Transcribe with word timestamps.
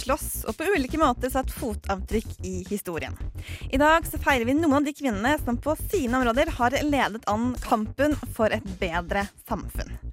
slåss 0.00 0.44
og 0.48 0.56
på 0.58 0.68
ulike 0.74 1.00
måter 1.00 1.32
satt 1.32 1.52
fotavtrykk 1.54 2.40
i 2.46 2.54
historien. 2.70 3.16
I 3.70 3.80
dag 3.80 4.06
så 4.08 4.20
feirer 4.22 4.48
vi 4.48 4.56
noen 4.58 4.80
av 4.80 4.88
de 4.88 4.96
kvinnene 4.96 5.36
som 5.44 5.60
på 5.60 5.76
sine 5.90 6.20
områder 6.20 6.54
har 6.58 6.78
ledet 6.86 7.26
an 7.30 7.52
kampen 7.64 8.16
for 8.36 8.52
et 8.52 8.66
bedre 8.80 9.28
samfunn. 9.48 10.09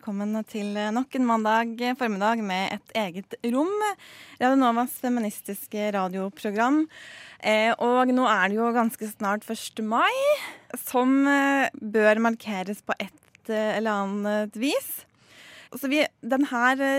Velkommen 0.00 0.32
til 0.48 0.78
nok 0.96 1.12
en 1.18 1.26
mandag 1.28 1.74
formiddag 2.00 2.40
med 2.40 2.70
et 2.72 2.92
eget 2.96 3.34
rom. 3.52 3.68
Radio 4.40 4.56
Novas 4.56 4.94
feministiske 4.96 5.90
radioprogram. 5.92 6.86
Eh, 7.44 7.74
og 7.76 8.08
nå 8.08 8.24
er 8.24 8.48
det 8.48 8.56
jo 8.56 8.70
ganske 8.72 9.10
snart 9.10 9.44
1. 9.44 9.84
mai, 9.84 10.08
som 10.86 11.12
eh, 11.28 11.68
bør 11.76 12.22
markeres 12.30 12.80
på 12.80 12.96
et 12.96 13.52
eh, 13.52 13.76
eller 13.76 14.06
annet 14.06 14.56
vis. 14.56 14.88
Så 15.76 15.92
vi, 15.92 16.00
denne 16.24 16.96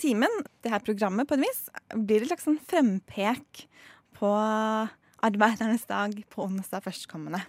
timen, 0.00 0.40
det 0.64 0.72
her 0.72 0.88
programmet 0.88 1.28
på 1.28 1.36
en 1.36 1.44
vis, 1.44 1.66
blir 1.92 2.24
et 2.24 2.32
slags 2.32 2.48
sånn 2.48 2.62
frempek 2.64 3.66
på 4.16 4.32
arbeidernes 5.20 5.84
dag 5.84 6.16
på 6.32 6.48
onsdag 6.48 6.88
førstkommende. 6.88 7.44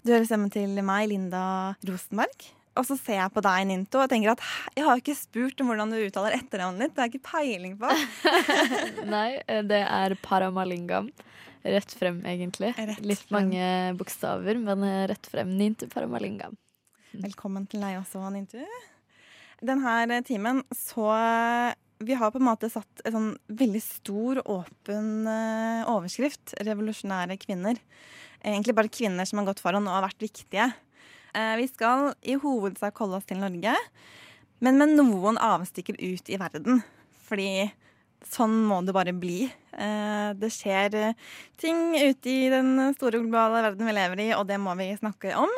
Du 0.00 0.16
hører 0.16 0.24
stemmen 0.24 0.48
til 0.48 0.72
meg, 0.80 1.10
Linda 1.12 1.74
Rosenberg. 1.84 2.55
Og 2.76 2.84
så 2.84 2.96
ser 3.00 3.20
jeg 3.22 3.32
på 3.32 3.42
deg, 3.44 3.62
Ninto, 3.70 4.02
og 4.02 4.10
tenker 4.12 4.34
at 4.34 4.42
jeg 4.76 4.84
har 4.84 5.00
ikke 5.00 5.16
spurt 5.16 5.62
om 5.62 5.70
hvordan 5.70 5.92
du 5.92 5.96
uttaler 6.00 6.36
etternavnet 6.36 6.86
ditt. 6.86 6.96
Det 6.96 7.02
har 7.02 7.08
jeg 7.08 7.16
ikke 7.16 7.30
peiling 7.30 7.78
på. 7.80 7.92
Nei, 9.14 9.30
eh, 9.46 9.62
det 9.64 9.80
er 9.84 10.16
Paramalingam. 10.24 11.08
Rett 11.66 11.94
frem, 11.98 12.20
egentlig. 12.28 12.74
Rett 12.78 13.00
Litt 13.02 13.24
frem. 13.24 13.38
mange 13.40 13.70
bokstaver, 13.98 14.60
men 14.62 14.84
eh, 14.86 15.06
rett 15.10 15.30
frem. 15.32 15.56
Nintu 15.58 15.88
Paramalingam. 15.92 16.54
Velkommen 17.26 17.66
til 17.70 17.82
deg 17.82 17.98
også, 18.02 18.22
Nintu. 18.34 18.60
Denne 19.64 20.20
timen 20.20 20.60
så 20.76 21.08
Vi 22.04 22.12
har 22.12 22.28
på 22.28 22.36
en 22.36 22.44
måte 22.44 22.68
satt 22.68 23.00
en 23.08 23.14
sånn 23.14 23.30
veldig 23.48 23.80
stor, 23.80 24.42
åpen 24.52 25.24
eh, 25.32 25.88
overskrift. 25.88 26.52
'Revolusjonære 26.60 27.38
kvinner'. 27.40 27.80
Egentlig 28.44 28.74
bare 28.76 28.92
kvinner 28.92 29.24
som 29.24 29.40
har 29.40 29.48
gått 29.48 29.62
foran 29.64 29.88
og 29.88 29.96
har 29.96 30.04
vært 30.04 30.26
viktige. 30.26 30.66
Eh, 31.34 31.56
Vi 31.56 31.68
skal 31.68 32.12
i 32.22 32.36
hovedsak 32.40 32.96
holde 33.02 33.18
oss 33.18 33.26
til 33.28 33.40
Norge, 33.40 33.74
men 34.60 34.78
med 34.78 34.94
noen 34.96 35.38
avstikker 35.42 35.98
ut 35.98 36.30
i 36.30 36.38
verden. 36.40 36.82
Fordi 37.26 37.70
sånn 38.26 38.54
må 38.66 38.80
det 38.86 38.94
bare 38.96 39.12
bli. 39.12 39.44
Eh, 39.72 40.32
Det 40.34 40.50
skjer 40.52 40.94
eh, 40.94 41.14
ting 41.58 41.94
ute 41.96 42.30
i 42.30 42.48
den 42.52 42.94
store 42.94 43.20
globale 43.20 43.62
verden 43.70 43.86
vi 43.86 43.92
lever 43.92 44.20
i, 44.28 44.32
og 44.34 44.46
det 44.46 44.58
må 44.60 44.76
vi 44.78 44.92
snakke 44.96 45.34
om. 45.36 45.50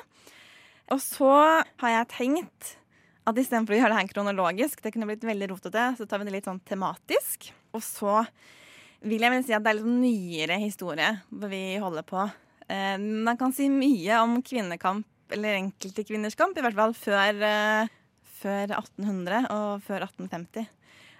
Og 0.91 1.01
så 1.05 1.31
har 1.79 1.91
jeg 1.91 2.13
tenkt 2.17 2.75
at 3.29 3.37
istedenfor 3.37 3.77
å 3.77 3.81
gjøre 3.83 3.93
det 3.93 4.01
her 4.01 4.13
kronologisk, 4.15 4.81
det 4.81 4.93
kunne 4.95 5.05
blitt 5.07 5.27
veldig 5.29 5.51
rotete, 5.51 5.83
så 5.99 6.07
tar 6.09 6.19
vi 6.23 6.25
det 6.31 6.33
litt 6.39 6.47
sånn 6.49 6.63
tematisk. 6.65 7.51
Og 7.77 7.83
så 7.85 8.23
vil 9.05 9.21
jeg 9.21 9.31
vel 9.31 9.45
si 9.45 9.53
at 9.53 9.63
det 9.63 9.75
er 9.75 9.83
litt 9.83 9.93
nyere 10.01 10.57
historie 10.63 11.11
vi 11.29 11.77
holder 11.77 12.07
på. 12.09 12.25
Man 12.69 13.37
kan 13.37 13.53
si 13.53 13.69
mye 13.69 14.17
om 14.25 14.39
kvinnekamp, 14.43 15.05
eller 15.35 15.59
enkelte 15.59 16.05
kvinners 16.07 16.37
kamp, 16.39 16.57
i 16.59 16.65
hvert 16.65 16.77
fall 16.79 16.95
før, 16.97 17.43
eh, 17.47 17.95
før 18.41 18.75
1800 18.79 19.49
og 19.55 19.85
før 19.87 20.07
1850. 20.09 20.69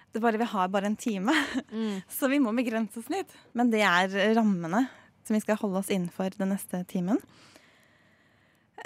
Det 0.09 0.17
er 0.17 0.25
bare 0.25 0.41
Vi 0.41 0.51
har 0.53 0.69
bare 0.73 0.89
en 0.89 0.97
time, 0.97 1.35
så 2.17 2.29
vi 2.31 2.39
må 2.41 2.53
begrense 2.57 3.01
oss 3.01 3.11
litt. 3.13 3.33
Men 3.53 3.69
det 3.73 3.83
er 3.85 4.33
rammene 4.37 4.87
som 5.23 5.35
vi 5.37 5.43
skal 5.43 5.59
holde 5.61 5.83
oss 5.83 5.91
innenfor 5.93 6.33
den 6.39 6.49
neste 6.55 6.81
timen. 6.89 7.19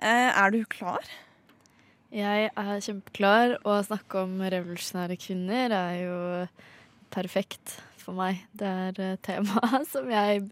Eh, 0.02 0.30
er 0.34 0.52
du 0.52 0.64
klar? 0.68 1.06
Jeg 2.14 2.50
er 2.52 2.84
kjempeklar, 2.84 3.56
og 3.64 3.72
å 3.80 3.86
snakke 3.88 4.26
om 4.26 4.36
revolusjonære 4.42 5.16
kvinner 5.18 5.74
er 5.74 5.96
jo 6.04 6.18
perfekt 7.14 7.78
for 8.04 8.18
meg. 8.18 8.44
Det 8.58 8.68
er 8.68 9.18
temaet 9.24 9.24
tema 9.26 9.82
som 9.94 10.12
jeg 10.12 10.44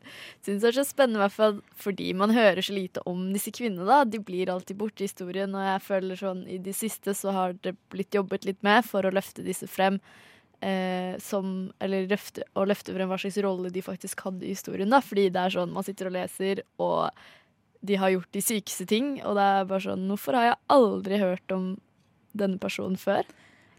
syns 0.45 0.66
er 0.67 0.78
så 0.78 0.85
spennende, 0.88 1.19
i 1.19 1.23
hvert 1.25 1.35
fall 1.35 1.59
fordi 1.81 2.12
man 2.17 2.34
hører 2.35 2.63
så 2.66 2.75
lite 2.75 3.03
om 3.09 3.29
disse 3.35 3.53
kvinnene. 3.56 3.88
da. 3.88 4.03
De 4.07 4.22
blir 4.23 4.51
alltid 4.51 4.79
borte 4.79 5.03
i 5.03 5.09
historien, 5.09 5.53
og 5.56 5.67
jeg 5.67 5.85
føler 5.85 6.19
sånn 6.19 6.44
i 6.50 6.59
det 6.63 6.75
siste 6.78 7.16
så 7.17 7.35
har 7.35 7.56
det 7.66 7.75
blitt 7.94 8.16
jobbet 8.17 8.47
litt 8.47 8.61
med 8.66 8.88
for 8.88 9.06
å 9.06 9.13
løfte 9.13 9.45
disse 9.45 9.69
frem. 9.72 10.00
Eh, 10.61 11.16
som, 11.17 11.72
eller 11.81 12.06
løfte, 12.06 12.44
å 12.53 12.67
løfte 12.69 12.94
frem 12.94 13.09
hva 13.09 13.17
slags 13.17 13.40
rolle 13.41 13.72
de 13.73 13.81
faktisk 13.81 14.22
hadde 14.28 14.45
i 14.45 14.53
historien. 14.53 14.91
da, 14.94 15.01
Fordi 15.01 15.29
det 15.34 15.45
er 15.45 15.56
sånn 15.56 15.73
man 15.73 15.85
sitter 15.88 16.11
og 16.11 16.17
leser, 16.19 16.61
og 16.78 17.09
de 17.81 17.97
har 17.97 18.13
gjort 18.13 18.35
de 18.35 18.44
sykeste 18.45 18.85
ting. 18.90 19.16
Og 19.25 19.38
det 19.40 19.45
er 19.45 19.69
bare 19.69 19.85
sånn 19.88 20.06
Hvorfor 20.11 20.38
har 20.38 20.51
jeg 20.51 20.59
aldri 20.78 21.22
hørt 21.22 21.56
om 21.56 21.72
denne 22.38 22.61
personen 22.61 23.00
før? 23.00 23.25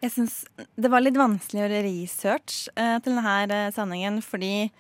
Jeg 0.03 0.11
syns 0.17 0.41
det 0.75 0.91
var 0.91 1.05
litt 1.05 1.19
vanskelig 1.19 1.61
å 1.61 1.65
gjøre 1.65 1.83
research 1.87 2.65
eh, 2.75 2.97
til 3.05 3.15
denne 3.15 3.35
eh, 3.47 3.69
sendingen, 3.75 4.19
fordi 4.25 4.73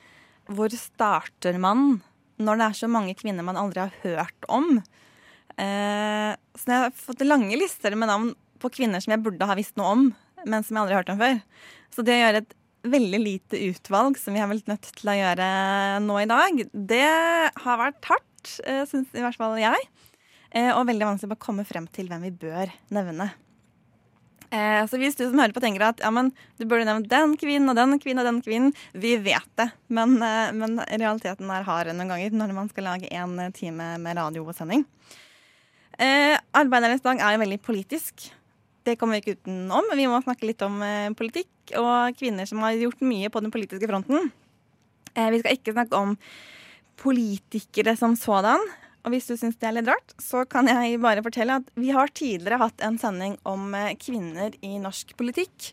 hvor 0.51 0.73
starter 0.75 1.61
man 1.63 2.01
når 2.43 2.59
det 2.59 2.67
er 2.67 2.79
så 2.81 2.89
mange 2.91 3.15
kvinner 3.15 3.47
man 3.47 3.61
aldri 3.61 3.85
har 3.85 3.95
hørt 4.03 4.49
om? 4.51 4.81
Eh, 5.61 6.33
så 6.59 6.73
jeg 6.73 6.83
har 6.89 6.97
fått 6.97 7.23
lange 7.27 7.55
lister 7.59 7.95
med 7.95 8.11
navn 8.11 8.33
på 8.63 8.71
kvinner 8.75 9.03
som 9.03 9.15
jeg 9.15 9.23
burde 9.23 9.47
ha 9.47 9.57
visst 9.59 9.79
noe 9.79 9.93
om, 9.95 10.03
men 10.43 10.67
som 10.67 10.75
jeg 10.75 10.83
aldri 10.83 10.97
har 10.97 11.05
hørt 11.05 11.15
om 11.15 11.23
før. 11.23 11.39
Så 11.95 12.07
det 12.07 12.17
å 12.17 12.25
gjøre 12.25 12.43
et 12.43 12.59
veldig 12.83 13.21
lite 13.23 13.63
utvalg, 13.69 14.19
som 14.19 14.35
vi 14.35 14.43
har 14.43 14.51
vel 14.51 14.63
nødt 14.67 14.91
til 14.99 15.13
å 15.13 15.17
gjøre 15.21 15.49
nå 16.03 16.19
i 16.19 16.29
dag, 16.31 16.65
det 16.73 17.07
har 17.63 17.79
vært 17.79 18.11
hardt, 18.11 18.57
eh, 18.67 18.83
syns 18.91 19.15
i 19.15 19.23
hvert 19.23 19.39
fall 19.39 19.55
jeg. 19.61 19.87
Eh, 20.51 20.73
og 20.75 20.89
veldig 20.91 21.13
vanskelig 21.13 21.39
å 21.39 21.45
komme 21.47 21.65
frem 21.69 21.87
til 21.95 22.11
hvem 22.11 22.27
vi 22.27 22.35
bør 22.43 22.75
nevne. 22.91 23.31
Eh, 24.53 24.83
så 24.85 24.99
hvis 25.01 25.17
du 25.17 25.25
som 25.25 25.41
hører 25.41 25.55
på 25.57 25.63
tenker 25.65 25.87
at 25.87 26.03
ja, 26.05 26.11
men, 26.13 26.29
du 26.61 26.67
burde 26.69 26.85
nevnt 26.85 27.09
den 27.09 27.39
kvinnen 27.41 27.73
og 27.73 27.79
den 27.79 27.97
kvinnen 28.03 28.21
og 28.21 28.29
den 28.29 28.43
kvinnen, 28.45 28.75
vi 28.93 29.15
vet 29.25 29.49
det. 29.57 29.71
Men, 29.89 30.19
eh, 30.21 30.53
men 30.57 30.77
realiteten 30.91 31.49
er 31.49 31.65
hard 31.65 31.93
noen 31.95 32.13
ganger 32.13 32.37
når 32.37 32.53
man 32.57 32.69
skal 32.73 32.91
lage 32.91 33.09
en 33.17 33.39
time 33.57 33.95
med 34.03 34.21
radiosending. 34.21 34.85
Eh, 35.97 36.37
Arbeidernes 36.57 37.05
dag 37.05 37.21
er 37.21 37.37
jo 37.37 37.43
veldig 37.45 37.61
politisk. 37.65 38.29
Det 38.85 38.99
kommer 38.99 39.17
vi 39.17 39.23
ikke 39.23 39.41
utenom. 39.41 39.89
Vi 39.97 40.09
må 40.11 40.21
snakke 40.25 40.49
litt 40.49 40.63
om 40.67 40.81
eh, 40.85 41.09
politikk 41.17 41.77
og 41.79 42.19
kvinner 42.19 42.49
som 42.49 42.61
har 42.65 42.77
gjort 42.77 43.05
mye 43.07 43.31
på 43.33 43.41
den 43.45 43.53
politiske 43.55 43.89
fronten. 43.89 44.33
Eh, 45.15 45.29
vi 45.33 45.41
skal 45.41 45.57
ikke 45.57 45.75
snakke 45.77 45.97
om 45.97 46.17
politikere 47.01 47.97
som 47.97 48.17
sådan. 48.19 48.61
Og 49.03 49.11
hvis 49.11 49.27
du 49.27 49.35
syns 49.35 49.57
det 49.59 49.67
er 49.67 49.75
litt 49.75 49.89
rart, 49.91 50.13
så 50.23 50.45
kan 50.47 50.69
jeg 50.71 51.01
bare 51.03 51.25
fortelle 51.25 51.59
at 51.59 51.71
vi 51.75 51.91
har 51.95 52.13
tidligere 52.15 52.61
hatt 52.63 52.85
en 52.87 52.99
sending 53.03 53.35
om 53.49 53.73
eh, 53.75 53.97
kvinner 53.99 54.55
i 54.63 54.77
norsk 54.83 55.17
politikk. 55.19 55.73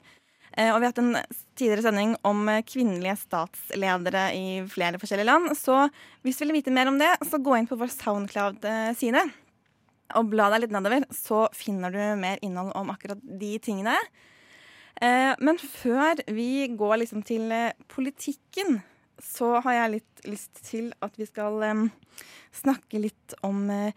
Eh, 0.58 0.72
Og 0.74 0.80
vi 0.80 0.88
har 0.88 0.90
hatt 0.90 1.02
en 1.04 1.20
tidligere 1.54 1.86
sending 1.86 2.16
om 2.26 2.42
eh, 2.50 2.64
kvinnelige 2.66 3.20
statsledere 3.22 4.24
i 4.34 4.48
flere 4.72 4.98
forskjellige 5.02 5.30
land. 5.30 5.54
Så 5.60 5.78
hvis 6.26 6.42
du 6.42 6.48
vil 6.48 6.58
vite 6.58 6.74
mer 6.74 6.90
om 6.90 6.98
det, 6.98 7.12
så 7.30 7.38
gå 7.38 7.54
inn 7.60 7.70
på 7.70 7.78
vår 7.78 7.94
Soundcloud-side. 7.94 9.24
Og 10.18 10.34
bla 10.34 10.50
deg 10.50 10.66
litt 10.66 10.74
nedover, 10.74 11.06
så 11.14 11.46
finner 11.54 11.94
du 11.94 12.02
mer 12.18 12.42
innhold 12.42 12.74
om 12.74 12.90
akkurat 12.90 13.22
de 13.22 13.52
tingene. 13.62 13.94
Men 15.00 15.60
før 15.62 16.18
vi 16.34 16.66
går 16.74 16.96
liksom 17.04 17.22
til 17.24 17.46
politikken, 17.94 18.80
så 19.24 19.60
har 19.66 19.76
jeg 19.76 19.94
litt 19.98 20.26
lyst 20.28 20.62
til 20.68 20.92
at 21.06 21.16
vi 21.20 21.28
skal 21.28 21.62
em, 21.68 21.86
snakke 22.56 23.02
litt 23.02 23.36
om 23.46 23.68
eh, 23.74 23.96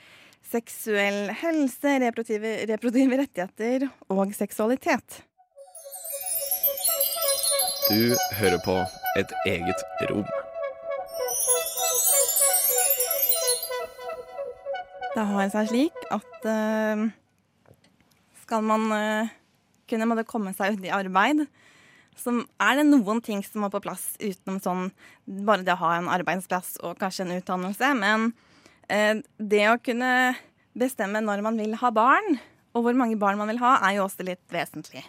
seksuell 0.52 1.32
helse, 1.42 1.98
reproduktive, 2.02 2.54
reproduktive 2.70 3.20
rettigheter 3.22 3.88
og 4.12 4.34
seksualitet. 4.36 5.22
Du 7.88 8.14
hører 8.38 8.60
på 8.64 8.76
et 9.18 9.32
eget 9.46 9.82
rom. 10.10 10.26
Det 15.12 15.24
har 15.28 15.50
seg 15.52 15.68
slik 15.68 16.04
at 16.14 16.46
eh, 16.48 17.02
skal 18.46 18.64
man 18.64 18.86
eh, 18.96 19.32
kunne 19.90 20.08
måtte 20.08 20.24
komme 20.28 20.54
seg 20.56 20.78
ut 20.78 20.86
i 20.86 20.94
arbeid, 20.94 21.44
så 22.18 22.34
er 22.60 22.78
det 22.78 22.86
noen 22.88 23.22
ting 23.24 23.42
som 23.46 23.64
må 23.64 23.70
på 23.72 23.80
plass 23.84 24.12
utenom 24.20 24.60
sånn 24.62 24.90
bare 25.46 25.64
det 25.66 25.74
å 25.76 25.82
ha 25.84 25.94
en 25.96 26.10
arbeidsplass 26.12 26.76
og 26.84 27.00
kanskje 27.00 27.26
en 27.26 27.36
utdannelse. 27.38 27.92
Men 27.98 28.30
eh, 28.88 29.22
det 29.38 29.64
å 29.70 29.80
kunne 29.82 30.12
bestemme 30.78 31.22
når 31.24 31.44
man 31.44 31.58
vil 31.60 31.74
ha 31.80 31.92
barn, 31.94 32.38
og 32.72 32.86
hvor 32.86 32.96
mange 32.96 33.18
barn 33.20 33.40
man 33.40 33.50
vil 33.52 33.60
ha, 33.62 33.78
er 33.84 33.98
jo 33.98 34.06
også 34.06 34.24
litt 34.26 34.42
vesentlig. 34.52 35.04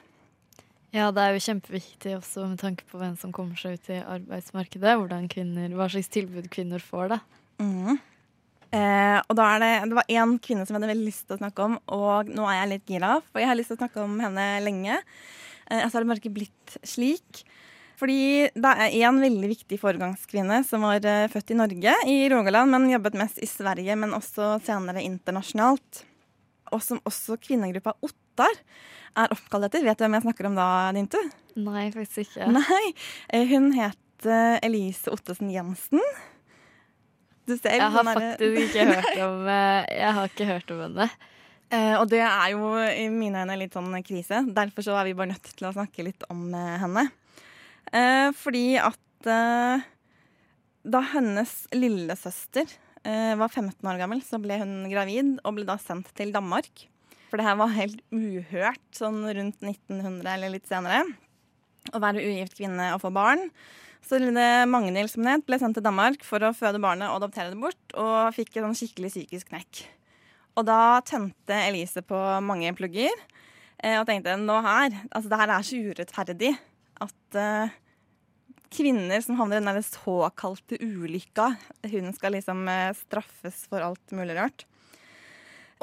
Ja, 0.94 1.08
det 1.10 1.24
er 1.24 1.34
jo 1.34 1.42
kjempeviktig 1.42 2.18
også 2.20 2.46
med 2.52 2.60
tanke 2.62 2.86
på 2.86 3.00
hvem 3.02 3.16
som 3.18 3.32
kommer 3.34 3.58
seg 3.58 3.80
ut 3.80 3.88
i 3.90 4.02
arbeidsmarkedet. 4.04 4.98
Kvinner, 5.32 5.72
hva 5.74 5.88
slags 5.90 6.12
tilbud 6.14 6.52
kvinner 6.54 6.84
får, 6.84 7.16
da. 7.16 7.22
Mm. 7.64 7.96
Eh, 8.74 9.18
og 9.22 9.38
da 9.38 9.48
er 9.54 9.64
det, 9.64 9.72
det 9.90 9.98
var 9.98 10.12
én 10.12 10.36
kvinne 10.42 10.66
som 10.66 10.76
jeg 10.76 10.80
hadde 10.80 10.92
veldig 10.92 11.08
lyst 11.08 11.26
til 11.26 11.38
å 11.38 11.42
snakke 11.42 11.66
om, 11.66 11.80
og 11.94 12.30
nå 12.30 12.46
er 12.50 12.60
jeg 12.60 12.72
litt 12.72 12.94
gira, 12.94 13.16
for 13.30 13.42
jeg 13.42 13.50
har 13.50 13.58
lyst 13.58 13.74
til 13.74 13.80
å 13.80 13.82
snakke 13.84 14.06
om 14.06 14.16
henne 14.22 14.46
lenge. 14.66 15.00
Eh, 15.70 15.84
så 15.88 15.98
har 15.98 16.04
det 16.04 16.10
bare 16.12 16.22
ikke 16.22 16.38
blitt 16.38 16.78
slik. 16.88 17.44
Fordi 18.00 18.50
det 18.58 18.72
er 18.88 18.96
en 19.08 19.20
veldig 19.22 19.50
viktig 19.52 19.78
foregangskvinne 19.80 20.64
som 20.68 20.84
var 20.88 21.06
eh, 21.08 21.28
født 21.32 21.54
i 21.54 21.60
Norge, 21.60 21.94
i 22.10 22.18
Rogaland, 22.34 22.74
men 22.74 22.90
jobbet 22.92 23.20
mest 23.20 23.40
i 23.44 23.50
Sverige, 23.50 23.96
men 24.00 24.16
også 24.18 24.58
senere 24.66 25.04
internasjonalt. 25.06 26.04
Og 26.74 26.82
som 26.82 27.02
også 27.06 27.38
kvinnegruppa 27.42 27.94
Ottar 28.04 28.56
er 29.20 29.34
oppkalt 29.34 29.70
etter. 29.70 29.86
Vet 29.86 30.00
du 30.00 30.08
hvem 30.08 30.18
jeg 30.18 30.26
snakker 30.26 30.50
om 30.50 30.58
da, 30.58 30.68
Dintu? 30.96 31.20
Nei, 31.62 31.86
faktisk 31.94 32.26
ikke. 32.26 32.50
Nei, 32.58 32.86
eh, 33.30 33.46
hun 33.54 33.72
het 33.78 34.00
Elise 34.64 35.12
Ottesen 35.12 35.50
Jensen. 35.52 36.00
Du 37.44 37.58
ser, 37.58 37.76
Jeg 37.76 37.92
har 37.92 38.06
faktisk 38.08 38.44
ikke 38.64 38.86
hørt 38.88 39.18
om 39.20 39.42
Jeg 39.52 40.12
har 40.16 40.30
ikke 40.30 40.46
hørt 40.48 40.72
om 40.72 40.80
henne. 40.86 41.10
Eh, 41.74 41.96
og 41.98 42.06
det 42.12 42.22
er 42.22 42.54
jo 42.54 42.70
i 42.78 43.08
mine 43.10 43.42
øyne 43.42 43.58
litt 43.58 43.74
sånn 43.74 43.96
krise. 44.06 44.44
Derfor 44.54 44.86
så 44.86 44.98
er 45.00 45.10
vi 45.10 45.18
bare 45.18 45.34
nødt 45.34 45.50
til 45.58 45.70
å 45.70 45.74
snakke 45.74 46.06
litt 46.06 46.26
om 46.30 46.46
eh, 46.54 46.78
henne. 46.84 47.08
Eh, 47.94 48.30
fordi 48.38 48.66
at 48.82 49.30
eh, 49.30 49.84
da 50.84 51.02
hennes 51.14 51.54
lillesøster 51.74 52.68
eh, 53.08 53.34
var 53.40 53.50
15 53.50 53.80
år 53.90 54.02
gammel, 54.02 54.22
så 54.26 54.40
ble 54.42 54.60
hun 54.62 54.90
gravid 54.92 55.38
og 55.42 55.58
ble 55.58 55.68
da 55.70 55.78
sendt 55.82 56.12
til 56.18 56.34
Danmark. 56.36 56.88
For 57.32 57.42
det 57.42 57.48
her 57.48 57.58
var 57.58 57.74
helt 57.74 58.04
uhørt 58.14 58.84
sånn 58.94 59.24
rundt 59.26 59.64
1900 59.64 60.36
eller 60.36 60.54
litt 60.54 60.70
senere. 60.70 61.08
Å 61.90 62.02
være 62.04 62.22
ugift 62.22 62.60
kvinne 62.60 62.92
og 62.94 63.02
få 63.02 63.10
barn. 63.16 63.48
Så 64.04 64.20
lille 64.20 64.68
Magnhild 64.68 65.10
som 65.10 65.26
het, 65.26 65.46
ble 65.48 65.58
sendt 65.58 65.80
til 65.80 65.86
Danmark 65.86 66.26
for 66.28 66.44
å 66.44 66.54
føde 66.56 66.82
barnet 66.84 67.10
og 67.10 67.22
adoptere 67.22 67.54
det 67.54 67.60
bort, 67.60 67.82
og 67.96 68.36
fikk 68.36 68.58
en 68.60 68.68
sånn 68.68 68.80
skikkelig 68.84 69.14
psykisk 69.16 69.50
knekk. 69.54 69.86
Og 70.54 70.66
da 70.68 71.02
tente 71.08 71.62
Elise 71.68 72.04
på 72.06 72.18
mange 72.46 72.74
plugger 72.78 73.12
eh, 73.82 73.98
og 73.98 74.06
tenkte 74.10 74.36
nå 74.38 74.60
her 74.66 74.94
Altså, 75.10 75.30
det 75.32 75.40
her 75.42 75.54
er 75.56 75.66
så 75.66 75.80
urettferdig 75.90 76.52
at 77.04 77.40
eh, 77.40 77.74
kvinner 78.74 79.22
som 79.22 79.38
havner 79.38 79.62
i 79.62 79.66
den 79.66 79.86
såkalte 79.86 80.80
ulykka, 80.82 81.52
hun 81.92 82.14
skal 82.16 82.38
liksom 82.38 82.64
eh, 82.70 82.94
straffes 82.98 83.66
for 83.70 83.84
alt 83.86 84.16
mulig 84.16 84.38
rart. 84.38 84.66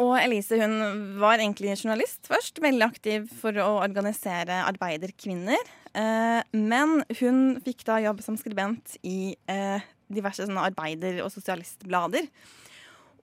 Og 0.01 0.15
Elise 0.17 0.57
hun 0.61 0.79
var 1.21 1.41
egentlig 1.41 1.75
journalist 1.77 2.31
først, 2.31 2.61
veldig 2.63 2.87
aktiv 2.87 3.27
for 3.41 3.57
å 3.61 3.83
organisere 3.83 4.63
arbeiderkvinner. 4.71 5.61
Eh, 5.93 6.41
men 6.57 7.01
hun 7.21 7.59
fikk 7.67 7.85
da 7.89 8.01
jobb 8.07 8.23
som 8.25 8.39
skribent 8.41 8.97
i 9.05 9.35
eh, 9.51 9.87
diverse 10.11 10.47
sånne 10.47 10.71
arbeider- 10.71 11.21
og 11.25 11.33
sosialistblader. 11.35 12.31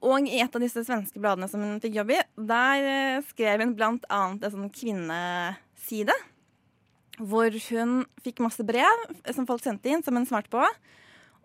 Og 0.05 0.27
i 0.29 0.39
et 0.43 0.53
av 0.53 0.61
disse 0.61 0.83
svenske 0.85 1.21
bladene 1.21 1.49
som 1.49 1.63
hun 1.63 1.79
fikk 1.81 1.97
jobb 1.97 2.13
i, 2.13 2.19
der 2.49 2.89
eh, 2.91 3.21
skrev 3.31 3.63
hun 3.63 3.73
blant 3.77 4.05
annet 4.13 4.45
en 4.45 4.53
sånn 4.53 4.73
kvinneside. 4.73 6.13
Hvor 7.17 7.49
hun 7.71 8.03
fikk 8.21 8.43
masse 8.45 8.65
brev 8.65 9.07
som 9.33 9.47
folk 9.49 9.63
sendte 9.63 9.89
inn, 9.89 10.03
som 10.05 10.17
hun 10.19 10.27
svarte 10.29 10.53
på. 10.53 10.61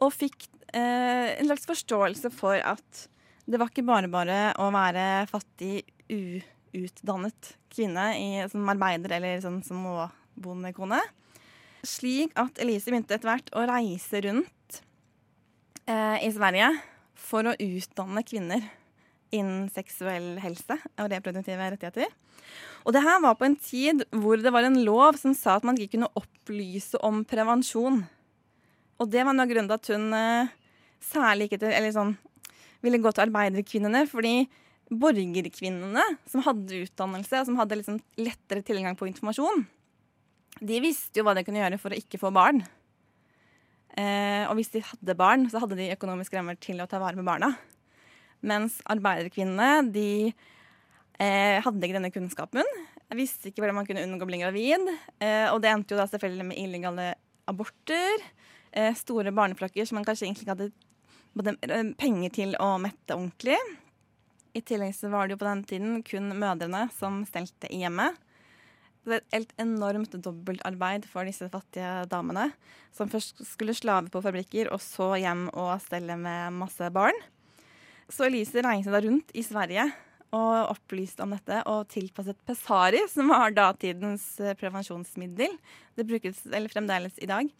Og 0.05 0.13
fikk 0.13 0.51
eh, 0.75 1.39
en 1.39 1.49
slags 1.49 1.65
forståelse 1.71 2.33
for 2.35 2.61
at 2.61 3.07
det 3.49 3.59
var 3.59 3.73
ikke 3.73 3.87
bare 3.87 4.11
bare 4.13 4.39
å 4.61 4.69
være 4.75 5.25
fattig, 5.31 5.83
uutdannet 6.73 7.55
kvinne 7.73 8.05
i, 8.21 8.29
som 8.53 8.69
arbeider 8.69 9.17
eller 9.17 9.41
sånn 9.43 9.63
småbondekone. 9.65 11.01
Slik 11.89 12.37
at 12.39 12.61
Elise 12.63 12.93
begynte 12.93 13.17
etter 13.17 13.31
hvert 13.31 13.49
å 13.57 13.65
reise 13.67 14.21
rundt 14.29 14.83
eh, 15.89 16.19
i 16.23 16.31
Sverige 16.35 16.69
for 17.33 17.49
å 17.49 17.57
utdanne 17.57 18.25
kvinner 18.29 18.69
innen 19.33 19.69
seksuell 19.73 20.37
helse 20.43 20.77
og 21.01 21.09
reproduktive 21.09 21.71
rettigheter. 21.73 22.11
Og 22.85 22.93
det 22.95 23.03
her 23.05 23.21
var 23.25 23.39
på 23.39 23.47
en 23.49 23.57
tid 23.57 24.05
hvor 24.13 24.41
det 24.41 24.53
var 24.53 24.67
en 24.67 24.81
lov 24.85 25.17
som 25.21 25.35
sa 25.37 25.57
at 25.57 25.67
man 25.67 25.79
ikke 25.79 25.97
kunne 25.97 26.11
opplyse 26.19 27.01
om 27.07 27.23
prevensjon. 27.29 28.03
Og 29.01 29.11
det 29.11 29.25
var 29.25 29.35
noe 29.35 29.47
av 29.47 29.53
grunnen 29.53 29.71
til 29.71 29.79
at 29.79 29.93
hun 29.95 30.19
eh, 30.19 30.53
særlig 31.03 31.49
ikke 31.49 31.63
til, 31.63 31.73
eller 31.73 31.95
sånn, 31.95 32.17
ville 32.85 33.01
gå 33.01 33.13
til 33.15 33.25
arbeiderkvinnene. 33.25 34.05
Fordi 34.11 34.35
borgerkvinnene 34.93 36.05
som 36.29 36.45
hadde 36.45 36.83
utdannelse 36.85 37.41
og 37.41 37.49
som 37.49 37.59
hadde 37.61 37.79
liksom 37.81 38.03
lettere 38.21 38.65
tilgang 38.67 38.99
på 38.99 39.09
informasjon, 39.09 39.65
de 40.61 40.83
visste 40.85 41.19
jo 41.19 41.25
hva 41.27 41.35
de 41.39 41.47
kunne 41.47 41.63
gjøre 41.63 41.81
for 41.81 41.95
å 41.95 41.99
ikke 41.99 42.21
få 42.21 42.31
barn. 42.35 42.61
Eh, 43.99 44.45
og 44.49 44.57
hvis 44.57 44.73
de 44.73 44.83
hadde 44.87 45.19
barn, 45.19 45.45
så 45.53 45.61
hadde 45.63 45.77
de 45.79 45.91
økonomiske 45.93 46.39
rammer 46.39 46.57
til 46.61 46.81
å 46.81 46.89
ta 46.89 47.01
vare 47.03 47.19
på 47.19 47.27
barna. 47.27 47.53
Mens 48.43 48.81
arbeiderkvinnene, 48.91 49.93
de 49.95 50.33
eh, 51.21 51.59
hadde 51.63 51.85
ikke 51.85 51.99
denne 51.99 52.13
kunnskapen. 52.15 52.69
Visste 53.13 53.51
ikke 53.51 53.63
hvordan 53.63 53.77
man 53.77 53.89
kunne 53.89 54.05
unngå 54.07 54.25
å 54.25 54.31
bli 54.31 54.41
gravid. 54.41 54.89
Eh, 55.21 55.49
og 55.53 55.61
det 55.63 55.73
endte 55.73 55.95
jo 55.95 56.01
da 56.01 56.09
selvfølgelig 56.11 56.49
med 56.49 56.63
illegale 56.63 57.13
aborter. 57.51 58.25
Eh, 58.73 58.95
store 58.97 59.35
barneflokker 59.37 59.87
som 59.87 60.01
man 60.01 60.09
kanskje 60.09 60.31
egentlig 60.31 60.47
ikke 60.47 60.57
hadde 60.57 61.63
eh, 61.69 61.93
penger 62.01 62.37
til 62.39 62.57
å 62.57 62.75
mette 62.81 63.17
ordentlig. 63.17 63.59
I 64.57 64.65
tillegg 64.65 64.97
så 64.97 65.13
var 65.13 65.29
det 65.29 65.37
jo 65.37 65.43
på 65.43 65.49
den 65.49 65.65
tiden 65.69 66.03
kun 66.05 66.33
mødrene 66.37 66.87
som 66.97 67.23
stelte 67.29 67.69
i 67.73 67.83
hjemmet. 67.85 68.17
Det 69.03 69.11
var 69.11 69.23
et 69.35 69.53
enormt 69.59 70.15
dobbeltarbeid 70.23 71.09
for 71.11 71.27
disse 71.27 71.49
fattige 71.51 72.05
damene. 72.11 72.53
Som 72.95 73.11
først 73.11 73.43
skulle 73.49 73.75
slave 73.75 74.13
på 74.13 74.23
fabrikker, 74.23 74.71
og 74.71 74.79
så 74.85 75.15
hjem 75.19 75.49
og 75.51 75.75
stelle 75.83 76.15
med 76.21 76.55
masse 76.55 76.87
barn. 76.95 77.19
Så 78.13 78.29
Elise 78.29 78.63
reiste 78.63 78.93
da 78.93 79.01
rundt 79.03 79.35
i 79.35 79.43
Sverige 79.43 79.89
og 80.33 80.71
opplyste 80.73 81.25
om 81.25 81.35
dette, 81.35 81.59
og 81.69 81.91
tilpasset 81.93 82.39
Pessari, 82.49 83.03
som 83.11 83.29
var 83.33 83.53
datidens 83.57 84.25
prevensjonsmiddel. 84.61 85.59
Det 85.99 86.07
brukes 86.09 86.47
eller 86.49 86.73
fremdeles 86.73 87.19
i 87.21 87.29
dag. 87.29 87.51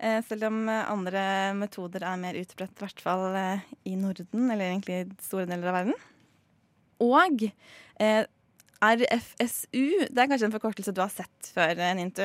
Eh, 0.00 0.18
selv 0.24 0.48
om 0.48 0.64
andre 0.70 1.52
metoder 1.60 2.06
er 2.08 2.18
mer 2.18 2.40
utbredt, 2.40 2.72
i 2.72 2.86
hvert 2.86 3.04
fall 3.04 3.36
eh, 3.36 3.68
i 3.84 3.94
Norden, 4.00 4.48
eller 4.48 4.72
egentlig 4.72 5.02
store 5.22 5.44
deler 5.50 5.70
av 5.70 5.76
verden. 5.82 5.98
Og 7.04 7.44
eh, 8.00 8.24
RFSU, 8.80 10.06
det 10.08 10.16
er 10.22 10.28
kanskje 10.30 10.48
en 10.48 10.54
forkortelse 10.54 10.94
du 10.96 11.02
har 11.02 11.12
sett 11.12 11.50
før, 11.54 11.76
eh, 11.76 11.96
Nintu? 11.98 12.24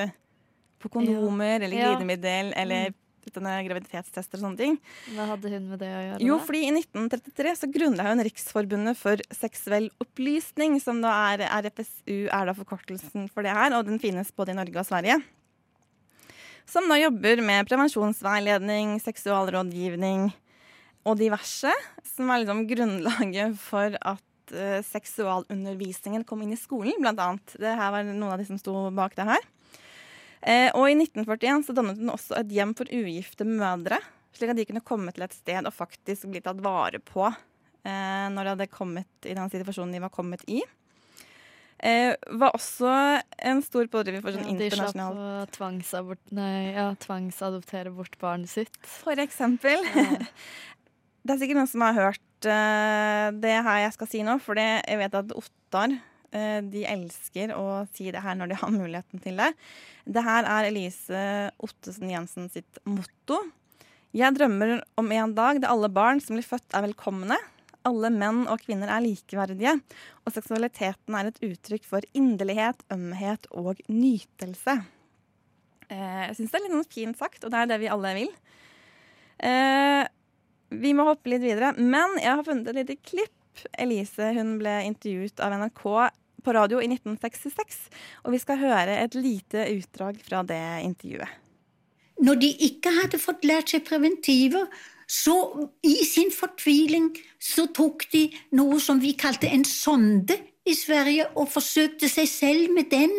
På 0.79 0.89
kondomer 0.89 1.59
eller 1.61 1.75
Ja. 1.75 1.95
glidemiddel 1.95 2.53
eller 2.55 2.91
mm. 2.91 3.67
graviditetstester 3.67 4.37
og 4.37 4.43
sånne 4.43 4.57
ting. 4.57 4.77
Hva 5.15 5.25
hadde 5.33 5.49
hun 5.49 5.69
med 5.69 5.79
det 5.79 5.89
å 5.89 6.01
gjøre? 6.03 6.21
Jo, 6.21 6.37
da? 6.37 6.45
fordi 6.45 6.61
i 6.63 6.71
1933 6.71 7.55
så 7.57 7.71
grunnla 7.73 8.03
hun 8.07 8.23
Riksforbundet 8.23 8.95
for 8.95 9.17
seksuell 9.31 9.89
opplysning, 9.99 10.79
som 10.79 11.01
da 11.01 11.11
er 11.33 11.47
RFSU 11.49 12.29
er 12.29 12.45
da 12.45 12.53
forkortelsen 12.53 13.27
for 13.33 13.43
det 13.43 13.51
her, 13.51 13.73
og 13.73 13.85
den 13.85 13.99
finnes 13.99 14.31
både 14.31 14.53
i 14.53 14.59
Norge 14.59 14.79
og 14.79 14.85
Sverige. 14.85 15.19
Som 16.65 16.87
da 16.87 16.95
jobber 16.97 17.41
med 17.41 17.67
prevensjonsveiledning, 17.67 18.99
seksualrådgivning 19.01 20.31
og 21.05 21.17
diverse, 21.19 21.73
som 22.15 22.29
er 22.29 22.45
liksom 22.45 22.63
grunnlaget 22.69 23.59
for 23.61 23.97
at 24.01 24.23
eh, 24.53 24.79
seksualundervisningen 24.85 26.25
kom 26.27 26.43
inn 26.45 26.53
i 26.53 26.59
skolen, 26.59 26.97
blant 27.01 27.21
annet. 27.21 27.55
Det 27.61 27.73
her 27.79 27.93
var 27.93 28.05
noen 28.07 28.33
av 28.33 28.41
de 28.41 28.47
som 28.49 28.59
sto 28.61 28.75
bak 28.95 29.17
det 29.17 29.27
her. 29.31 29.49
Uh, 30.45 30.69
og 30.77 30.91
i 30.91 30.93
1941 30.93 31.63
så 31.65 31.73
dannet 31.73 31.97
hun 31.97 32.11
også 32.13 32.35
et 32.37 32.51
hjem 32.53 32.75
for 32.77 32.89
ugifte 32.93 33.47
mødre, 33.49 33.97
slik 34.35 34.51
at 34.53 34.59
de 34.59 34.65
kunne 34.69 34.83
komme 34.85 35.09
til 35.15 35.25
et 35.25 35.33
sted 35.33 35.65
og 35.65 35.73
faktisk 35.73 36.27
bli 36.29 36.43
tatt 36.45 36.59
vare 36.61 36.99
på 37.01 37.23
uh, 37.25 38.27
når 38.29 38.41
de 38.43 38.51
hadde 38.51 38.67
kommet 38.69 39.25
i 39.25 39.33
den 39.33 39.49
situasjonen 39.49 39.95
de 39.95 40.03
var 40.03 40.13
kommet 40.13 40.45
i. 40.45 40.61
Eh, 41.83 42.13
var 42.39 42.55
også 42.55 42.89
en 43.49 43.59
stor 43.65 43.89
pådriver 43.91 44.23
for 44.23 44.31
sånn 44.31 44.47
Ja, 44.47 44.59
de 44.61 44.69
slapp 44.71 45.17
å 45.19 45.31
tvangsabort, 45.51 46.21
nei, 46.33 46.71
ja, 46.71 46.87
tvangsadoptere 47.03 47.91
bort 47.93 48.15
barnet 48.21 48.49
sitt. 48.49 48.79
For 49.03 49.19
eksempel. 49.19 49.83
Det 51.25 51.33
er 51.33 51.41
sikkert 51.41 51.59
noen 51.59 51.69
som 51.71 51.83
har 51.83 51.97
hørt 51.97 52.23
det 52.45 53.55
her 53.65 53.79
jeg 53.85 53.95
skal 53.95 54.09
si 54.11 54.21
nå, 54.25 54.37
for 54.43 54.59
jeg 54.59 54.99
vet 55.01 55.17
at 55.17 55.33
Ottar 55.35 55.95
eh, 56.35 56.61
de 56.63 56.85
elsker 56.89 57.53
å 57.57 57.83
si 57.95 58.09
det 58.13 58.23
her 58.23 58.37
når 58.37 58.51
de 58.51 58.59
har 58.61 58.73
muligheten 58.81 59.23
til 59.23 59.41
det. 59.41 59.51
Det 60.05 60.23
her 60.25 60.47
er 60.49 60.69
Elise 60.69 61.25
Ottesen 61.65 62.11
Jensen 62.13 62.49
sitt 62.53 62.81
motto. 62.87 63.41
Jeg 64.15 64.35
drømmer 64.37 64.79
om 64.99 65.11
en 65.11 65.35
dag 65.35 65.59
der 65.59 65.71
alle 65.73 65.91
barn 65.91 66.21
som 66.23 66.37
blir 66.37 66.47
født, 66.47 66.69
er 66.73 66.87
velkomne. 66.87 67.37
alle 67.85 68.09
menn 68.09 68.47
og 68.49 68.63
kvinner 68.63 68.89
er 68.89 69.03
likeverdige, 69.03 69.75
og 70.25 70.33
seksualiteten 70.33 71.13
er 71.19 71.27
et 71.29 71.41
uttrykk 71.45 71.83
for 71.85 72.07
inderlighet, 72.17 72.79
ømhet 72.89 73.45
og 73.53 73.77
nytelse. 73.85 74.79
Eh, 75.93 76.23
jeg 76.31 76.37
syns 76.39 76.49
det 76.49 76.57
er 76.57 76.63
litt 76.63 76.73
sånn 76.73 76.87
fint 76.95 77.19
sagt, 77.19 77.45
og 77.45 77.53
det 77.53 77.59
er 77.59 77.69
det 77.69 77.77
vi 77.83 77.91
alle 77.93 78.13
vil. 78.17 78.31
Vi 80.69 80.93
må 80.97 81.05
hoppe 81.07 81.31
litt 81.33 81.43
videre, 81.43 81.73
men 81.77 82.17
jeg 82.21 82.31
har 82.31 82.45
funnet 82.45 82.71
et 82.71 82.79
lite 82.81 82.97
klipp. 83.01 83.33
Elise 83.79 84.33
hun 84.35 84.57
ble 84.59 84.81
intervjuet 84.83 85.39
av 85.43 85.53
NRK 85.55 85.83
på 86.45 86.53
radio 86.53 86.81
i 86.83 86.89
1966, 86.89 87.77
og 88.25 88.35
vi 88.35 88.41
skal 88.41 88.59
høre 88.61 88.97
et 88.99 89.15
lite 89.17 89.63
utdrag 89.77 90.19
fra 90.25 90.43
det 90.45 90.61
intervjuet. 90.83 91.41
Når 92.25 92.37
de 92.41 92.49
ikke 92.67 92.93
hadde 92.95 93.19
fått 93.19 93.47
lært 93.47 93.73
seg 93.73 93.85
preventiver, 93.87 94.67
så 95.07 95.35
i 95.85 95.97
sin 96.07 96.31
fortviling 96.33 97.11
så 97.41 97.67
tok 97.75 98.07
de 98.13 98.25
noe 98.57 98.79
som 98.81 99.01
vi 99.01 99.13
kalte 99.19 99.51
en 99.51 99.65
sonde 99.67 100.37
i 100.65 100.73
Sverige, 100.73 101.27
og 101.37 101.51
forsøkte 101.53 102.09
seg 102.09 102.29
selv 102.29 102.71
med 102.73 102.89
den. 102.89 103.11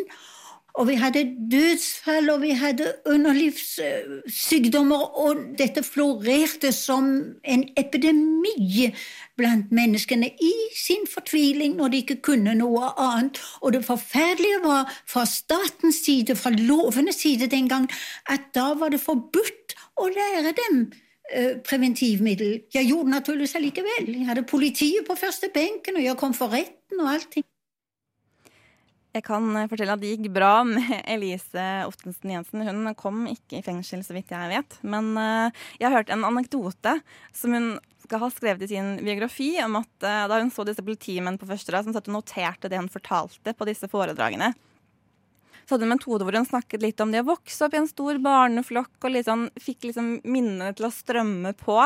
Og 0.76 0.88
vi 0.88 0.94
hadde 1.00 1.22
dødsfall, 1.50 2.30
og 2.30 2.42
vi 2.42 2.50
hadde 2.50 2.92
underlivssykdommer, 3.08 5.04
og 5.24 5.36
dette 5.58 5.82
florerte 5.82 6.72
som 6.72 7.06
en 7.44 7.64
epidemi 7.80 8.90
blant 9.36 9.72
menneskene 9.72 10.28
i 10.28 10.52
sin 10.76 11.08
fortviling 11.08 11.76
når 11.76 11.88
de 11.88 12.02
ikke 12.04 12.18
kunne 12.28 12.54
noe 12.60 12.90
annet. 13.00 13.40
Og 13.60 13.72
det 13.72 13.84
forferdelige 13.88 14.60
var 14.64 14.92
fra 15.08 15.24
statens 15.24 16.02
side, 16.04 16.36
fra 16.36 16.52
lovenes 16.52 17.24
side 17.24 17.48
den 17.48 17.68
gang, 17.72 17.88
at 18.28 18.52
da 18.54 18.74
var 18.76 18.92
det 18.92 19.00
forbudt 19.00 19.76
å 19.96 20.12
lære 20.12 20.52
dem 20.60 20.86
eh, 21.32 21.56
preventivmiddel. 21.64 22.68
Jeg 22.74 22.90
gjorde 22.90 23.08
det 23.08 23.16
naturligvis 23.16 23.56
allikevel. 23.56 24.12
Jeg 24.12 24.28
hadde 24.28 24.48
politiet 24.48 25.08
på 25.08 25.16
første 25.16 25.48
benken, 25.54 25.96
og 25.96 26.04
jeg 26.04 26.20
kom 26.20 26.36
for 26.36 26.52
retten 26.52 27.00
og 27.00 27.14
allting. 27.16 27.48
Jeg 29.16 29.24
kan 29.24 29.48
eh, 29.56 29.68
fortelle 29.70 29.94
at 29.96 30.02
det 30.02 30.12
gikk 30.12 30.28
bra 30.34 30.60
med 30.68 31.00
Elise 31.08 31.64
Ottensen 31.88 32.34
Jensen. 32.34 32.64
Hun 32.66 32.92
kom 32.98 33.24
ikke 33.30 33.60
i 33.60 33.64
fengsel, 33.64 34.04
så 34.04 34.16
vidt 34.16 34.32
jeg 34.34 34.52
vet. 34.52 34.78
Men 34.84 35.12
uh, 35.16 35.64
jeg 35.80 35.88
har 35.88 35.96
hørt 36.00 36.12
en 36.12 36.26
anekdote 36.28 36.98
som 37.36 37.56
hun 37.56 37.70
skal 38.04 38.22
ha 38.22 38.30
skrevet 38.30 38.66
i 38.66 38.70
sin 38.74 38.96
biografi, 39.00 39.54
om 39.64 39.80
at 39.80 39.92
uh, 40.04 40.26
da 40.30 40.40
hun 40.42 40.52
så 40.54 40.66
disse 40.68 40.84
politimenn 40.84 41.40
på 41.40 41.48
første 41.48 41.72
rad 41.74 41.86
som 41.86 41.96
satt 41.96 42.10
og 42.10 42.18
noterte 42.18 42.70
det 42.70 42.78
hun 42.78 42.92
fortalte 42.92 43.56
på 43.56 43.68
disse 43.68 43.88
foredragene, 43.90 44.52
så 45.66 45.74
hadde 45.74 45.88
hun 45.88 45.90
en 45.90 45.96
metode 45.96 46.26
hvor 46.26 46.36
hun 46.38 46.46
snakket 46.46 46.84
litt 46.84 47.00
om 47.02 47.10
det 47.10 47.24
å 47.24 47.30
vokse 47.32 47.66
opp 47.66 47.74
i 47.74 47.80
en 47.80 47.90
stor 47.90 48.20
barneflokk, 48.22 48.94
og 49.00 49.16
liksom, 49.16 49.48
fikk 49.58 49.88
liksom 49.88 50.12
minnene 50.28 50.70
til 50.76 50.86
å 50.86 50.94
strømme 50.94 51.56
på. 51.58 51.80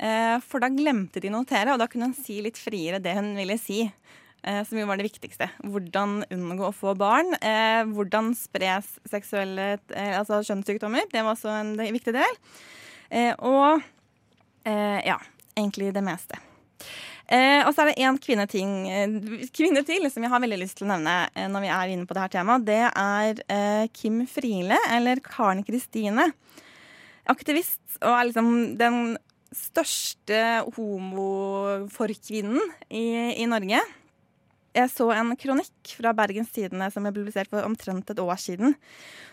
Uh, 0.00 0.40
for 0.40 0.64
da 0.64 0.72
glemte 0.72 1.20
de 1.20 1.28
å 1.28 1.36
notere, 1.36 1.76
og 1.76 1.82
da 1.82 1.86
kunne 1.92 2.08
hun 2.10 2.18
si 2.18 2.40
litt 2.42 2.58
friere 2.58 3.02
det 3.04 3.14
hun 3.20 3.34
ville 3.36 3.60
si. 3.60 3.84
Eh, 4.44 4.60
som 4.68 4.78
jo 4.78 4.86
var 4.88 5.00
det 5.00 5.06
viktigste. 5.06 5.48
Hvordan 5.64 6.18
unngå 6.32 6.68
å 6.68 6.74
få 6.76 6.92
barn. 7.00 7.32
Eh, 7.40 7.82
hvordan 7.88 8.34
spres 8.36 8.98
seksuelle 9.08 9.78
eh, 9.96 10.12
altså 10.18 10.42
kjønnssykdommer. 10.44 11.08
Det 11.12 11.22
var 11.24 11.32
også 11.32 11.52
en 11.62 11.72
viktig 11.80 12.12
del. 12.16 12.40
og 13.44 13.82
ja, 14.64 15.18
egentlig 15.54 15.90
det 15.92 16.02
meste. 16.02 16.38
og 17.28 17.70
så 17.74 17.82
er 17.82 17.90
det 17.90 18.00
én 18.00 18.16
kvinne, 18.16 18.46
kvinne 18.48 19.82
til 19.84 20.08
som 20.10 20.24
jeg 20.24 20.32
har 20.32 20.40
veldig 20.40 20.58
lyst 20.62 20.78
til 20.78 20.86
å 20.86 20.88
nevne 20.94 21.28
når 21.52 21.64
vi 21.66 21.68
er 21.68 21.92
inne 21.92 22.08
på 22.08 22.16
det 22.16 22.22
her 22.22 22.32
temaet. 22.32 22.64
Det 22.64 22.80
er 22.88 23.88
Kim 23.92 24.22
Friele, 24.26 24.78
eller 24.96 25.20
Karen 25.20 25.60
Kristine. 25.68 26.30
Aktivist 27.28 28.00
og 28.00 28.08
er 28.08 28.30
liksom 28.30 28.48
den 28.80 29.18
største 29.54 30.40
homoforkvinnen 30.74 32.72
i, 32.88 33.36
i 33.36 33.46
Norge. 33.52 33.84
Jeg 34.74 34.90
så 34.90 35.06
en 35.14 35.30
kronikk 35.38 35.94
fra 36.00 36.10
Bergens 36.18 36.50
Tidende 36.54 36.88
som 36.90 37.04
ble 37.06 37.12
publisert 37.14 37.50
for 37.52 37.62
omtrent 37.62 38.08
et 38.10 38.20
år 38.22 38.38
siden, 38.42 38.74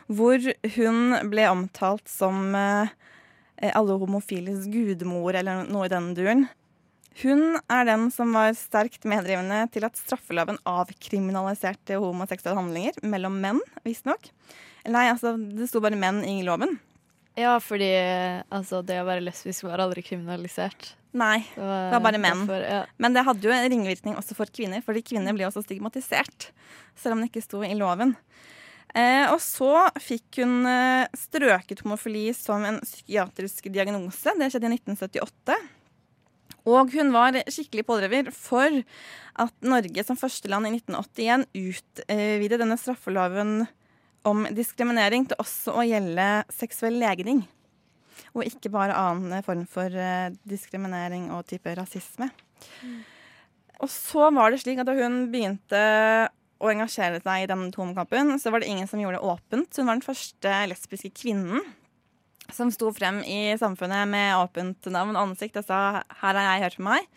hvor 0.05 0.37
hun 0.75 1.15
ble 1.31 1.47
omtalt 1.49 2.05
som 2.11 2.53
eh, 2.57 2.91
alle 3.71 3.97
homofiles 4.03 4.67
gudmor, 4.69 5.33
eller 5.39 5.65
noe 5.65 5.87
i 5.87 5.93
den 5.93 6.11
duren. 6.17 6.45
Hun 7.23 7.57
er 7.73 7.87
den 7.89 8.05
som 8.13 8.37
var 8.37 8.53
sterkt 8.55 9.03
meddrivende 9.09 9.65
til 9.73 9.83
at 9.87 9.97
straffeloven 9.99 10.61
avkriminaliserte 10.69 11.97
homoseksuelle 11.99 12.61
handlinger 12.61 13.01
mellom 13.03 13.41
menn, 13.41 13.59
visstnok. 13.83 14.29
Nei, 14.87 15.07
altså, 15.09 15.35
det 15.37 15.67
sto 15.69 15.81
bare 15.83 15.99
menn 15.99 16.21
i 16.25 16.39
loven. 16.45 16.77
Ja, 17.41 17.57
fordi 17.63 17.89
altså, 18.53 18.83
det 18.85 19.01
å 19.01 19.07
være 19.07 19.25
lesbisk 19.25 19.65
var 19.67 19.81
aldri 19.83 20.03
kriminalisert. 20.05 20.93
Nei, 21.17 21.41
det 21.55 21.63
var, 21.63 21.87
det 21.89 21.95
var 21.97 22.03
bare 22.05 22.21
menn. 22.23 22.45
Derfor, 22.45 22.65
ja. 22.69 22.81
Men 23.03 23.15
det 23.15 23.25
hadde 23.27 23.47
jo 23.47 23.53
en 23.55 23.67
ringvirkning 23.73 24.15
også 24.19 24.37
for 24.37 24.51
kvinner, 24.53 24.83
fordi 24.85 25.03
kvinner 25.03 25.35
ble 25.35 25.47
også 25.49 25.63
stigmatisert. 25.65 26.51
Selv 26.99 27.17
om 27.17 27.23
det 27.23 27.31
ikke 27.31 27.43
sto 27.43 27.63
i 27.67 27.73
loven. 27.75 28.15
Eh, 28.95 29.25
og 29.31 29.39
så 29.43 29.87
fikk 30.03 30.41
hun 30.41 30.67
eh, 30.67 31.07
strøket 31.15 31.83
homofili 31.83 32.29
som 32.35 32.63
en 32.67 32.79
psykiatrisk 32.83 33.69
diagnose. 33.71 34.35
Det 34.39 34.51
skjedde 34.51 34.71
i 34.71 34.79
1978. 34.79 35.59
Og 36.71 36.93
hun 36.93 37.11
var 37.15 37.39
skikkelig 37.49 37.85
pådriver 37.87 38.31
for 38.35 38.81
at 39.41 39.53
Norge 39.65 40.03
som 40.05 40.19
første 40.19 40.51
land 40.51 40.67
i 40.69 40.75
1981 40.77 41.47
utvidet 41.57 42.59
denne 42.61 42.77
straffeloven 42.77 43.63
om 44.27 44.45
diskriminering 44.53 45.25
til 45.29 45.39
også 45.41 45.73
å 45.77 45.85
gjelde 45.87 46.27
seksuell 46.53 46.99
legning 47.01 47.41
og 48.31 48.45
ikke 48.47 48.71
bare 48.71 48.95
annen 48.95 49.43
form 49.43 49.65
for 49.69 49.91
uh, 49.91 50.31
diskriminering 50.47 51.29
og 51.35 51.43
type 51.49 51.73
rasisme. 51.75 52.29
Mm. 52.85 53.01
Og 53.81 53.89
så 53.91 54.29
var 54.31 54.53
det 54.53 54.61
slik 54.61 54.79
at 54.81 54.87
da 54.87 54.95
hun 54.95 55.25
begynte 55.33 55.81
å 56.61 56.69
engasjere 56.69 57.19
seg 57.23 57.43
i 57.43 57.49
denne 57.49 57.71
homokampen, 57.73 58.35
så 58.39 58.53
var 58.53 58.61
det 58.61 58.69
ingen 58.69 58.87
som 58.87 59.01
gjorde 59.01 59.17
det 59.17 59.31
åpent. 59.33 59.77
Hun 59.77 59.89
var 59.89 59.97
den 59.97 60.05
første 60.05 60.57
lesbiske 60.69 61.11
kvinnen 61.17 61.63
som 62.51 62.71
sto 62.73 62.91
frem 62.93 63.21
i 63.25 63.55
samfunnet 63.57 64.09
med 64.11 64.35
åpent 64.37 64.89
navn 64.93 65.15
og 65.15 65.31
ansikt 65.31 65.57
og 65.61 65.65
sa 65.65 66.03
'her 66.03 66.37
har 66.37 66.59
jeg 66.59 66.63
hørt 66.63 66.77
på 66.77 66.87
meg'. 66.87 67.07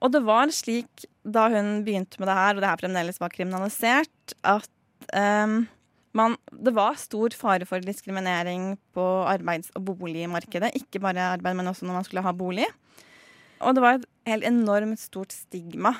Og 0.00 0.12
det 0.12 0.22
var 0.24 0.48
slik 0.52 1.06
da 1.24 1.48
hun 1.48 1.84
begynte 1.84 2.18
med 2.18 2.28
det 2.28 2.36
her, 2.36 2.54
og 2.54 2.60
det 2.60 2.70
her 2.70 2.80
fremdeles 2.82 3.20
var 3.20 3.32
kriminalisert, 3.32 4.34
at 4.44 4.68
um, 5.12 5.68
man, 6.14 6.36
det 6.52 6.72
var 6.76 6.96
stor 7.00 7.34
fare 7.36 7.66
for 7.68 7.82
diskriminering 7.82 8.74
på 8.94 9.04
arbeids- 9.28 9.72
og 9.74 9.88
boligmarkedet. 9.90 10.72
Ikke 10.78 11.02
bare 11.02 11.32
arbeid, 11.34 11.58
men 11.58 11.70
også 11.70 11.86
når 11.86 11.98
man 11.98 12.06
skulle 12.06 12.24
ha 12.24 12.32
bolig. 12.32 12.68
Og 13.64 13.74
det 13.74 13.82
var 13.82 13.98
et 13.98 14.08
helt 14.30 14.46
enormt 14.48 15.00
stort 15.02 15.34
stigma. 15.34 15.94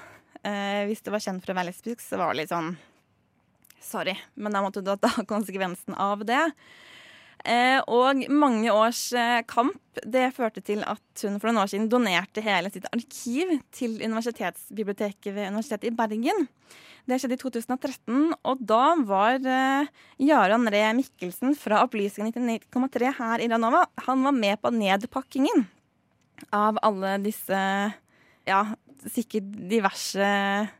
Eh, 0.44 0.85
hvis 0.88 1.02
du 1.02 1.11
var 1.11 1.23
kjent 1.25 1.42
for 1.42 1.54
å 1.54 1.59
være 1.59 1.73
lesbisk, 1.73 2.02
så 2.04 2.21
var 2.21 2.33
det 2.33 2.44
litt 2.44 2.54
sånn 2.54 2.75
Sorry, 3.85 4.14
men 4.40 4.54
da 4.54 4.62
måtte 4.64 4.80
du 4.80 4.94
ta 4.97 5.11
konsekvensen 5.28 5.92
av 6.00 6.23
det. 6.25 6.40
Eh, 7.44 7.80
og 7.92 8.22
mange 8.32 8.72
års 8.72 9.10
eh, 9.12 9.42
kamp 9.44 10.00
det 10.08 10.30
førte 10.32 10.62
til 10.64 10.80
at 10.88 11.24
hun 11.26 11.36
for 11.36 11.50
noen 11.50 11.60
år 11.60 11.70
siden 11.70 11.90
donerte 11.92 12.42
hele 12.42 12.70
sitt 12.72 12.86
arkiv 12.88 13.52
til 13.74 13.98
universitetsbiblioteket 14.00 15.34
ved 15.36 15.50
Universitetet 15.52 15.90
i 15.90 15.94
Bergen. 15.94 16.46
Det 17.04 17.18
skjedde 17.20 17.36
i 17.36 17.42
2013, 17.42 18.32
og 18.48 18.62
da 18.64 18.94
var 19.04 19.36
uh, 19.44 19.90
Jarand 20.24 20.70
Ree 20.72 20.94
Mikkelsen 20.96 21.52
fra 21.60 21.82
Opplysningen 21.84 22.32
99,3 22.48 23.10
her 23.18 23.44
i 23.44 23.48
Ranova 23.52 23.82
Han 24.06 24.24
var 24.24 24.32
med 24.32 24.62
på 24.62 24.72
nedpakkingen 24.72 25.66
av 26.48 26.80
alle 26.82 27.18
disse 27.22 27.58
ja, 28.48 28.62
sikkert 29.12 29.52
diverse 29.68 30.30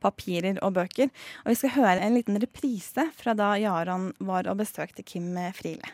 papirer 0.02 0.56
og 0.64 0.78
bøker. 0.80 1.12
Og 1.44 1.52
vi 1.52 1.59
skal 1.61 1.76
høre 1.76 2.00
en 2.00 2.16
liten 2.16 2.40
reprise 2.40 3.04
fra 3.21 3.37
da 3.37 3.52
Jaran 3.61 4.11
var 4.25 4.49
og 4.49 4.62
besøkte 4.64 5.04
Kim 5.04 5.37
Friele. 5.56 5.92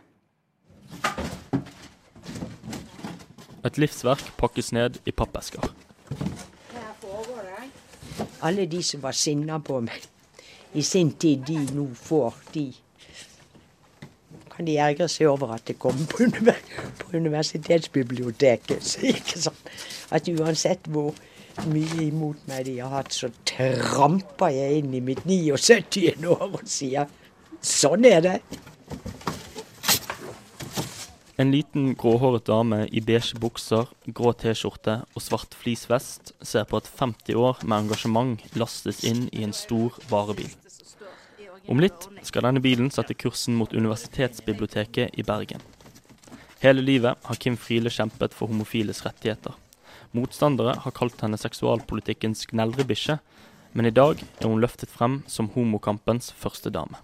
Et 3.65 3.79
livsverk 3.79 4.33
pakkes 4.41 4.73
ned 4.73 5.01
i 5.07 5.13
pappesker. 5.13 5.65
Alle 8.43 8.65
de 8.67 8.83
som 8.83 9.03
var 9.03 9.13
sinna 9.13 9.59
på 9.61 9.81
meg 9.85 10.07
i 10.73 10.83
sin 10.87 11.11
tid, 11.13 11.43
de 11.49 11.59
nå 11.75 11.89
får, 11.99 12.37
de 12.55 12.71
kan 14.51 14.67
de 14.69 14.77
ergre 14.79 15.09
seg 15.09 15.29
over 15.31 15.55
at 15.57 15.67
det 15.69 15.79
kommer 15.81 16.07
på 16.11 16.29
universitetsbiblioteket. 17.17 18.85
Så 18.85 19.07
ikke 19.11 19.41
sånn 19.41 19.61
at 20.15 20.29
uansett 20.29 20.89
hvor 20.93 21.15
mye 21.69 22.07
imot 22.07 22.47
meg 22.49 22.67
de 22.69 22.79
har 22.81 22.93
hatt, 22.95 23.13
så 23.13 23.29
tramper 23.49 24.53
jeg 24.55 24.81
inn 24.81 24.95
i 24.95 25.03
mitt 25.05 25.25
79. 25.27 26.17
år 26.31 26.47
og 26.49 26.67
sier 26.69 27.09
sånn 27.61 28.07
er 28.09 28.21
det. 28.25 28.37
En 31.41 31.51
liten 31.51 31.95
gråhåret 31.95 32.45
dame 32.45 32.83
i 32.93 33.01
beige 33.01 33.39
bukser, 33.41 33.87
grå 34.13 34.35
T-skjorte 34.37 34.99
og 35.17 35.23
svart 35.25 35.55
fleecevest 35.57 36.35
ser 36.45 36.67
på 36.69 36.77
at 36.77 36.91
50 36.99 37.39
år 37.41 37.63
med 37.65 37.87
engasjement 37.87 38.43
lastes 38.61 39.01
inn 39.09 39.23
i 39.33 39.47
en 39.47 39.55
stor 39.57 39.97
varebil. 40.11 40.51
Om 41.65 41.81
litt 41.81 42.05
skal 42.29 42.45
denne 42.45 42.61
bilen 42.61 42.93
sette 42.93 43.17
kursen 43.17 43.57
mot 43.57 43.73
Universitetsbiblioteket 43.73 45.17
i 45.17 45.25
Bergen. 45.25 45.65
Hele 46.61 46.85
livet 46.85 47.17
har 47.25 47.41
Kim 47.41 47.57
Friele 47.57 47.89
kjempet 47.89 48.37
for 48.37 48.53
homofiles 48.53 49.01
rettigheter. 49.07 49.57
Motstandere 50.13 50.77
har 50.85 50.97
kalt 50.99 51.25
henne 51.25 51.41
seksualpolitikkens 51.41 52.51
gneldrebikkje, 52.53 53.17
men 53.73 53.89
i 53.89 53.97
dag 53.97 54.21
er 54.21 54.45
hun 54.51 54.61
løftet 54.61 54.93
frem 54.93 55.23
som 55.25 55.49
homokampens 55.57 56.35
første 56.37 56.69
dame. 56.75 57.01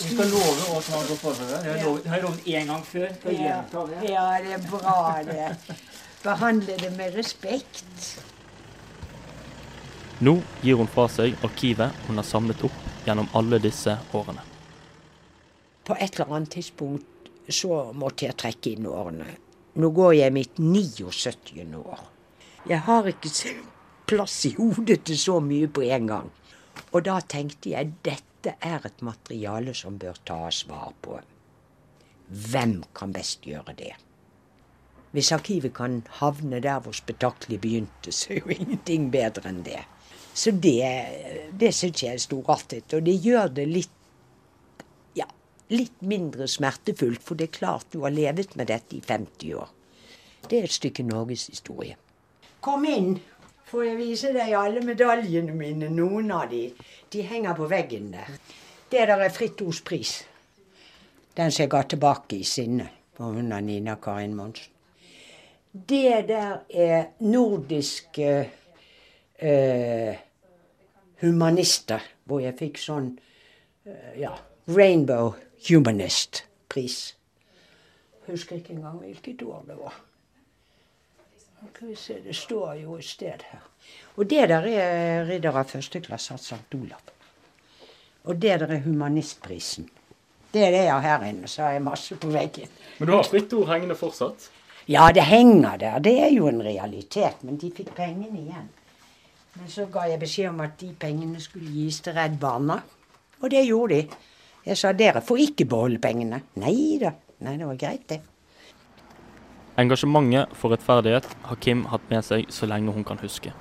Du 0.00 0.08
skal 0.14 0.30
love 0.32 0.66
å 0.72 0.80
ta 0.82 0.96
har 0.96 1.06
gått 1.08 1.20
forfra. 1.20 1.46
Det 1.46 1.56
har 1.70 1.76
jeg 1.76 1.84
lovet- 1.84 2.02
det 2.04 2.10
har 2.10 2.16
jeg 2.16 2.24
lovet 2.24 2.44
én 2.46 2.66
gang 2.66 2.82
før. 2.82 3.14
Skal 3.18 3.32
jeg 3.32 3.40
Ja, 3.40 3.62
gjenta 3.62 3.86
det? 3.90 4.10
ja, 4.10 4.40
det 4.40 4.52
er 4.52 4.70
bra, 4.70 5.22
det. 5.24 5.76
Behandle 6.22 6.76
det 6.76 6.92
med 6.96 7.14
respekt. 7.14 8.20
Nå 10.20 10.42
gir 10.62 10.76
hun 10.76 10.86
fra 10.86 11.06
seg 11.08 11.36
arkivet 11.44 11.92
hun 12.06 12.16
har 12.20 12.24
samlet 12.24 12.64
opp 12.64 12.72
gjennom 13.06 13.28
alle 13.34 13.58
disse 13.58 13.98
årene. 14.12 14.42
På 15.84 15.96
et 15.98 16.18
eller 16.20 16.34
annet 16.36 16.50
tidspunkt 16.50 17.06
så 17.48 17.92
måtte 17.96 18.26
jeg 18.28 18.36
trekke 18.36 18.74
inn 18.76 18.86
årene. 18.86 19.26
Nå 19.76 19.90
går 19.94 20.14
jeg 20.18 20.32
mitt 20.32 20.56
79. 20.58 21.74
år. 21.84 21.98
Jeg 22.68 22.78
har 22.80 23.02
ikke 23.04 23.54
plass 24.10 24.44
i 24.46 24.54
hodet 24.58 25.04
til 25.04 25.16
så 25.16 25.40
mye 25.40 25.68
på 25.68 25.82
en 25.88 26.06
gang. 26.06 26.30
Og 26.92 27.02
da 27.04 27.20
tenkte 27.20 27.70
jeg 27.70 27.92
dette 28.40 28.56
er 28.64 28.86
et 28.86 29.02
materiale 29.04 29.74
som 29.76 29.98
bør 30.00 30.16
tas 30.24 30.62
vare 30.68 30.94
på. 31.04 31.18
Hvem 32.50 32.78
kan 32.96 33.12
best 33.12 33.44
gjøre 33.44 33.74
det? 33.76 33.92
Hvis 35.12 35.32
arkivet 35.34 35.74
kan 35.74 35.98
havne 36.20 36.60
der 36.62 36.80
hvor 36.80 36.94
spetakkelet 36.96 37.60
begynte, 37.60 38.12
så 38.12 38.32
er 38.32 38.38
jo 38.40 38.54
ingenting 38.54 39.10
bedre 39.12 39.50
enn 39.50 39.64
det. 39.66 39.82
Så 40.32 40.54
det, 40.54 40.86
det 41.52 41.72
syns 41.74 42.04
jeg 42.04 42.14
er 42.16 42.22
storartet. 42.22 42.94
Og 42.94 43.04
det 43.04 43.18
gjør 43.20 43.50
det 43.58 43.66
litt 43.68 43.96
ja, 45.18 45.26
litt 45.74 46.00
mindre 46.00 46.48
smertefullt, 46.48 47.20
for 47.20 47.36
det 47.36 47.50
er 47.50 47.58
klart 47.58 47.90
du 47.92 48.00
har 48.06 48.14
levet 48.14 48.56
med 48.56 48.70
dette 48.70 48.96
i 48.96 49.02
50 49.04 49.52
år. 49.58 49.74
Det 50.46 50.62
er 50.62 50.70
et 50.70 50.78
stykke 50.78 51.04
norgeshistorie. 51.04 51.98
Kom 52.64 52.86
inn, 52.88 53.18
får 53.70 53.84
jeg 53.86 53.98
vise 54.00 54.32
deg 54.34 54.54
alle 54.58 54.82
medaljene 54.84 55.54
mine. 55.54 55.90
Noen 55.94 56.32
av 56.34 56.48
de, 56.50 56.64
de 57.12 57.22
henger 57.26 57.54
på 57.58 57.68
veggen 57.70 58.10
der. 58.14 58.34
Det 58.90 59.06
der 59.06 59.22
er 59.22 59.30
Fritt 59.30 59.62
Ords 59.62 59.82
pris. 59.86 60.16
Den 61.36 61.52
som 61.52 61.62
jeg 61.62 61.70
ga 61.70 61.84
tilbake 61.86 62.40
i 62.40 62.44
sinne 62.44 62.88
på 63.14 63.30
hun 63.30 63.52
av 63.54 63.62
Nina 63.62 63.94
Karin 64.02 64.34
Monsen. 64.34 64.72
Det 65.70 66.26
der 66.26 66.64
er 66.66 67.12
nordiske 67.22 68.30
eh, 69.38 70.18
humanister, 71.22 72.02
hvor 72.26 72.42
jeg 72.42 72.58
fikk 72.58 72.80
sånn 72.82 73.12
eh, 73.86 74.18
ja, 74.18 74.34
Rainbow 74.66 75.36
Humanist-pris. 75.68 76.98
Husker 78.26 78.58
ikke 78.58 78.74
engang 78.74 78.98
hvilket 79.04 79.46
år 79.46 79.62
det 79.68 79.78
var. 79.78 79.94
Skal 81.60 81.88
vi 81.88 81.94
se, 81.96 82.20
Det 82.24 82.36
står 82.36 82.74
jo 82.74 82.96
et 82.96 83.04
sted 83.04 83.42
her. 83.50 83.62
Og 84.16 84.30
det 84.30 84.48
der 84.48 84.66
er 84.68 85.24
ridder 85.28 85.56
av 85.56 85.68
første 85.68 86.00
klasse 86.00 86.34
av 86.34 86.38
St. 86.38 86.74
Olav. 86.76 87.12
Og 88.24 88.36
det 88.36 88.60
der 88.60 88.74
er 88.76 88.82
humanistprisen. 88.84 89.88
Det 90.52 90.64
er 90.66 90.70
det 90.74 90.84
jeg 90.84 90.92
har 90.92 91.00
her 91.00 91.26
inne. 91.28 91.48
Så 91.48 91.62
har 91.62 91.72
jeg 91.72 91.82
masse 91.82 92.16
på 92.16 92.28
veggen. 92.28 92.68
Men 92.98 93.08
du 93.08 93.14
har 93.14 93.24
fritt 93.24 93.52
ord 93.52 93.68
hengende 93.70 93.96
fortsatt? 93.96 94.50
Ja, 94.90 95.08
det 95.14 95.22
henger 95.22 95.76
der. 95.78 95.98
Det 95.98 96.16
er 96.20 96.32
jo 96.34 96.48
en 96.48 96.62
realitet. 96.62 97.44
Men 97.46 97.56
de 97.56 97.70
fikk 97.70 97.94
pengene 97.96 98.40
igjen. 98.40 98.68
Men 99.54 99.68
så 99.68 99.86
ga 99.92 100.06
jeg 100.10 100.20
beskjed 100.20 100.50
om 100.50 100.60
at 100.64 100.76
de 100.80 100.90
pengene 100.98 101.40
skulle 101.40 101.70
gis 101.70 102.00
til 102.04 102.16
Redd 102.16 102.38
Barna. 102.40 102.80
Og 103.40 103.50
det 103.50 103.64
gjorde 103.66 103.94
de. 103.94 104.26
Jeg 104.66 104.76
sa 104.76 104.92
dere 104.92 105.22
får 105.24 105.46
ikke 105.46 105.68
beholde 105.70 106.02
pengene. 106.02 106.42
Nei 106.60 106.98
da. 107.00 107.14
Nei, 107.40 107.56
det 107.56 107.66
var 107.70 107.80
greit, 107.80 108.04
det. 108.10 108.20
Engasjementet 109.78 110.56
for 110.58 110.74
rettferdighet 110.74 111.28
har 111.46 111.60
Kim 111.62 111.84
hatt 111.92 112.08
med 112.10 112.24
seg 112.26 112.50
så 112.50 112.66
lenge 112.66 112.94
hun 112.94 113.06
kan 113.06 113.20
huske. 113.22 113.52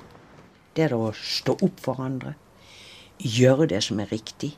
Det 0.75 0.89
å 0.93 1.11
stå 1.13 1.57
opp 1.61 1.83
for 1.83 2.01
andre. 2.01 2.33
Gjøre 3.19 3.67
det 3.69 3.83
som 3.83 3.99
er 3.99 4.09
riktig. 4.11 4.55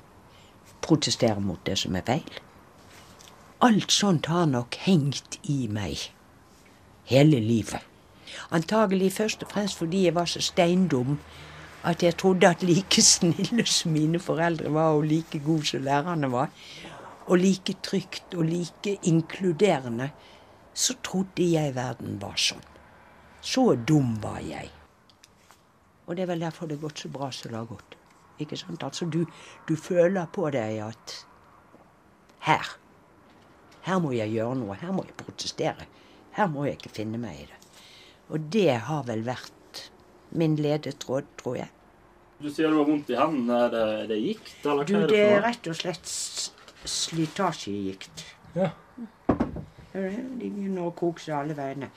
Protestere 0.82 1.42
mot 1.42 1.60
det 1.66 1.78
som 1.82 1.96
er 1.96 2.06
feil. 2.08 2.42
Alt 3.62 3.92
sånt 3.94 4.26
har 4.32 4.48
nok 4.50 4.78
hengt 4.86 5.38
i 5.50 5.68
meg 5.70 6.10
hele 7.12 7.40
livet. 7.40 7.82
Antagelig 8.52 9.12
først 9.18 9.44
og 9.44 9.52
fremst 9.52 9.78
fordi 9.78 10.06
jeg 10.06 10.16
var 10.16 10.30
så 10.30 10.42
steindum 10.42 11.20
at 11.84 12.04
jeg 12.04 12.18
trodde 12.18 12.48
at 12.48 12.64
like 12.64 13.02
snille 13.14 13.66
som 13.66 13.92
mine 13.92 14.20
foreldre 14.20 14.74
var, 14.74 14.96
og 14.98 15.06
like 15.10 15.42
gode 15.46 15.66
som 15.66 15.84
lærerne 15.84 16.32
var, 16.32 16.50
og 17.28 17.38
like 17.38 17.76
trygt 17.84 18.36
og 18.36 18.46
like 18.46 18.98
inkluderende, 19.04 20.12
så 20.74 20.96
trodde 21.04 21.46
jeg 21.46 21.76
verden 21.76 22.20
var 22.22 22.38
sånn. 22.40 22.64
Så 23.42 23.74
dum 23.76 24.16
var 24.24 24.40
jeg. 24.46 24.70
Og 26.06 26.16
det 26.16 26.26
er 26.26 26.32
vel 26.34 26.44
derfor 26.46 26.70
det 26.70 26.78
har 26.78 26.88
gått 26.90 27.04
så 27.04 27.10
bra 27.12 27.32
som 27.34 27.52
det 27.52 27.60
har 27.60 27.70
gått. 27.70 27.98
Ikke 28.42 28.58
sant? 28.58 28.84
Altså, 28.84 29.06
du, 29.06 29.26
du 29.68 29.76
føler 29.78 30.30
på 30.34 30.50
deg 30.54 30.80
at 30.86 31.18
her 32.48 32.78
Her 33.82 33.98
må 34.02 34.12
jeg 34.14 34.30
gjøre 34.36 34.60
noe. 34.60 34.76
Her 34.78 34.94
må 34.94 35.04
jeg 35.08 35.16
protestere. 35.18 35.88
Her 36.38 36.50
må 36.54 36.68
jeg 36.68 36.78
ikke 36.78 36.92
finne 37.02 37.18
meg 37.22 37.40
i 37.40 37.46
det. 37.50 37.58
Og 38.30 38.44
det 38.54 38.76
har 38.86 39.08
vel 39.08 39.24
vært 39.26 39.88
min 40.38 40.54
ledetråd, 40.56 41.26
tror 41.42 41.58
jeg. 41.64 41.72
Du 42.42 42.50
sier 42.50 42.70
du 42.70 42.78
har 42.78 42.86
vondt 42.88 43.10
i 43.10 43.18
hendene. 43.18 43.58
Er 43.66 43.74
det, 43.74 43.82
er 44.04 44.12
det 44.12 44.20
gikt? 44.22 44.54
Eller 44.66 44.86
Du, 44.86 44.94
hva 44.94 45.02
er 45.02 45.10
det 45.10 45.18
det 45.18 45.26
er 45.32 45.44
rett 45.48 45.70
og 45.72 45.80
slett 45.82 46.14
slitasjegikt. 46.92 48.24
Ja. 48.56 48.70
De 49.94 50.50
begynner 50.50 50.88
å 50.88 50.94
kokse 50.96 51.34
alle 51.36 51.56
veiene. 51.58 51.90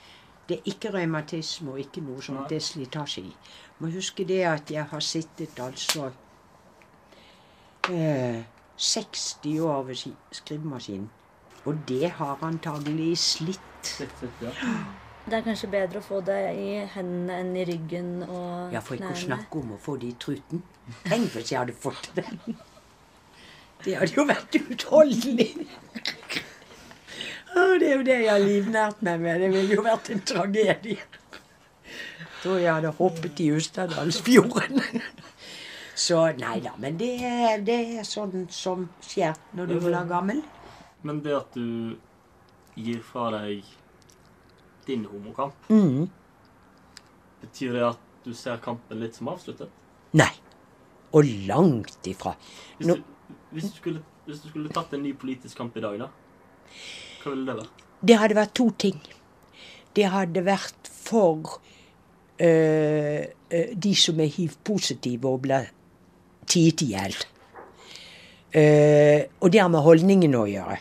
Det 0.47 0.59
er 0.59 0.67
ikke 0.69 0.91
revmatisme 0.93 1.71
og 1.73 1.79
ikke 1.81 2.03
noe 2.05 2.21
sånt. 2.21 2.49
Det 2.51 2.59
er 2.59 2.65
slitasje 2.67 3.23
i. 3.25 3.31
Må 3.81 3.89
huske 3.93 4.25
det 4.29 4.41
at 4.45 4.69
jeg 4.71 4.85
har 4.91 5.01
sittet 5.01 5.57
altså 5.63 6.11
eh, 7.89 8.43
60 8.77 9.59
år 9.65 9.83
ved 9.87 9.95
ski- 9.95 10.17
skrivemaskinen. 10.31 11.09
Og 11.65 11.79
det 11.89 12.11
har 12.19 12.37
antagelig 12.45 13.17
slitt. 13.17 13.61
Det 15.25 15.33
er 15.33 15.41
kanskje 15.41 15.67
bedre 15.73 15.97
å 15.97 16.05
få 16.05 16.19
det 16.21 16.35
i 16.53 16.65
hendene 16.93 17.39
enn 17.41 17.55
i 17.57 17.63
ryggen 17.65 18.09
og 18.27 18.73
Ja, 18.75 18.77
for 18.85 18.93
ikke 18.93 19.09
å 19.09 19.17
snakke 19.17 19.57
om 19.57 19.71
å 19.73 19.77
få 19.81 19.95
det 19.97 20.11
i 20.11 20.17
truten. 20.21 20.59
Tenk 21.07 21.31
hvis 21.33 21.49
jeg 21.49 21.57
hadde 21.63 21.73
fått 21.73 22.11
det. 22.13 22.27
Det 23.81 23.95
hadde 23.97 24.13
jo 24.13 24.25
vært 24.29 24.53
utholdelig. 24.59 25.47
Det 27.55 27.87
er 27.89 27.93
jo 27.95 28.03
det 28.07 28.15
jeg 28.23 28.31
har 28.31 28.41
livnært 28.43 29.01
meg 29.05 29.21
med. 29.23 29.41
Det 29.41 29.49
ville 29.53 29.75
jo 29.77 29.83
vært 29.85 30.09
en 30.11 30.21
tragedie. 30.27 30.97
Tror 32.43 32.59
jeg 32.61 32.73
hadde 32.73 32.91
hoppet 32.97 33.39
i 33.41 33.47
Ustadalsfjorden. 33.55 34.81
Så 35.95 36.19
nei 36.37 36.57
da. 36.65 36.73
Men 36.81 36.97
det, 36.99 37.13
det 37.65 37.77
er 38.01 38.03
sånn 38.07 38.45
som 38.51 38.87
skjer 39.05 39.37
når 39.55 39.71
du 39.71 39.75
blir 39.85 40.09
gammel. 40.09 40.41
Men 41.07 41.21
det 41.23 41.35
at 41.37 41.55
du 41.55 41.95
gir 42.75 42.99
fra 43.07 43.29
deg 43.37 43.63
din 44.85 45.05
homokamp, 45.09 45.55
Mm. 45.71 46.09
betyr 47.41 47.71
det 47.73 47.85
at 47.87 48.01
du 48.25 48.33
ser 48.37 48.59
kampen 48.61 48.99
litt 49.01 49.15
som 49.17 49.29
avsluttet? 49.31 49.71
Nei. 50.13 50.31
Og 51.15 51.23
langt 51.47 52.05
ifra. 52.11 52.35
Hvis 52.77 52.91
du, 52.91 53.01
hvis, 53.55 53.71
du 53.71 53.77
skulle, 53.79 54.03
hvis 54.27 54.43
du 54.43 54.49
skulle 54.51 54.69
tatt 54.75 54.93
en 54.93 55.03
ny 55.05 55.13
politisk 55.17 55.57
kamp 55.57 55.77
i 55.79 55.81
dag, 55.85 55.97
da? 56.03 56.09
Hva 57.25 57.35
det? 57.57 57.69
Det 58.05 58.17
hadde 58.21 58.37
vært 58.37 58.53
to 58.57 58.69
ting. 58.77 58.99
Det 59.95 60.09
hadde 60.13 60.43
vært 60.45 60.89
for 60.91 61.57
øh, 62.37 63.23
de 63.85 63.93
som 63.97 64.19
er 64.21 64.29
hiv-positive 64.29 65.31
og 65.31 65.41
blir 65.47 65.71
tiet 66.45 66.83
i 66.85 66.91
hjel. 66.93 67.15
Uh, 68.55 69.25
og 69.43 69.51
det 69.51 69.59
har 69.59 69.71
med 69.71 69.83
holdningen 69.83 70.35
å 70.39 70.45
gjøre. 70.47 70.77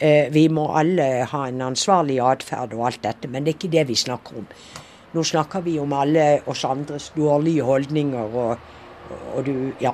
Uh, 0.00 0.28
vi 0.32 0.46
må 0.48 0.70
alle 0.72 1.26
ha 1.28 1.42
en 1.48 1.66
ansvarlig 1.66 2.16
atferd 2.24 2.72
og 2.78 2.86
alt 2.88 3.02
dette, 3.04 3.28
men 3.28 3.44
det 3.44 3.52
er 3.52 3.58
ikke 3.58 3.72
det 3.74 3.84
vi 3.90 3.98
snakker 3.98 4.38
om. 4.40 4.46
Nå 5.12 5.24
snakker 5.28 5.60
vi 5.66 5.76
om 5.82 5.92
alle 5.92 6.40
oss 6.48 6.64
andres 6.64 7.10
dårlige 7.12 7.66
holdninger 7.68 8.38
og, 8.46 8.72
og 9.34 9.44
du 9.44 9.54
Ja. 9.82 9.92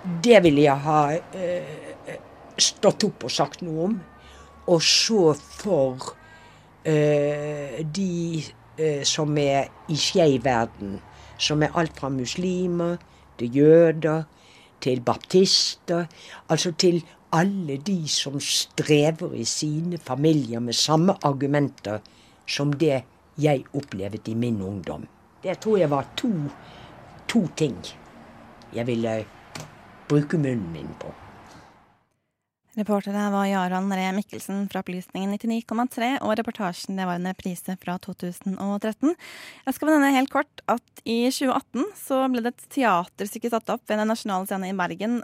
Det 0.00 0.38
ville 0.40 0.62
jeg 0.62 0.80
ha 0.80 1.00
uh, 1.12 2.14
stått 2.56 3.04
opp 3.04 3.26
og 3.26 3.34
sagt 3.34 3.66
noe 3.66 3.88
om. 3.88 3.98
Og 4.70 4.82
så 4.86 5.34
for 5.34 6.12
eh, 6.86 7.80
de 7.96 8.42
eh, 8.78 9.02
som 9.04 9.38
er 9.38 9.70
i 9.90 9.96
skeiv 9.98 10.44
verden, 10.44 11.00
som 11.38 11.62
er 11.62 11.74
alt 11.74 11.98
fra 11.98 12.08
muslimer 12.12 13.00
til 13.38 13.56
jøder 13.56 14.22
til 14.80 15.00
baptister, 15.00 16.04
altså 16.48 16.72
til 16.72 17.04
alle 17.32 17.76
de 17.76 18.08
som 18.08 18.40
strever 18.40 19.34
i 19.34 19.44
sine 19.44 19.98
familier 19.98 20.60
med 20.60 20.72
samme 20.72 21.14
argumenter 21.22 21.98
som 22.46 22.72
det 22.72 23.02
jeg 23.38 23.64
opplevde 23.74 24.30
i 24.30 24.34
min 24.34 24.62
ungdom. 24.62 25.06
Det 25.42 25.58
tror 25.58 25.76
jeg 25.76 25.90
var 25.90 26.06
to, 26.16 26.28
to 27.28 27.46
ting 27.56 27.76
jeg 28.74 28.86
ville 28.86 29.24
bruke 30.08 30.38
munnen 30.38 30.72
min 30.72 30.88
på. 31.00 31.19
Reportere 32.80 33.26
var 33.30 33.44
Jarand 33.44 33.92
Ree 33.92 34.12
Mikkelsen 34.16 34.62
fra 34.72 34.80
Opplysningen 34.80 35.34
99,3, 35.36 36.14
og 36.24 36.32
reportasjen 36.38 36.96
det 36.96 37.04
var 37.04 37.18
en 37.18 37.28
reprise 37.28 37.74
fra 37.82 37.98
2013. 38.00 39.12
Jeg 39.66 39.76
skal 39.76 39.90
nevne 39.90 40.14
helt 40.14 40.32
kort 40.32 40.62
at 40.70 41.02
i 41.04 41.18
2018 41.28 41.90
så 42.00 42.22
ble 42.32 42.44
det 42.46 42.54
et 42.54 42.64
teaterstykke 42.78 43.50
satt 43.52 43.74
opp 43.74 43.84
ved 43.84 44.00
Den 44.00 44.08
nasjonale 44.08 44.48
scenen 44.48 44.72
i 44.72 44.78
Bergen 44.78 45.18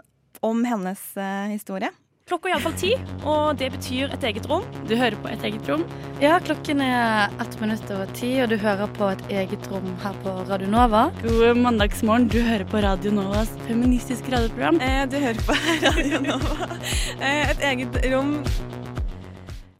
om 0.45 0.61
hennes 0.69 1.01
eh, 1.17 1.49
historie. 1.55 1.89
Klokka 2.27 2.49
er 2.49 2.57
iallfall 2.57 2.73
ti, 2.75 2.89
og 3.23 3.53
det 3.55 3.69
betyr 3.71 4.11
et 4.11 4.25
eget 4.27 4.49
rom. 4.51 4.65
Du 4.89 4.97
hører 4.99 5.15
på 5.23 5.29
Et 5.31 5.45
eget 5.47 5.69
rom. 5.69 5.85
Ja, 6.19 6.33
klokken 6.43 6.81
er 6.83 7.31
ett 7.39 7.55
minutt 7.61 7.87
over 7.95 8.09
ti, 8.17 8.33
og 8.43 8.49
du 8.51 8.57
hører 8.59 8.91
på 8.97 9.07
et 9.13 9.23
eget 9.31 9.69
rom 9.71 9.87
her 10.03 10.17
på 10.25 10.33
Radio 10.49 10.67
Nova. 10.67 11.05
God 11.23 11.55
mandagsmorgen. 11.63 12.27
Du 12.27 12.41
hører 12.43 12.67
på 12.67 12.83
Radio 12.83 13.15
Novas 13.15 13.53
feministiske 13.69 14.33
radioprogram. 14.35 14.81
Eh, 14.83 15.05
du 15.07 15.15
hører 15.23 15.39
på 15.47 15.55
Radio 15.87 16.19
Nova. 16.27 16.67
Eh, 17.21 17.53
et 17.53 17.63
eget 17.71 17.95
rom. 18.11 18.41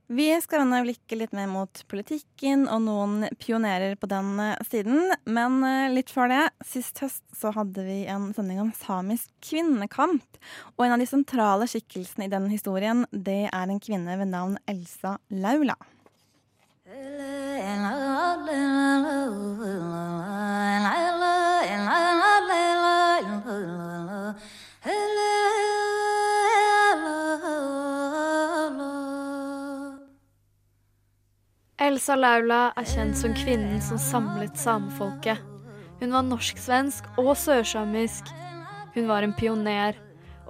Vi 0.08 0.42
skal 0.42 0.62
vende 0.62 0.78
blikket 0.86 1.20
litt 1.20 1.34
mer 1.36 1.50
mot 1.52 1.82
politikken 1.92 2.62
og 2.72 2.86
noen 2.86 3.26
pionerer 3.44 3.98
på 4.00 4.08
den 4.08 4.38
eh, 4.40 4.62
siden. 4.70 5.02
Men 5.28 5.60
eh, 5.68 5.90
litt 5.92 6.14
før 6.16 6.32
det, 6.32 6.46
sist 6.64 7.02
høst 7.04 7.26
så 7.36 7.52
hadde 7.52 7.84
vi 7.84 8.06
en 8.08 8.30
sending 8.36 8.62
om 8.64 8.72
samisk 8.72 9.28
kvinnekamp. 9.44 10.40
Og 10.78 10.86
en 10.86 10.96
av 10.96 11.04
de 11.04 11.10
sentrale 11.12 11.68
skikkelsene 11.68 12.30
i 12.30 12.32
den 12.32 12.48
historien, 12.54 13.04
det 13.12 13.50
er 13.52 13.68
en 13.68 13.84
kvinne 13.84 14.16
ved 14.22 14.32
navn 14.32 14.56
Elsa 14.72 15.18
Laula. 15.28 15.76
Elsa 31.88 32.18
Laula 32.20 32.74
er 32.76 32.88
kjent 32.90 33.16
som 33.16 33.32
kvinnen 33.38 33.78
som 33.80 34.00
samlet 34.02 34.58
samefolket. 34.60 35.40
Hun 36.02 36.12
var 36.12 36.26
norsk-svensk 36.28 37.06
og 37.22 37.30
sørsamisk. 37.40 38.28
Hun 38.96 39.08
var 39.08 39.24
en 39.24 39.36
pioner 39.38 39.96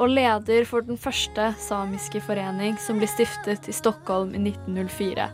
og 0.01 0.15
leder 0.15 0.65
for 0.65 0.87
den 0.87 0.97
første 0.97 1.51
samiske 1.61 2.23
forening 2.25 2.79
som 2.81 2.97
ble 2.97 3.09
stiftet 3.11 3.69
i 3.69 3.75
Stockholm 3.75 4.33
i 4.33 4.41
1904. 4.47 5.29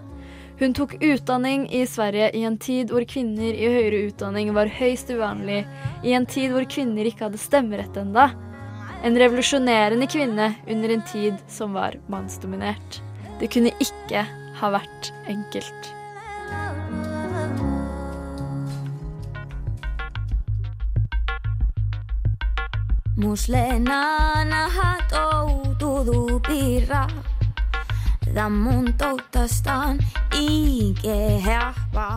Hun 0.60 0.76
tok 0.76 0.98
utdanning 1.00 1.70
i 1.72 1.86
Sverige 1.88 2.34
i 2.36 2.44
en 2.52 2.60
tid 2.60 2.92
hvor 2.92 3.08
kvinner 3.08 3.56
i 3.56 3.72
høyere 3.72 4.04
utdanning 4.10 4.52
var 4.58 4.76
høyst 4.76 5.08
uvanlig, 5.14 5.64
i 6.04 6.20
en 6.20 6.28
tid 6.28 6.52
hvor 6.52 6.68
kvinner 6.68 7.08
ikke 7.08 7.30
hadde 7.30 7.40
stemmerett 7.40 7.96
enda. 8.04 8.34
En 9.08 9.16
revolusjonerende 9.20 10.12
kvinne 10.12 10.52
under 10.68 11.00
en 11.00 11.10
tid 11.16 11.40
som 11.48 11.80
var 11.80 11.96
mannsdominert. 12.12 13.00
Det 13.40 13.54
kunne 13.56 13.72
ikke 13.80 14.28
ha 14.64 14.72
vært 14.72 15.12
enkelt. 15.28 15.92
Ikehähva 30.34 32.08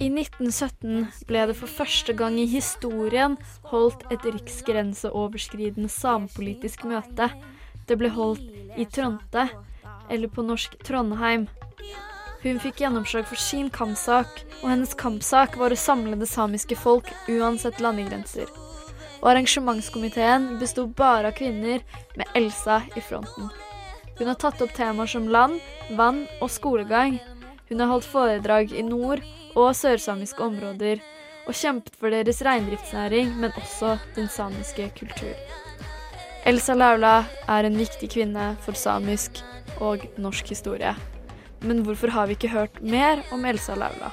I 0.00 0.08
1917 0.08 1.26
ble 1.28 1.42
det 1.50 1.56
for 1.58 1.68
første 1.68 2.14
gang 2.16 2.38
i 2.40 2.46
historien 2.48 3.36
holdt 3.68 4.06
et 4.14 4.24
riksgrenseoverskridende 4.24 5.90
samepolitisk 5.92 6.86
møte. 6.88 7.28
Det 7.86 7.98
ble 8.00 8.10
holdt 8.14 8.46
i 8.78 8.86
Tronte, 8.88 9.48
eller 10.10 10.32
på 10.32 10.46
norsk 10.46 10.78
Trondheim. 10.86 11.46
Hun 12.42 12.60
fikk 12.62 12.80
gjennomslag 12.84 13.26
for 13.26 13.40
sin 13.40 13.70
kampsak, 13.74 14.42
og 14.62 14.70
hennes 14.70 14.94
kampsak 14.94 15.56
var 15.58 15.72
å 15.74 15.78
samle 15.80 16.18
det 16.20 16.28
samiske 16.30 16.76
folk 16.78 17.08
uansett 17.32 17.80
landegrenser. 17.82 18.50
Og 19.22 19.30
arrangementskomiteen 19.32 20.52
besto 20.60 20.84
bare 20.86 21.32
av 21.32 21.38
kvinner 21.38 21.82
med 22.14 22.28
Elsa 22.38 22.82
i 22.94 23.02
fronten. 23.02 23.48
Hun 24.18 24.30
har 24.30 24.38
tatt 24.40 24.62
opp 24.62 24.76
temaer 24.76 25.10
som 25.10 25.26
land, 25.28 25.58
vann 25.98 26.22
og 26.40 26.52
skolegang. 26.52 27.18
Hun 27.68 27.82
har 27.82 27.90
holdt 27.90 28.08
foredrag 28.08 28.72
i 28.72 28.84
nord- 28.86 29.24
og 29.56 29.74
sørsamiske 29.74 30.42
områder, 30.44 31.02
og 31.46 31.54
kjempet 31.54 31.96
for 31.98 32.12
deres 32.12 32.42
reindriftsnæring, 32.44 33.34
men 33.40 33.54
også 33.56 33.96
den 34.14 34.28
samiske 34.28 34.90
kultur. 34.98 35.34
Elsa 36.46 36.76
Laula 36.78 37.24
er 37.48 37.66
en 37.66 37.78
viktig 37.78 38.12
kvinne 38.12 38.52
for 38.62 38.78
samisk 38.78 39.42
og 39.82 40.06
norsk 40.20 40.54
historie. 40.54 40.94
Men 41.60 41.84
hvorfor 41.84 42.12
har 42.12 42.26
vi 42.26 42.36
ikke 42.36 42.52
hørt 42.52 42.82
mer 42.82 43.22
om 43.32 43.44
Elsa 43.44 43.74
Laula? 43.74 44.12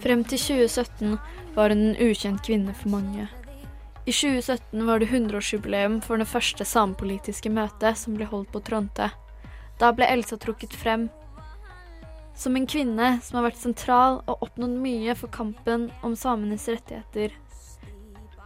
Frem 0.00 0.24
til 0.26 0.40
2017 0.40 1.18
var 1.54 1.70
hun 1.70 1.82
en 1.84 1.98
ukjent 2.02 2.40
kvinne 2.42 2.72
for 2.74 2.90
mange. 2.90 3.28
I 4.08 4.12
2017 4.12 4.86
var 4.88 4.98
det 4.98 5.06
100-årsjubileum 5.12 6.00
for 6.02 6.18
det 6.18 6.26
første 6.26 6.64
samepolitiske 6.66 7.52
møtet 7.52 7.98
som 8.00 8.16
ble 8.16 8.26
holdt 8.26 8.50
på 8.50 8.62
Tronte. 8.66 9.10
Da 9.80 9.94
ble 9.96 10.04
Elsa 10.12 10.36
trukket 10.36 10.76
frem 10.76 11.08
som 12.36 12.56
en 12.56 12.66
kvinne 12.68 13.08
som 13.24 13.38
har 13.38 13.50
vært 13.50 13.60
sentral 13.60 14.20
og 14.28 14.44
oppnådd 14.46 14.76
mye 14.80 15.14
for 15.16 15.32
kampen 15.32 15.88
om 16.06 16.16
samenes 16.16 16.68
rettigheter. 16.68 17.34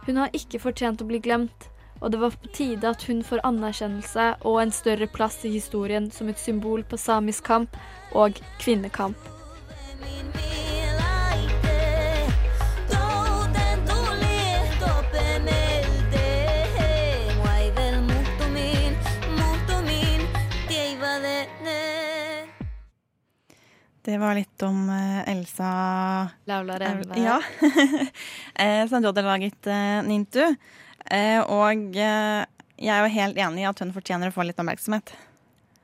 Hun 0.05 0.19
har 0.19 0.35
ikke 0.37 0.59
fortjent 0.63 1.03
å 1.03 1.07
bli 1.09 1.21
glemt, 1.23 1.69
og 2.01 2.11
det 2.11 2.19
var 2.21 2.35
på 2.39 2.51
tide 2.55 2.91
at 2.91 3.05
hun 3.07 3.23
får 3.23 3.43
anerkjennelse 3.47 4.27
og 4.43 4.59
en 4.61 4.75
større 4.75 5.07
plass 5.11 5.39
i 5.47 5.53
historien 5.55 6.11
som 6.11 6.31
et 6.31 6.39
symbol 6.39 6.83
på 6.83 6.99
samisk 6.99 7.47
kamp 7.47 7.79
og 8.11 8.39
kvinnekamp. 8.59 9.31
Det 24.05 24.17
var 24.21 24.35
litt 24.37 24.61
om 24.61 24.83
eh, 24.93 25.29
Elsa 25.31 25.69
Laula 26.45 26.79
Reve. 26.79 27.17
Ja. 27.17 27.39
Eh, 28.55 28.87
som 28.87 29.01
du 29.01 29.09
hadde 29.09 29.23
laget, 29.25 29.57
uh, 29.67 29.99
Nintu. 30.05 30.43
Eh, 31.11 31.41
og 31.41 31.97
eh, 31.99 32.45
jeg 32.79 32.91
er 32.91 33.01
jo 33.01 33.15
helt 33.15 33.39
enig 33.41 33.63
i 33.63 33.67
at 33.67 33.81
hun 33.81 33.91
fortjener 33.95 34.31
å 34.31 34.35
få 34.35 34.45
litt 34.45 34.61
oppmerksomhet. 34.61 35.11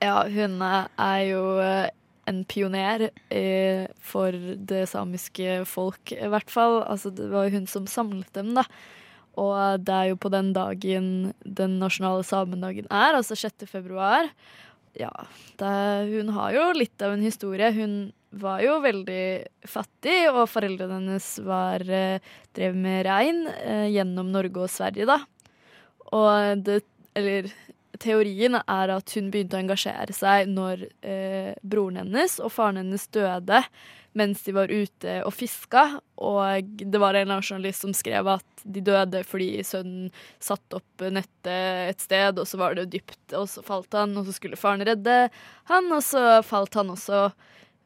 Ja, 0.02 0.22
hun 0.30 0.62
er 0.62 1.20
jo 1.28 1.42
eh, 1.62 1.90
en 2.30 2.42
pioner 2.50 3.10
eh, 3.34 3.90
for 4.06 4.34
det 4.72 4.86
samiske 4.94 5.62
folk, 5.70 6.14
i 6.16 6.32
hvert 6.32 6.54
fall. 6.54 6.82
Altså, 6.86 7.12
det 7.14 7.30
var 7.34 7.50
jo 7.50 7.60
hun 7.60 7.70
som 7.70 7.90
samlet 7.90 8.32
dem, 8.38 8.54
da. 8.58 8.66
Og 9.40 9.84
det 9.86 9.96
er 9.96 10.10
jo 10.12 10.20
på 10.20 10.32
den 10.34 10.52
dagen 10.56 11.06
den 11.44 11.78
nasjonale 11.82 12.26
samendagen 12.28 12.90
er, 12.92 13.16
altså 13.16 13.38
6. 13.40 13.68
februar. 13.70 14.30
Ja, 14.98 15.12
det, 15.58 15.76
hun 16.12 16.30
har 16.36 16.56
jo 16.56 16.66
litt 16.76 17.02
av 17.02 17.16
en 17.16 17.24
historie. 17.24 17.72
Hun 17.72 18.12
var 18.32 18.64
jo 18.64 18.78
veldig 18.84 19.24
fattig, 19.68 20.18
og 20.32 20.50
foreldrene 20.52 21.00
hennes 21.00 21.28
var, 21.46 21.84
eh, 21.84 22.24
drev 22.56 22.76
med 22.76 23.06
rein 23.08 23.46
eh, 23.48 23.88
gjennom 23.92 24.32
Norge 24.32 24.66
og 24.66 24.72
Sverige, 24.72 25.08
da. 25.10 25.20
Og 26.12 26.64
det 26.64 26.84
Eller 27.12 27.50
teorien 28.00 28.56
er 28.56 28.92
at 28.94 29.14
hun 29.18 29.26
begynte 29.34 29.58
å 29.58 29.60
engasjere 29.60 30.14
seg 30.16 30.48
når 30.48 30.86
eh, 31.04 31.52
broren 31.60 32.00
hennes 32.00 32.38
og 32.40 32.54
faren 32.56 32.80
hennes 32.80 33.04
døde 33.12 33.60
mens 34.18 34.44
de 34.44 34.54
var 34.56 34.72
ute 34.72 35.20
og 35.26 35.34
fiska. 35.36 35.86
Og 36.22 36.72
det 36.82 37.02
var 37.02 37.16
en 37.16 37.30
eller 37.30 37.46
journalist 37.46 37.86
som 37.86 37.94
skrev 37.96 38.28
at 38.34 38.64
de 38.64 38.84
døde 38.86 39.24
fordi 39.28 39.64
sønnen 39.66 40.12
satte 40.44 40.82
opp 40.82 41.06
nettet 41.08 41.94
et 41.94 42.04
sted, 42.04 42.40
og 42.40 42.48
så 42.48 42.60
var 42.62 42.78
det 42.78 42.90
dypt, 42.94 43.34
og 43.38 43.48
så 43.50 43.64
falt 43.66 43.94
han, 43.98 44.16
og 44.20 44.28
så 44.28 44.36
skulle 44.36 44.60
faren 44.60 44.86
redde 44.86 45.24
han, 45.72 45.90
og 45.92 46.04
så 46.06 46.42
falt 46.46 46.76
han 46.78 46.94
også. 46.94 47.30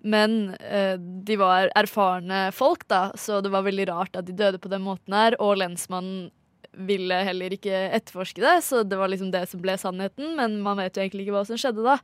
Men 0.06 0.54
eh, 0.60 1.00
de 1.00 1.38
var 1.42 1.72
erfarne 1.78 2.52
folk, 2.54 2.86
da, 2.92 3.08
så 3.18 3.40
det 3.42 3.50
var 3.54 3.66
veldig 3.66 3.88
rart 3.90 4.18
at 4.20 4.28
de 4.28 4.36
døde 4.38 4.62
på 4.62 4.70
den 4.70 4.84
måten 4.86 5.16
her. 5.18 5.38
Og 5.42 5.58
lensmannen 5.58 6.28
ville 6.76 7.18
heller 7.26 7.54
ikke 7.56 7.74
etterforske 7.96 8.44
det, 8.44 8.60
så 8.68 8.84
det 8.84 9.00
var 9.00 9.10
liksom 9.10 9.32
det 9.34 9.46
som 9.50 9.62
ble 9.64 9.78
sannheten. 9.80 10.36
Men 10.38 10.60
man 10.62 10.78
vet 10.82 10.98
jo 10.98 11.06
egentlig 11.06 11.26
ikke 11.26 11.38
hva 11.38 11.46
som 11.48 11.60
skjedde 11.60 11.86
da. 11.86 11.98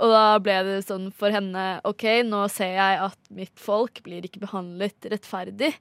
Og 0.00 0.12
da 0.12 0.38
ble 0.40 0.56
det 0.64 0.76
sånn 0.86 1.10
for 1.12 1.32
henne 1.34 1.64
OK, 1.88 2.06
nå 2.24 2.46
ser 2.52 2.72
jeg 2.78 3.00
at 3.04 3.34
mitt 3.36 3.60
folk 3.60 4.00
blir 4.06 4.24
ikke 4.24 4.42
behandlet 4.46 5.10
rettferdig. 5.12 5.74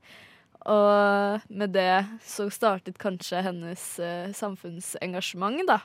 Og 0.67 1.45
med 1.47 1.71
det 1.71 2.03
så 2.27 2.49
startet 2.51 2.99
kanskje 2.99 3.45
hennes 3.45 3.85
uh, 4.03 4.27
samfunnsengasjement, 4.35 5.63
da. 5.69 5.79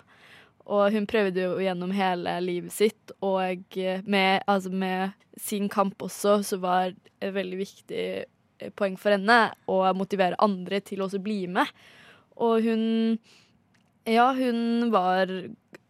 Og 0.64 0.94
hun 0.96 1.06
prøvde 1.06 1.44
jo 1.44 1.60
gjennom 1.60 1.92
hele 1.94 2.38
livet 2.40 2.72
sitt, 2.72 3.12
og 3.22 3.76
med, 4.08 4.44
altså 4.48 4.72
med 4.72 5.12
sin 5.36 5.68
kamp 5.68 6.00
også, 6.02 6.38
så 6.42 6.58
var 6.62 6.94
et 7.20 7.34
veldig 7.34 7.58
viktig 7.60 8.04
poeng 8.78 8.96
for 9.00 9.12
henne 9.12 9.38
å 9.68 9.82
motivere 9.96 10.40
andre 10.42 10.80
til 10.80 11.04
å 11.04 11.10
bli 11.20 11.44
med. 11.52 11.70
Og 12.40 12.64
hun 12.66 12.84
Ja, 14.04 14.34
hun 14.36 14.90
var 14.92 15.30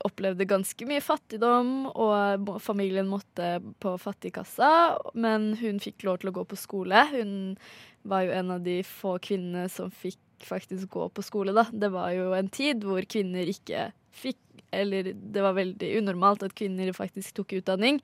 opplevde 0.04 0.46
ganske 0.48 0.86
mye 0.88 1.02
fattigdom, 1.04 1.88
og 1.90 2.50
familien 2.62 3.08
måtte 3.08 3.56
på 3.82 3.94
fattigkassa, 4.00 4.70
men 5.16 5.54
hun 5.60 5.80
fikk 5.82 6.04
lov 6.06 6.20
til 6.20 6.30
å 6.30 6.36
gå 6.38 6.44
på 6.50 6.58
skole. 6.60 7.06
Hun 7.14 7.34
var 8.04 8.26
jo 8.26 8.36
en 8.36 8.52
av 8.58 8.64
de 8.64 8.82
få 8.86 9.16
kvinnene 9.24 9.66
som 9.72 9.92
fikk 9.92 10.20
faktisk 10.44 10.90
gå 10.92 11.08
på 11.14 11.24
skole, 11.24 11.54
da. 11.56 11.66
Det 11.72 11.88
var 11.94 12.12
jo 12.12 12.32
en 12.36 12.50
tid 12.52 12.84
hvor 12.84 13.04
kvinner 13.08 13.48
ikke 13.48 13.90
fikk 14.14 14.40
Eller 14.74 15.12
det 15.14 15.38
var 15.38 15.54
veldig 15.54 15.88
unormalt 16.00 16.42
at 16.42 16.54
kvinner 16.58 16.88
faktisk 16.96 17.36
tok 17.36 17.52
utdanning. 17.60 18.00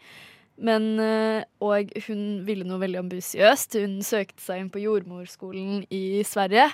Men, 0.63 1.01
eh, 1.03 1.43
og 1.59 1.91
hun 2.07 2.45
ville 2.47 2.63
noe 2.63 2.79
veldig 2.79 3.01
ambisiøst. 3.01 3.75
Hun 3.83 3.97
søkte 4.07 4.39
seg 4.45 4.61
inn 4.63 4.71
på 4.71 4.83
jordmorskolen 4.85 5.83
i 5.91 6.23
Sverige. 6.23 6.69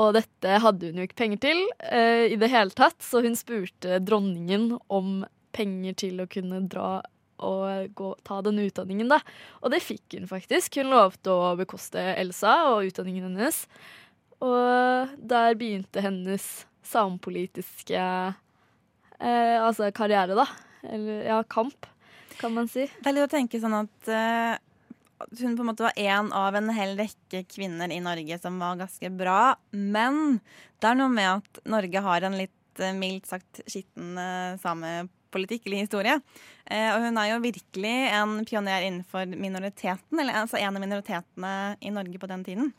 Og 0.00 0.14
dette 0.16 0.58
hadde 0.64 0.88
hun 0.88 1.00
jo 1.00 1.06
ikke 1.06 1.20
penger 1.24 1.42
til 1.42 1.62
eh, 1.84 2.32
i 2.32 2.38
det 2.40 2.48
hele 2.52 2.72
tatt, 2.76 3.00
så 3.04 3.20
hun 3.24 3.36
spurte 3.36 4.00
dronningen 4.00 4.70
om 4.92 5.22
penger 5.52 5.98
til 6.06 6.22
å 6.22 6.28
kunne 6.30 6.62
dra 6.70 7.02
og 7.42 7.94
gå, 7.98 8.12
ta 8.22 8.38
den 8.46 8.60
utdanningen, 8.62 9.10
da. 9.10 9.18
Og 9.60 9.72
det 9.74 9.82
fikk 9.82 10.16
hun 10.16 10.28
faktisk. 10.30 10.78
Hun 10.78 10.92
lovte 10.92 11.34
å 11.34 11.52
bekoste 11.58 12.00
Elsa 12.14 12.54
og 12.70 12.86
utdanningen 12.86 13.32
hennes. 13.32 13.64
Og 14.42 15.16
der 15.18 15.58
begynte 15.58 16.02
hennes 16.04 16.46
samepolitiske 16.86 18.02
eh, 19.18 19.58
altså 19.58 19.90
karriere, 19.94 20.38
da. 20.38 20.46
Eller 20.86 21.26
ja, 21.26 21.40
kamp, 21.46 21.86
kan 22.40 22.54
man 22.54 22.70
si. 22.70 22.86
Det 22.86 23.10
er 23.10 23.18
litt 23.18 23.28
å 23.28 23.34
tenke 23.34 23.60
sånn 23.62 23.80
at 23.84 24.10
eh, 24.10 24.54
hun 25.40 25.56
på 25.56 25.64
en 25.64 25.68
måte 25.70 25.86
var 25.86 25.98
en 25.98 26.32
av 26.36 26.56
en 26.58 26.70
hel 26.74 26.96
rekke 26.98 27.44
kvinner 27.50 27.92
i 27.92 28.00
Norge 28.02 28.38
som 28.42 28.58
var 28.62 28.80
ganske 28.80 29.10
bra. 29.14 29.54
Men 29.70 30.38
det 30.82 30.90
er 30.90 30.98
noe 30.98 31.12
med 31.12 31.30
at 31.30 31.62
Norge 31.68 32.04
har 32.04 32.26
en 32.26 32.38
litt 32.38 32.82
eh, 32.82 32.94
mildt 32.96 33.30
sagt 33.30 33.62
skitten 33.66 34.16
eh, 34.18 34.58
samepolitikk 34.62 35.68
eller 35.68 35.84
historie. 35.84 36.18
Eh, 36.66 36.88
og 36.94 37.06
hun 37.06 37.20
er 37.20 37.32
jo 37.32 37.42
virkelig 37.44 37.94
en 38.14 38.36
pioner 38.48 38.88
innenfor 38.88 39.30
minoriteten, 39.34 40.18
eller 40.18 40.42
altså 40.42 40.60
en 40.60 40.76
av 40.76 40.84
minoritetene 40.84 41.54
i 41.80 41.94
Norge 41.94 42.22
på 42.22 42.30
den 42.30 42.44
tiden. 42.46 42.72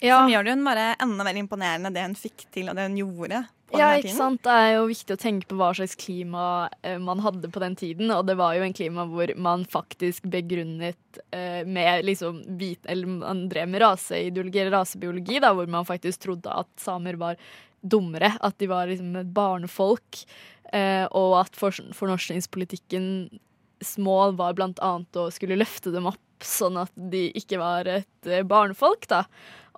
Som 0.00 0.30
gjør 0.32 0.46
det 0.46 0.52
hun 0.56 0.64
bare 0.64 0.92
enda 1.02 1.24
mer 1.26 1.38
imponerende 1.40 1.90
det 1.92 2.04
hun 2.06 2.16
fikk 2.18 2.46
til, 2.54 2.70
og 2.70 2.76
det 2.78 2.86
hun 2.88 3.00
gjorde. 3.00 3.42
på 3.68 3.78
Ja, 3.78 3.90
ikke 3.98 4.14
sant. 4.16 4.42
Det 4.46 4.54
er 4.54 4.70
jo 4.78 4.86
viktig 4.88 5.14
å 5.14 5.20
tenke 5.20 5.48
på 5.50 5.58
hva 5.60 5.70
slags 5.76 5.96
klima 6.00 6.44
eh, 6.82 6.96
man 7.02 7.20
hadde 7.24 7.50
på 7.52 7.62
den 7.62 7.76
tiden. 7.78 8.12
Og 8.14 8.24
det 8.28 8.36
var 8.40 8.56
jo 8.56 8.64
en 8.64 8.76
klima 8.76 9.04
hvor 9.10 9.32
man 9.36 9.66
faktisk 9.68 10.28
begrunnet 10.32 11.20
eh, 11.36 11.62
med 11.68 12.04
liksom 12.08 12.40
hvit, 12.60 12.80
Eller 12.88 13.06
man 13.20 13.48
drev 13.52 13.68
med 13.68 13.84
raseideologi 13.84 14.62
eller 14.62 14.78
rasebiologi, 14.78 15.40
da, 15.44 15.52
hvor 15.56 15.68
man 15.70 15.88
faktisk 15.88 16.24
trodde 16.24 16.48
at 16.62 16.70
samer 16.80 17.20
var 17.20 17.36
dummere. 17.80 18.32
At 18.40 18.58
de 18.58 18.66
var 18.70 18.88
liksom 18.88 19.16
et 19.20 19.34
barnefolk. 19.36 20.24
Eh, 20.72 21.04
og 21.12 21.40
at 21.42 21.56
for, 21.58 21.76
fornorskningspolitikkens 21.98 23.96
mål 24.00 24.36
var 24.40 24.56
blant 24.56 24.80
annet 24.84 25.16
å 25.18 25.30
skulle 25.34 25.60
løfte 25.60 25.92
dem 25.92 26.08
opp 26.08 26.20
sånn 26.46 26.78
at 26.80 26.92
de 26.94 27.28
ikke 27.38 27.60
var 27.60 27.88
et 27.90 28.28
eh, 28.28 28.44
barnefolk, 28.46 29.06
da. 29.10 29.24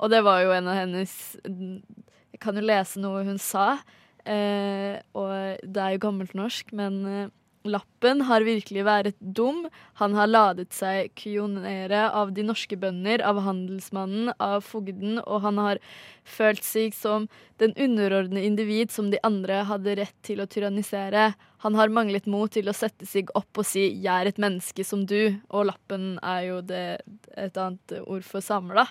Og 0.02 0.12
det 0.12 0.22
var 0.26 0.42
jo 0.42 0.54
en 0.56 0.70
av 0.70 0.78
hennes 0.80 1.12
Jeg 1.44 2.40
kan 2.42 2.56
jo 2.58 2.64
lese 2.64 3.00
noe 3.02 3.22
hun 3.26 3.38
sa, 3.38 3.76
eh, 4.24 4.98
og 5.14 5.62
det 5.62 5.82
er 5.82 5.94
jo 5.94 6.04
gammelt 6.08 6.34
norsk, 6.38 6.72
men 6.74 6.98
eh, 7.06 7.28
Lappen 7.64 8.24
har 8.26 8.42
virkelig 8.42 8.82
vært 8.86 9.18
dum. 9.20 9.68
Han 10.00 10.16
har 10.18 10.30
ladet 10.30 10.72
seg 10.74 11.12
kionere 11.18 12.08
av 12.10 12.32
de 12.34 12.42
norske 12.46 12.74
bønder, 12.78 13.22
av 13.22 13.38
handelsmannen, 13.44 14.32
av 14.42 14.64
fogden, 14.66 15.20
og 15.22 15.44
han 15.44 15.60
har 15.62 15.80
følt 16.26 16.64
seg 16.66 16.96
som 16.96 17.28
den 17.62 17.74
underordnede 17.78 18.42
individ 18.46 18.90
som 18.90 19.12
de 19.12 19.20
andre 19.22 19.62
hadde 19.68 19.94
rett 20.00 20.16
til 20.26 20.42
å 20.42 20.48
tyrannisere. 20.50 21.32
Han 21.62 21.78
har 21.78 21.94
manglet 21.94 22.26
mot 22.26 22.50
til 22.50 22.66
å 22.66 22.74
sette 22.74 23.06
seg 23.06 23.30
opp 23.38 23.62
og 23.62 23.66
si 23.66 23.86
'jeg 23.94 24.10
er 24.10 24.26
et 24.26 24.42
menneske 24.42 24.84
som 24.84 25.06
du', 25.06 25.38
og 25.50 25.66
lappen 25.66 26.18
er 26.22 26.40
jo 26.48 26.60
det, 26.60 27.02
et 27.36 27.56
annet 27.56 28.02
ord 28.06 28.24
for 28.24 28.40
samla. 28.40 28.88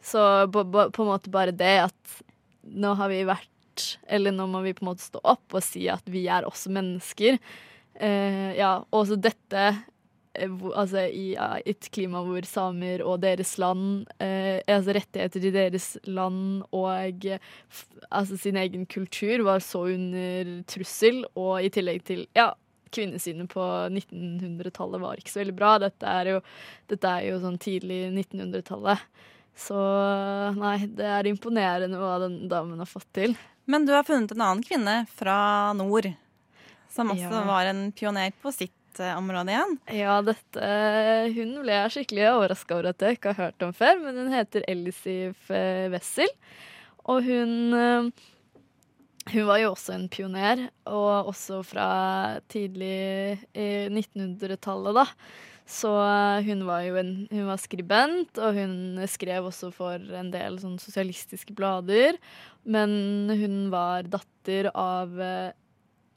Så 0.00 0.46
på, 0.52 0.62
på, 0.62 0.90
på 0.90 1.02
en 1.02 1.10
måte 1.10 1.30
bare 1.30 1.50
det 1.50 1.90
at 1.90 2.22
nå 2.62 2.94
har 2.94 3.08
vi 3.08 3.24
vært 3.24 3.48
Eller 4.06 4.32
nå 4.32 4.46
må 4.46 4.60
vi 4.60 4.74
på 4.74 4.84
en 4.84 4.90
måte 4.90 5.00
stå 5.00 5.20
opp 5.24 5.54
og 5.54 5.62
si 5.64 5.88
at 5.88 6.04
vi 6.04 6.26
er 6.28 6.44
også 6.44 6.68
mennesker. 6.68 7.38
Eh, 7.94 8.52
ja, 8.56 8.76
også 8.90 9.18
dette 9.20 9.64
eh, 10.32 10.52
altså 10.72 11.04
i 11.12 11.34
et 11.68 11.88
klima 11.92 12.22
hvor 12.24 12.46
samer 12.48 13.02
og 13.04 13.18
deres 13.20 13.52
land 13.60 14.06
eh, 14.16 14.62
Altså 14.64 14.94
rettigheter 14.96 15.44
i 15.44 15.52
deres 15.52 15.90
land 16.08 16.64
og 16.72 17.26
altså 18.08 18.38
sin 18.40 18.56
egen 18.56 18.86
kultur 18.88 19.44
var 19.44 19.60
så 19.60 19.84
under 19.92 20.54
trussel, 20.72 21.22
og 21.36 21.60
i 21.60 21.68
tillegg 21.72 22.00
til 22.08 22.24
ja, 22.36 22.50
kvinnesynet 22.92 23.50
på 23.52 23.66
1900-tallet 23.92 25.02
var 25.02 25.20
ikke 25.20 25.32
så 25.32 25.42
veldig 25.42 25.58
bra. 25.58 25.76
Dette 25.82 26.08
er 26.08 26.32
jo, 26.34 26.40
dette 26.92 27.12
er 27.12 27.28
jo 27.28 27.38
sånn 27.42 27.60
tidlig 27.62 28.02
1900-tallet. 28.10 29.04
Så 29.58 29.78
nei, 30.56 30.76
det 30.96 31.08
er 31.08 31.28
imponerende 31.28 32.00
hva 32.00 32.16
den 32.24 32.46
damen 32.52 32.80
har 32.80 32.88
fått 32.88 33.08
til. 33.16 33.36
Men 33.68 33.86
du 33.86 33.92
har 33.94 34.06
funnet 34.06 34.32
en 34.34 34.44
annen 34.44 34.64
kvinne 34.66 35.02
fra 35.12 35.36
nord, 35.78 36.08
som 36.92 37.10
også 37.14 37.30
Ja. 37.32 37.42
var 37.48 37.68
en 37.70 37.86
pioner 37.96 38.32
på 38.42 38.52
sitt 38.52 39.00
eh, 39.00 39.14
område 39.16 39.54
igjen. 39.54 39.78
Ja, 39.96 40.18
dette 40.22 40.66
Hun 41.34 41.54
ble 41.62 41.72
jeg 41.78 41.94
skikkelig 41.96 42.26
overraska 42.34 42.76
over 42.76 42.90
at 42.92 43.00
jeg 43.06 43.16
ikke 43.18 43.32
har 43.32 43.46
hørt 43.48 43.64
om 43.64 43.72
før, 43.72 43.96
men 44.04 44.18
hun 44.20 44.32
heter 44.36 44.64
Elisif 44.68 45.48
eh, 45.50 45.88
Wessel. 45.94 46.28
Og 47.08 47.24
hun 47.24 47.56
eh, 47.74 48.28
Hun 49.32 49.46
var 49.46 49.60
jo 49.62 49.68
også 49.70 49.92
en 49.94 50.08
pioner, 50.10 50.64
og 50.90 51.28
også 51.30 51.60
fra 51.64 52.40
tidlig 52.50 53.38
1900-tallet, 53.54 54.96
da. 54.98 55.04
Så 55.72 55.88
eh, 55.94 56.42
hun 56.48 56.64
var 56.66 56.82
jo 56.82 56.96
en 56.98 57.12
Hun 57.30 57.46
var 57.46 57.60
skribent, 57.62 58.36
og 58.42 58.56
hun 58.58 58.98
skrev 59.08 59.46
også 59.46 59.70
for 59.72 59.94
en 60.18 60.32
del 60.34 60.58
sånn 60.60 60.74
sosialistiske 60.82 61.54
blader. 61.56 62.18
Men 62.66 63.30
hun 63.30 63.70
var 63.72 64.02
datter 64.10 64.68
av 64.74 65.14
eh, 65.22 65.52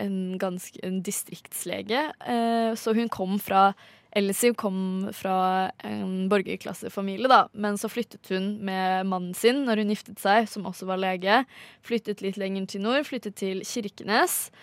en, 0.02 0.38
ganske, 0.42 0.80
en 0.86 1.02
distriktslege. 1.06 2.08
Eh, 2.28 2.72
så 2.80 2.94
hun 2.96 3.12
kom 3.12 3.38
fra 3.42 3.72
Elsie 4.16 4.56
kom 4.56 5.10
fra 5.12 5.72
en 5.84 6.30
borgerklassefamilie, 6.32 7.28
da. 7.28 7.42
Men 7.52 7.76
så 7.76 7.90
flyttet 7.92 8.30
hun 8.32 8.54
med 8.64 9.10
mannen 9.12 9.34
sin 9.36 9.66
når 9.68 9.82
hun 9.82 9.92
giftet 9.92 10.22
seg, 10.24 10.48
som 10.48 10.70
også 10.70 10.88
var 10.88 11.02
lege. 11.04 11.42
Flyttet 11.84 12.24
litt 12.24 12.40
lenger 12.40 12.70
til 12.72 12.86
nord, 12.86 13.04
flyttet 13.10 13.36
til 13.42 13.60
Kirkenes. 13.68 14.54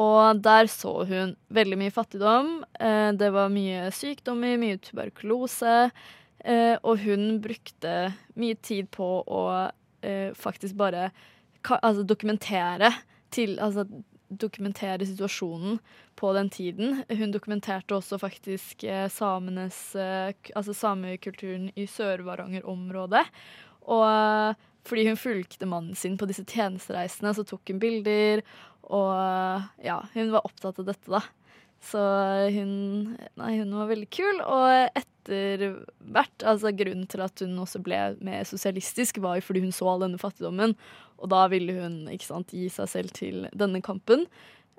Og 0.00 0.40
der 0.42 0.70
så 0.72 0.94
hun 1.06 1.34
veldig 1.54 1.78
mye 1.82 1.92
fattigdom. 1.92 2.56
Eh, 2.80 3.10
det 3.20 3.28
var 3.36 3.52
mye 3.52 3.92
sykdommer, 3.92 4.56
mye 4.62 4.80
tuberkulose. 4.80 5.76
Eh, 6.40 6.74
og 6.80 7.04
hun 7.04 7.42
brukte 7.44 7.94
mye 8.40 8.56
tid 8.64 8.88
på 8.92 9.08
å 9.24 9.46
faktisk 10.36 10.76
bare 10.76 11.06
altså 11.64 12.02
dokumentere 12.04 12.90
til 13.32 13.54
Altså 13.56 13.86
dokumentere 14.40 15.06
situasjonen 15.06 15.78
på 16.18 16.32
den 16.36 16.50
tiden. 16.52 17.00
Hun 17.08 17.32
dokumenterte 17.34 17.96
også 17.96 18.18
faktisk 18.22 18.84
eh, 18.84 19.08
samenes 19.12 19.94
eh, 19.98 20.34
Altså 20.54 20.74
samekulturen 20.76 21.70
i 21.76 21.86
Sør-Varanger-området. 21.90 23.24
Og 23.90 24.04
eh, 24.08 24.66
fordi 24.84 25.06
hun 25.08 25.16
fulgte 25.20 25.68
mannen 25.68 25.96
sin 25.96 26.18
på 26.20 26.28
disse 26.28 26.44
tjenestereisene, 26.44 27.32
så 27.34 27.44
tok 27.48 27.72
hun 27.72 27.80
bilder. 27.80 28.44
Og 28.92 29.14
ja, 29.80 30.02
hun 30.12 30.34
var 30.34 30.44
opptatt 30.44 30.82
av 30.82 30.90
dette, 30.90 31.08
da. 31.08 31.22
Så 31.84 32.00
hun 32.52 32.74
Nei, 33.40 33.54
hun 33.60 33.72
var 33.76 33.88
veldig 33.88 34.10
kul. 34.12 34.42
Og 34.44 35.00
etter 35.24 35.84
hvert, 35.98 36.44
altså 36.44 36.72
grunnen 36.76 37.06
til 37.10 37.22
at 37.24 37.40
hun 37.40 37.56
også 37.62 37.80
ble 37.84 37.98
mer 38.24 38.44
sosialistisk, 38.48 39.20
var 39.24 39.38
jo 39.38 39.46
fordi 39.48 39.64
hun 39.64 39.74
så 39.74 39.88
all 39.88 40.04
denne 40.04 40.20
fattigdommen. 40.20 40.76
Og 41.18 41.30
da 41.32 41.46
ville 41.52 41.76
hun 41.78 42.04
ikke 42.12 42.28
sant, 42.28 42.52
gi 42.52 42.68
seg 42.72 42.90
selv 42.90 43.14
til 43.16 43.46
denne 43.56 43.80
kampen. 43.84 44.26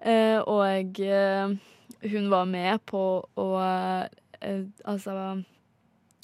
Eh, 0.05 0.37
og 0.41 0.99
eh, 1.01 1.55
hun 2.11 2.29
var 2.29 2.49
med 2.49 2.83
på 2.89 3.03
å 3.23 3.47
eh, 3.63 4.65
Altså 4.83 5.13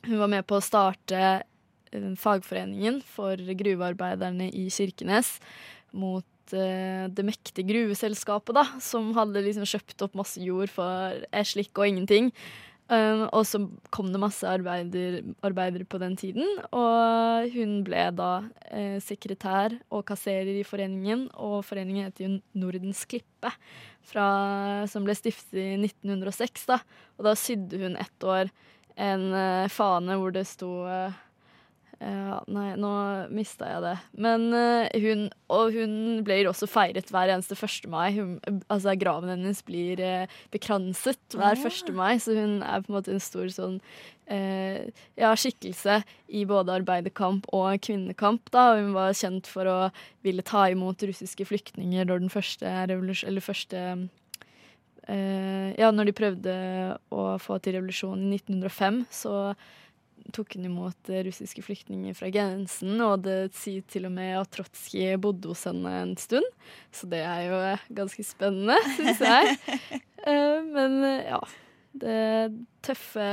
Hun 0.04 0.18
var 0.20 0.30
med 0.30 0.44
på 0.46 0.58
å 0.58 0.64
starte 0.64 1.22
eh, 1.40 2.10
fagforeningen 2.20 3.00
for 3.08 3.40
gruvearbeiderne 3.40 4.50
i 4.52 4.68
Kirkenes 4.74 5.38
mot 5.98 6.54
eh, 6.54 7.08
det 7.10 7.26
mektige 7.26 7.70
gruveselskapet, 7.72 8.54
da, 8.58 8.66
som 8.84 9.14
hadde 9.18 9.46
liksom 9.48 9.66
kjøpt 9.70 10.06
opp 10.06 10.20
masse 10.20 10.44
jord 10.44 10.70
for 10.74 11.24
slikk 11.48 11.80
og 11.80 11.88
ingenting. 11.88 12.34
Um, 12.92 13.22
og 13.32 13.46
så 13.48 13.62
kom 13.96 14.10
det 14.12 14.20
masse 14.20 14.44
arbeider, 14.44 15.22
arbeidere 15.48 15.88
på 15.88 16.00
den 16.02 16.18
tiden, 16.20 16.44
og 16.76 17.48
hun 17.54 17.78
ble 17.88 18.02
da 18.18 18.32
eh, 18.68 18.98
sekretær 19.00 19.78
og 19.88 20.04
kasserer 20.10 20.60
i 20.60 20.66
foreningen, 20.68 21.30
og 21.40 21.62
foreningen 21.64 22.10
heter 22.10 22.26
jo 22.26 22.34
Nordens 22.60 23.06
Klippe, 23.08 23.54
fra, 24.12 24.28
som 24.92 25.08
ble 25.08 25.16
stiftet 25.16 25.56
i 25.62 25.70
1906, 25.80 26.68
da. 26.68 26.82
Og 27.16 27.30
da 27.30 27.36
sydde 27.40 27.80
hun 27.80 27.96
ett 28.02 28.28
år 28.28 28.52
en 29.00 29.28
eh, 29.40 29.72
fane 29.72 30.20
hvor 30.20 30.36
det 30.36 30.44
sto 30.50 30.74
eh, 30.92 31.16
ja, 32.02 32.40
nei, 32.50 32.72
nå 32.82 32.92
mista 33.30 33.68
jeg 33.70 33.82
det. 33.84 33.94
Men 34.26 34.48
uh, 34.56 34.88
hun 35.04 35.28
Og 35.54 35.76
hun 35.76 36.24
blir 36.26 36.48
også 36.50 36.66
feiret 36.70 37.12
hver 37.14 37.30
eneste 37.30 37.54
1. 37.54 37.86
mai. 37.94 38.16
Hun, 38.16 38.40
altså 38.74 38.96
Graven 38.98 39.30
hennes 39.30 39.62
blir 39.68 40.02
uh, 40.02 40.40
bekranset 40.54 41.36
hver 41.38 41.60
ja. 41.60 41.70
1. 41.70 41.92
mai, 41.94 42.16
så 42.18 42.34
hun 42.34 42.64
er 42.66 42.82
på 42.82 42.90
en 42.90 42.98
måte 42.98 43.14
en 43.14 43.22
stor 43.22 43.52
sånn 43.54 43.76
uh, 43.78 44.80
ja, 45.20 45.34
skikkelse 45.38 46.00
i 46.34 46.42
både 46.50 46.80
arbeiderkamp 46.80 47.46
og 47.54 47.84
kvinnekamp. 47.86 48.50
Da. 48.56 48.72
Hun 48.80 48.96
var 48.98 49.14
kjent 49.18 49.50
for 49.52 49.70
å 49.70 49.78
ville 50.26 50.46
ta 50.48 50.66
imot 50.74 51.06
russiske 51.06 51.46
flyktninger 51.52 52.10
når 52.10 52.26
den 52.26 52.34
første 52.34 52.72
revolusjon... 52.90 53.30
Eller 53.30 53.46
første 53.46 53.86
Ja, 55.12 55.90
når 55.92 56.08
de 56.08 56.14
prøvde 56.16 56.52
å 57.12 57.24
få 57.42 57.58
til 57.60 57.74
revolusjon 57.76 58.22
i 58.22 58.38
1905, 58.38 59.00
så 59.12 59.34
tok 60.36 60.56
hun 60.56 60.68
imot 60.70 61.10
eh, 61.12 61.24
russiske 61.28 61.64
flyktninger 61.66 62.16
fra 62.18 62.30
grensen, 62.34 62.94
og 63.04 63.24
det 63.26 63.52
sier 63.58 63.84
til 63.90 64.08
og 64.10 64.14
med 64.16 64.36
at 64.40 64.52
Trotskij 64.54 65.16
bodde 65.22 65.52
hos 65.52 65.66
henne 65.70 65.92
en 66.04 66.16
stund. 66.20 66.48
Så 66.94 67.10
det 67.12 67.24
er 67.26 67.46
jo 67.50 67.60
eh, 67.74 67.86
ganske 67.98 68.26
spennende, 68.26 68.78
syns 68.98 69.24
jeg. 69.26 69.58
Eh, 70.28 70.60
Men 70.72 71.00
ja. 71.26 71.42
Det 71.92 72.54
tøffe 72.88 73.24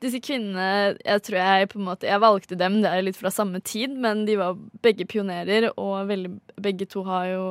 Disse 0.00 0.16
kvinnene 0.24 0.94
Jeg 1.04 1.20
tror 1.26 1.36
jeg 1.36 1.68
på 1.68 1.76
en 1.76 1.84
måte 1.90 2.08
Jeg 2.08 2.22
valgte 2.22 2.56
dem, 2.56 2.78
det 2.80 2.88
er 2.88 3.04
litt 3.04 3.18
fra 3.20 3.28
samme 3.28 3.60
tid, 3.60 3.92
men 4.00 4.22
de 4.24 4.38
var 4.40 4.56
begge 4.80 5.04
pionerer, 5.04 5.68
og 5.76 6.08
begge 6.56 6.88
to 6.88 7.04
har 7.04 7.26
jo 7.28 7.42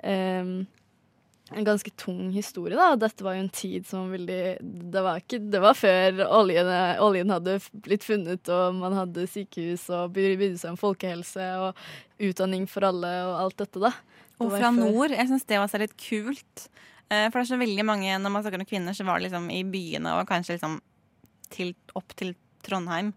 eh, 0.00 0.54
en 1.52 1.64
ganske 1.66 1.90
tung 2.00 2.30
historie, 2.32 2.74
da. 2.76 2.94
Dette 2.96 3.22
var 3.24 3.34
jo 3.36 3.42
en 3.44 3.50
tid 3.52 3.84
som 3.86 4.06
veldig 4.10 4.38
Det 4.90 5.02
var, 5.04 5.18
ikke, 5.20 5.38
det 5.52 5.60
var 5.60 5.74
før 5.76 6.22
oljen, 6.24 6.70
oljen 7.04 7.28
hadde 7.30 7.58
blitt 7.84 8.02
funnet, 8.06 8.48
og 8.48 8.74
man 8.78 8.96
hadde 8.96 9.26
sykehus 9.28 9.84
og 9.92 10.14
brydde 10.16 10.56
seg 10.58 10.72
om 10.72 10.78
folkehelse 10.80 11.44
og 11.60 11.76
utdanning 12.24 12.64
for 12.70 12.86
alle 12.88 13.10
og 13.28 13.34
alt 13.42 13.56
dette, 13.60 13.78
da. 13.82 13.90
Det 13.92 14.40
Og 14.40 14.50
fra 14.50 14.70
før- 14.72 14.78
nord. 14.80 15.10
Jeg 15.10 15.28
syns 15.28 15.44
det 15.46 15.58
var 15.60 15.78
litt 15.84 15.96
kult. 16.00 16.68
Eh, 17.10 17.28
For 17.28 17.38
det 17.38 17.44
er 17.44 17.52
så 17.54 17.60
veldig 17.60 17.84
mange, 17.84 18.16
når 18.18 18.30
man 18.32 18.42
snakker 18.42 18.60
om 18.64 18.66
kvinner, 18.66 18.92
så 18.96 19.04
var 19.04 19.20
det 19.20 19.28
liksom 19.30 19.50
i 19.52 19.62
byene 19.62 20.16
og 20.18 20.26
kanskje 20.26 20.56
liksom 20.56 20.80
til, 21.50 21.74
opp 21.94 22.16
til 22.16 22.34
Trondheim. 22.64 23.12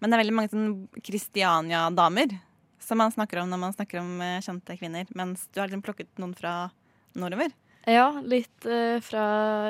Men 0.00 0.10
det 0.10 0.14
er 0.16 0.22
veldig 0.22 0.36
mange 0.38 0.50
sånn 0.54 0.88
Kristiania-damer 1.02 2.38
som 2.78 2.98
man 2.98 3.10
snakker 3.12 3.40
om 3.42 3.50
når 3.50 3.58
man 3.58 3.74
snakker 3.74 4.00
om 4.00 4.20
eh, 4.22 4.40
kjente 4.40 4.78
kvinner. 4.78 5.06
Mens 5.16 5.48
du 5.52 5.60
har 5.60 5.68
liksom 5.68 5.82
plukket 5.82 6.08
noen 6.22 6.34
fra 6.36 6.70
nordover. 7.16 7.50
Ja, 7.84 8.08
litt 8.24 8.64
eh, 8.66 8.96
fra 9.04 9.24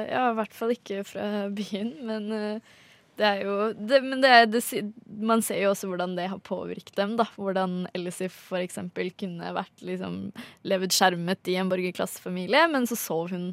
Ja, 0.07 0.29
i 0.31 0.39
hvert 0.39 0.55
fall 0.55 0.75
ikke 0.77 1.03
fra 1.09 1.49
byen, 1.55 1.95
men 2.07 2.31
eh, 2.35 2.75
det 3.19 3.27
er 3.27 3.43
jo 3.45 3.57
det, 3.79 4.01
Men 4.03 4.23
det 4.23 4.31
er, 4.31 4.47
det, 4.51 4.63
man 5.07 5.43
ser 5.45 5.61
jo 5.63 5.73
også 5.73 5.91
hvordan 5.91 6.17
det 6.19 6.29
har 6.31 6.41
påvirket 6.47 6.97
dem, 6.99 7.17
da. 7.19 7.27
Hvordan 7.37 7.85
Elisif 7.95 8.37
eksempel 8.59 9.13
kunne 9.19 9.53
vært 9.55 9.85
liksom 9.87 10.33
levd 10.67 10.95
skjermet 10.95 11.51
i 11.53 11.59
en 11.61 11.71
borgerklassefamilie, 11.71 12.65
men 12.73 12.89
så 12.91 12.99
så 12.99 13.21
hun 13.31 13.53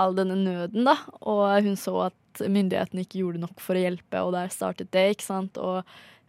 all 0.00 0.16
denne 0.18 0.36
nøden, 0.40 0.84
da. 0.88 0.98
Og 1.22 1.46
hun 1.64 1.78
så 1.80 2.08
at 2.08 2.44
myndighetene 2.50 3.04
ikke 3.04 3.22
gjorde 3.22 3.44
nok 3.44 3.62
for 3.62 3.78
å 3.78 3.84
hjelpe, 3.84 4.20
og 4.20 4.34
der 4.36 4.52
startet 4.52 4.92
det, 4.92 5.06
ikke 5.14 5.28
sant. 5.28 5.60
Og 5.60 5.80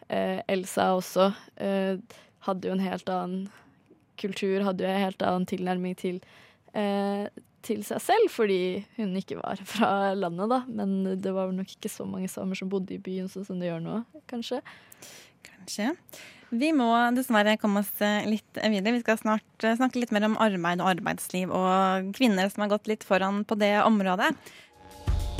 eh, 0.07 0.39
Elsa 0.51 0.91
også 0.95 1.31
eh, 1.59 1.97
hadde 2.47 2.69
jo 2.69 2.75
en 2.75 2.85
helt 2.85 3.09
annen 3.11 3.47
kultur, 4.21 4.63
hadde 4.63 4.85
jo 4.85 4.91
en 4.91 5.05
helt 5.09 5.25
annen 5.25 5.47
tilnærming 5.49 5.97
til 5.99 6.21
eh, 6.77 7.25
til 7.65 7.81
seg 7.87 8.01
selv, 8.03 8.29
fordi 8.33 8.85
hun 8.99 9.15
ikke 9.19 9.39
var 9.39 9.61
fra 9.73 9.89
landet, 10.17 10.51
da. 10.51 10.61
Men 10.69 11.17
det 11.21 11.33
var 11.35 11.51
nok 11.55 11.75
ikke 11.77 11.91
så 11.91 12.07
mange 12.07 12.29
samer 12.31 12.59
som 12.59 12.71
bodde 12.71 12.95
i 12.95 13.01
byen 13.01 13.29
sånn 13.31 13.47
som 13.47 13.61
det 13.61 13.71
gjør 13.71 13.83
nå, 13.83 13.99
kanskje. 14.31 14.61
Kanskje. 15.45 15.93
Vi 16.55 16.69
må 16.77 16.87
dessverre 17.15 17.57
komme 17.59 17.81
oss 17.81 17.89
eh, 18.05 18.27
litt 18.29 18.59
videre. 18.61 18.93
Vi 18.95 19.01
skal 19.01 19.17
snart 19.19 19.65
eh, 19.65 19.75
snakke 19.75 19.99
litt 19.99 20.13
mer 20.15 20.27
om 20.27 20.37
arbeid 20.41 20.83
og 20.83 20.91
arbeidsliv 20.93 21.51
og 21.51 22.13
kvinner 22.15 22.51
som 22.53 22.65
har 22.65 22.75
gått 22.75 22.89
litt 22.91 23.03
foran 23.07 23.43
på 23.47 23.57
det 23.59 23.73
området. 23.83 24.31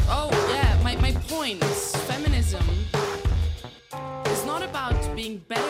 Oh, 0.09 0.29
yeah, 0.51 0.73
my, 0.83 0.95
my 1.01 1.13
point 1.29 1.63
is 1.63 1.95
feminism 2.09 2.65
is 4.31 4.45
not 4.45 4.61
about 4.61 4.97
being 5.15 5.41
better 5.47 5.64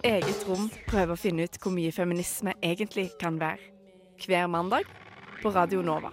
Et 0.00 0.14
eget 0.16 0.44
rom 0.48 0.70
prøver 0.88 1.12
å 1.12 1.20
finne 1.20 1.44
ut 1.44 1.56
hvor 1.60 1.74
mye 1.76 1.92
feminisme 1.92 2.54
egentlig 2.64 3.10
kan 3.20 3.34
være. 3.36 3.60
Hver 4.24 4.46
mandag 4.48 4.88
på 5.42 5.52
Radio 5.52 5.82
Nova. 5.84 6.08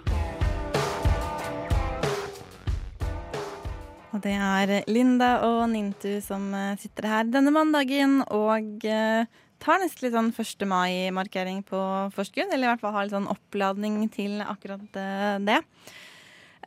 Og 4.11 4.19
det 4.25 4.33
er 4.35 4.73
Linda 4.91 5.37
og 5.47 5.69
Nintu 5.71 6.17
som 6.25 6.49
eh, 6.51 6.75
sitter 6.81 7.07
her 7.07 7.31
denne 7.31 7.53
mandagen 7.55 8.19
og 8.27 8.83
eh, 8.83 9.23
tar 9.63 9.79
nesten 9.79 10.07
litt 10.07 10.17
sånn 10.17 10.33
1. 10.35 10.67
mai-markering 10.67 11.63
på 11.63 11.79
forskudd. 12.15 12.51
Eller 12.51 12.67
i 12.67 12.71
hvert 12.73 12.83
fall 12.83 12.95
har 12.97 13.07
litt 13.07 13.15
sånn 13.15 13.31
oppladning 13.31 14.01
til 14.11 14.41
akkurat 14.43 14.99
eh, 14.99 15.39
det. 15.47 15.61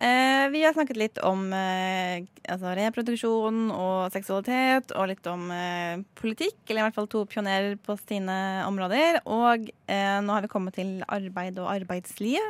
Eh, 0.01 0.49
vi 0.49 0.63
har 0.65 0.73
snakket 0.73 0.97
litt 0.97 1.19
om 1.29 1.43
eh, 1.53 2.23
altså 2.49 2.71
reproduksjon 2.79 3.67
og 3.75 4.15
seksualitet, 4.15 4.95
og 4.97 5.11
litt 5.11 5.27
om 5.29 5.51
eh, 5.53 6.01
politikk, 6.17 6.57
eller 6.71 6.81
i 6.81 6.85
hvert 6.87 6.97
fall 6.97 7.11
to 7.13 7.27
pionerer 7.29 7.77
på 7.85 7.99
sine 8.01 8.37
områder. 8.65 9.21
Og 9.29 9.69
eh, 9.93 10.17
nå 10.25 10.33
har 10.33 10.47
vi 10.47 10.53
kommet 10.55 10.79
til 10.81 11.03
arbeid 11.05 11.61
og 11.61 11.69
arbeidsliv. 11.75 12.41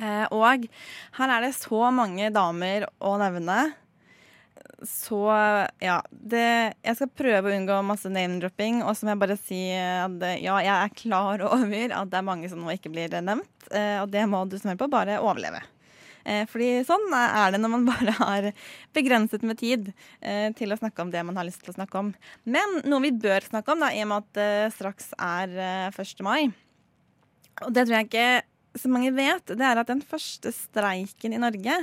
Eh, 0.00 0.26
og 0.34 0.66
her 1.20 1.36
er 1.36 1.46
det 1.46 1.54
så 1.54 1.86
mange 1.94 2.32
damer 2.34 2.88
å 2.98 3.14
nevne. 3.22 3.60
Så 4.82 5.22
ja, 5.78 6.00
det, 6.10 6.46
jeg 6.82 6.96
skal 6.98 7.14
prøve 7.14 7.50
å 7.50 7.54
unngå 7.60 7.78
masse 7.86 8.10
name-dropping. 8.10 8.82
Og 8.82 8.96
så 8.96 9.06
må 9.06 9.14
jeg 9.14 9.22
bare 9.22 9.38
si 9.38 9.64
at 9.78 10.24
ja, 10.42 10.58
jeg 10.66 10.74
er 10.74 10.96
klar 10.98 11.44
over 11.46 11.94
at 11.94 12.10
det 12.10 12.18
er 12.18 12.26
mange 12.26 12.50
som 12.50 12.64
nå 12.64 12.74
ikke 12.74 12.90
blir 12.90 13.20
nevnt. 13.22 13.68
eh, 13.70 14.00
Og 14.02 14.10
det 14.10 14.26
må 14.26 14.48
du 14.50 14.58
som 14.58 14.72
hører 14.72 14.82
på, 14.82 14.90
bare 14.98 15.22
overleve. 15.22 15.62
Eh, 16.24 16.44
Fordi 16.50 16.70
sånn 16.88 17.06
er 17.16 17.54
det 17.54 17.60
når 17.62 17.74
man 17.76 17.86
bare 17.92 18.16
har 18.18 18.50
begrenset 18.96 19.44
med 19.46 19.60
tid 19.60 19.92
eh, 20.20 20.48
til 20.58 20.72
å 20.72 20.78
snakke 20.80 21.04
om 21.04 21.12
det 21.12 21.24
man 21.26 21.38
har 21.40 21.48
lyst 21.48 21.64
til 21.64 21.72
å 21.74 21.78
snakke 21.78 22.00
om. 22.02 22.12
Men 22.44 22.80
noe 22.84 23.04
vi 23.06 23.14
bør 23.14 23.46
snakke 23.46 23.74
om, 23.74 23.84
da, 23.84 23.92
i 23.94 24.02
og 24.04 24.10
med 24.12 24.24
at 24.24 24.40
det 24.40 24.74
straks 24.76 25.12
er 25.16 25.56
eh, 25.56 26.02
1. 26.04 26.26
mai, 26.26 26.50
og 27.60 27.72
det 27.76 27.84
tror 27.84 27.98
jeg 27.98 28.08
ikke 28.08 28.80
så 28.80 28.90
mange 28.92 29.10
vet, 29.14 29.50
det 29.58 29.66
er 29.66 29.80
at 29.80 29.88
den 29.90 30.02
første 30.06 30.52
streiken 30.54 31.34
i 31.34 31.40
Norge, 31.42 31.74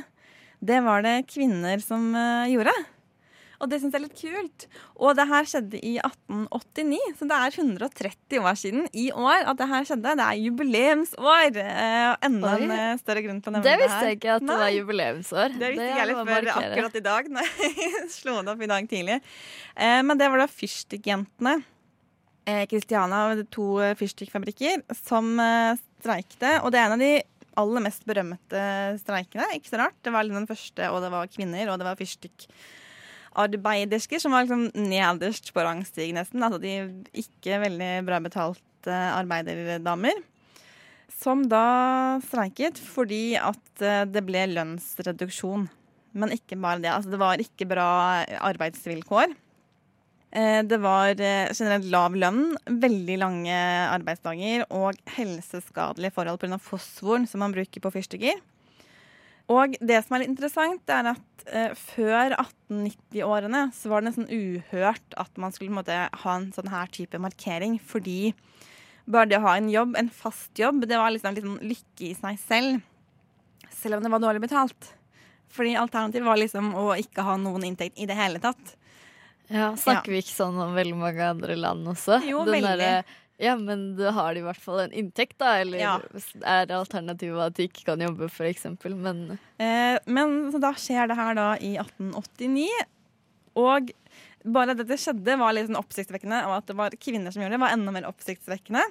det 0.64 0.78
var 0.86 1.04
det 1.06 1.28
kvinner 1.30 1.82
som 1.84 2.10
eh, 2.16 2.54
gjorde. 2.54 2.74
Og 3.58 3.70
det 3.72 3.80
syns 3.82 3.96
jeg 3.96 4.00
er 4.00 4.04
litt 4.04 4.20
kult. 4.20 4.66
Og 5.02 5.16
det 5.18 5.26
her 5.30 5.48
skjedde 5.50 5.80
i 5.82 5.96
1889, 5.98 6.98
så 7.18 7.28
det 7.30 7.38
er 7.38 7.56
130 7.58 8.42
år 8.44 8.58
siden 8.62 8.84
i 8.94 9.08
år 9.12 9.48
at 9.50 9.58
det 9.58 9.68
her 9.72 9.88
skjedde. 9.90 10.12
Det 10.20 10.26
er 10.28 10.42
jubileumsår. 10.44 11.58
Eh, 11.64 12.04
og 12.12 12.28
enda 12.28 12.52
en 12.58 12.74
Oi. 12.74 12.78
eh, 12.78 13.00
større 13.02 13.24
grunn 13.26 13.40
til 13.42 13.50
å 13.50 13.56
nevne 13.56 13.64
Det 13.66 13.72
her. 13.74 13.80
det 13.82 13.88
visste 13.88 14.04
jeg 14.12 14.20
ikke 14.20 14.36
at 14.36 14.46
det 14.46 14.50
Nei. 14.52 14.58
var 14.62 14.76
jubileumsår. 14.76 15.56
Det 15.58 15.72
visste 15.74 15.88
Det 15.88 15.98
jeg 15.98 16.10
litt 16.12 16.22
før 16.30 16.52
akkurat 16.54 17.00
i 17.02 17.06
dag, 17.08 17.32
når 17.38 17.50
jeg 17.64 18.12
slo 18.20 18.36
det 18.42 18.54
opp 18.54 18.62
i 18.62 18.70
dag 18.74 18.92
tidlig. 18.94 19.18
Eh, 19.76 20.02
men 20.06 20.22
det 20.22 20.30
var 20.34 20.44
da 20.46 20.48
fyrstikkjentene, 20.52 21.56
Kristiana 22.72 23.26
og 23.34 23.42
to 23.52 23.66
fyrstikkfabrikker, 24.00 24.86
som 25.04 25.34
streikte. 26.00 26.54
Og 26.64 26.72
det 26.72 26.80
er 26.80 26.86
en 26.88 26.96
av 26.96 27.02
de 27.02 27.10
aller 27.60 27.84
mest 27.84 28.06
berømte 28.08 28.62
streikene. 29.02 29.50
Ikke 29.58 29.74
så 29.74 29.82
rart. 29.82 29.98
Det 30.06 30.14
var 30.16 30.24
liksom 30.24 30.46
den 30.46 30.48
første, 30.48 30.88
og 30.94 31.02
det 31.04 31.10
var 31.12 31.28
kvinner, 31.34 31.74
og 31.74 31.82
det 31.82 31.88
var 31.90 31.98
fyrstikkarbeidersker 33.38 34.20
som 34.20 34.34
var 34.34 34.46
liksom 34.46 34.72
nederst 34.90 35.54
på 35.54 35.62
rangstig, 35.62 36.14
nesten. 36.14 36.42
Altså 36.42 36.60
de 36.60 37.04
ikke 37.14 37.62
veldig 37.62 38.06
bra 38.08 38.20
betalte 38.20 38.94
arbeiderdamer 39.14 40.18
som 41.18 41.48
da 41.50 42.20
streiket 42.26 42.78
fordi 42.78 43.38
at 43.40 43.82
eh, 43.82 44.06
det 44.06 44.24
ble 44.26 44.46
lønnsreduksjon. 44.54 45.68
Men 46.18 46.34
ikke 46.34 46.58
bare 46.58 46.82
det. 46.82 46.92
Altså, 46.94 47.12
det 47.14 47.22
var 47.22 47.42
ikke 47.42 47.68
bra 47.70 47.90
arbeidsvilkår. 48.50 49.34
Eh, 50.32 50.62
Det 50.66 50.80
var 50.82 51.10
eh, 51.18 51.54
generelt 51.54 51.90
lav 51.94 52.16
lønn, 52.16 52.56
veldig 52.68 53.18
lange 53.18 53.58
arbeidsdager 53.92 54.66
og 54.70 54.98
helseskadelige 55.18 56.14
forhold 56.14 56.40
pga. 56.40 56.58
fosforen 56.58 57.28
som 57.28 57.40
man 57.40 57.54
bruker 57.54 57.82
på 57.82 57.94
fyrstikker. 57.94 58.42
Og 59.54 59.78
det 59.80 60.02
som 60.04 60.16
er 60.18 60.24
litt 60.24 60.34
interessant, 60.34 60.84
er 60.92 61.14
at 61.14 61.46
eh, 61.48 61.72
før 61.80 62.36
1890-årene 62.36 63.62
så 63.76 63.92
var 63.92 64.04
det 64.04 64.10
nesten 64.12 64.28
uhørt 64.28 65.16
at 65.20 65.40
man 65.40 65.54
skulle 65.56 65.72
en 65.72 65.80
måte, 65.80 66.00
ha 66.12 66.34
en 66.36 66.50
sånn 66.56 66.72
her 66.72 66.92
type 66.92 67.20
markering, 67.24 67.78
fordi 67.80 68.34
bare 69.08 69.30
det 69.32 69.40
å 69.40 69.46
ha 69.46 69.56
en 69.56 69.70
jobb, 69.72 69.96
en 69.96 70.12
fast 70.12 70.60
jobb, 70.60 70.84
det 70.90 71.00
var 71.00 71.14
liksom 71.16 71.38
litt 71.38 71.48
sånn 71.48 71.64
lykke 71.64 72.10
i 72.10 72.14
seg 72.18 72.42
selv. 72.44 72.82
Selv 73.72 73.98
om 73.98 74.04
det 74.04 74.12
var 74.12 74.24
dårlig 74.24 74.44
betalt. 74.44 74.90
Fordi 75.54 75.78
alternativet 75.80 76.28
var 76.28 76.40
liksom 76.42 76.74
å 76.76 76.90
ikke 77.00 77.24
ha 77.24 77.38
noen 77.40 77.70
inntekt 77.70 78.00
i 78.04 78.08
det 78.10 78.18
hele 78.20 78.42
tatt. 78.44 78.76
Ja, 79.48 79.72
Snakker 79.80 80.12
vi 80.12 80.20
ikke 80.20 80.36
sånn 80.36 80.58
om 80.60 80.76
veldig 80.76 80.98
mange 81.00 81.24
andre 81.24 81.56
land 81.56 81.88
også? 81.88 82.20
Jo, 82.28 82.42
Den 82.44 82.58
veldig. 82.58 82.74
derre, 82.84 83.20
ja, 83.38 83.54
men 83.56 83.96
da 84.00 84.12
har 84.16 84.34
de 84.34 84.42
i 84.42 84.46
hvert 84.48 84.62
fall 84.62 84.82
en 84.82 84.94
inntekt, 84.98 85.38
da. 85.38 85.60
Eller 85.62 85.80
Ja. 85.80 85.96
er 86.42 86.74
alternativet 86.74 87.46
at 87.46 87.54
de 87.60 87.68
ikke 87.68 87.86
kan 87.86 88.02
jobbe, 88.02 88.30
eksempel. 88.50 88.96
Men 88.96 89.40
Eh, 89.60 90.00
men 90.06 90.52
så 90.52 90.60
da 90.62 90.74
skjer 90.74 91.08
det 91.08 91.18
her 91.18 91.34
da 91.36 91.56
i 91.58 91.78
1889. 91.78 92.68
Og 93.56 93.92
bare 94.46 94.74
det 94.74 94.86
dette 94.88 94.98
skjedde, 95.02 95.38
var 95.38 95.54
litt 95.54 95.68
sånn 95.68 95.82
oppsiktsvekkende. 95.82 96.46
Og 96.48 96.58
at 96.58 96.66
det 96.68 96.76
var 96.78 96.90
kvinner 96.98 97.32
som 97.32 97.42
gjorde 97.42 97.58
det, 97.58 97.60
var 97.62 97.74
enda 97.74 97.92
mer 97.92 98.10
oppsiktsvekkende. 98.10 98.84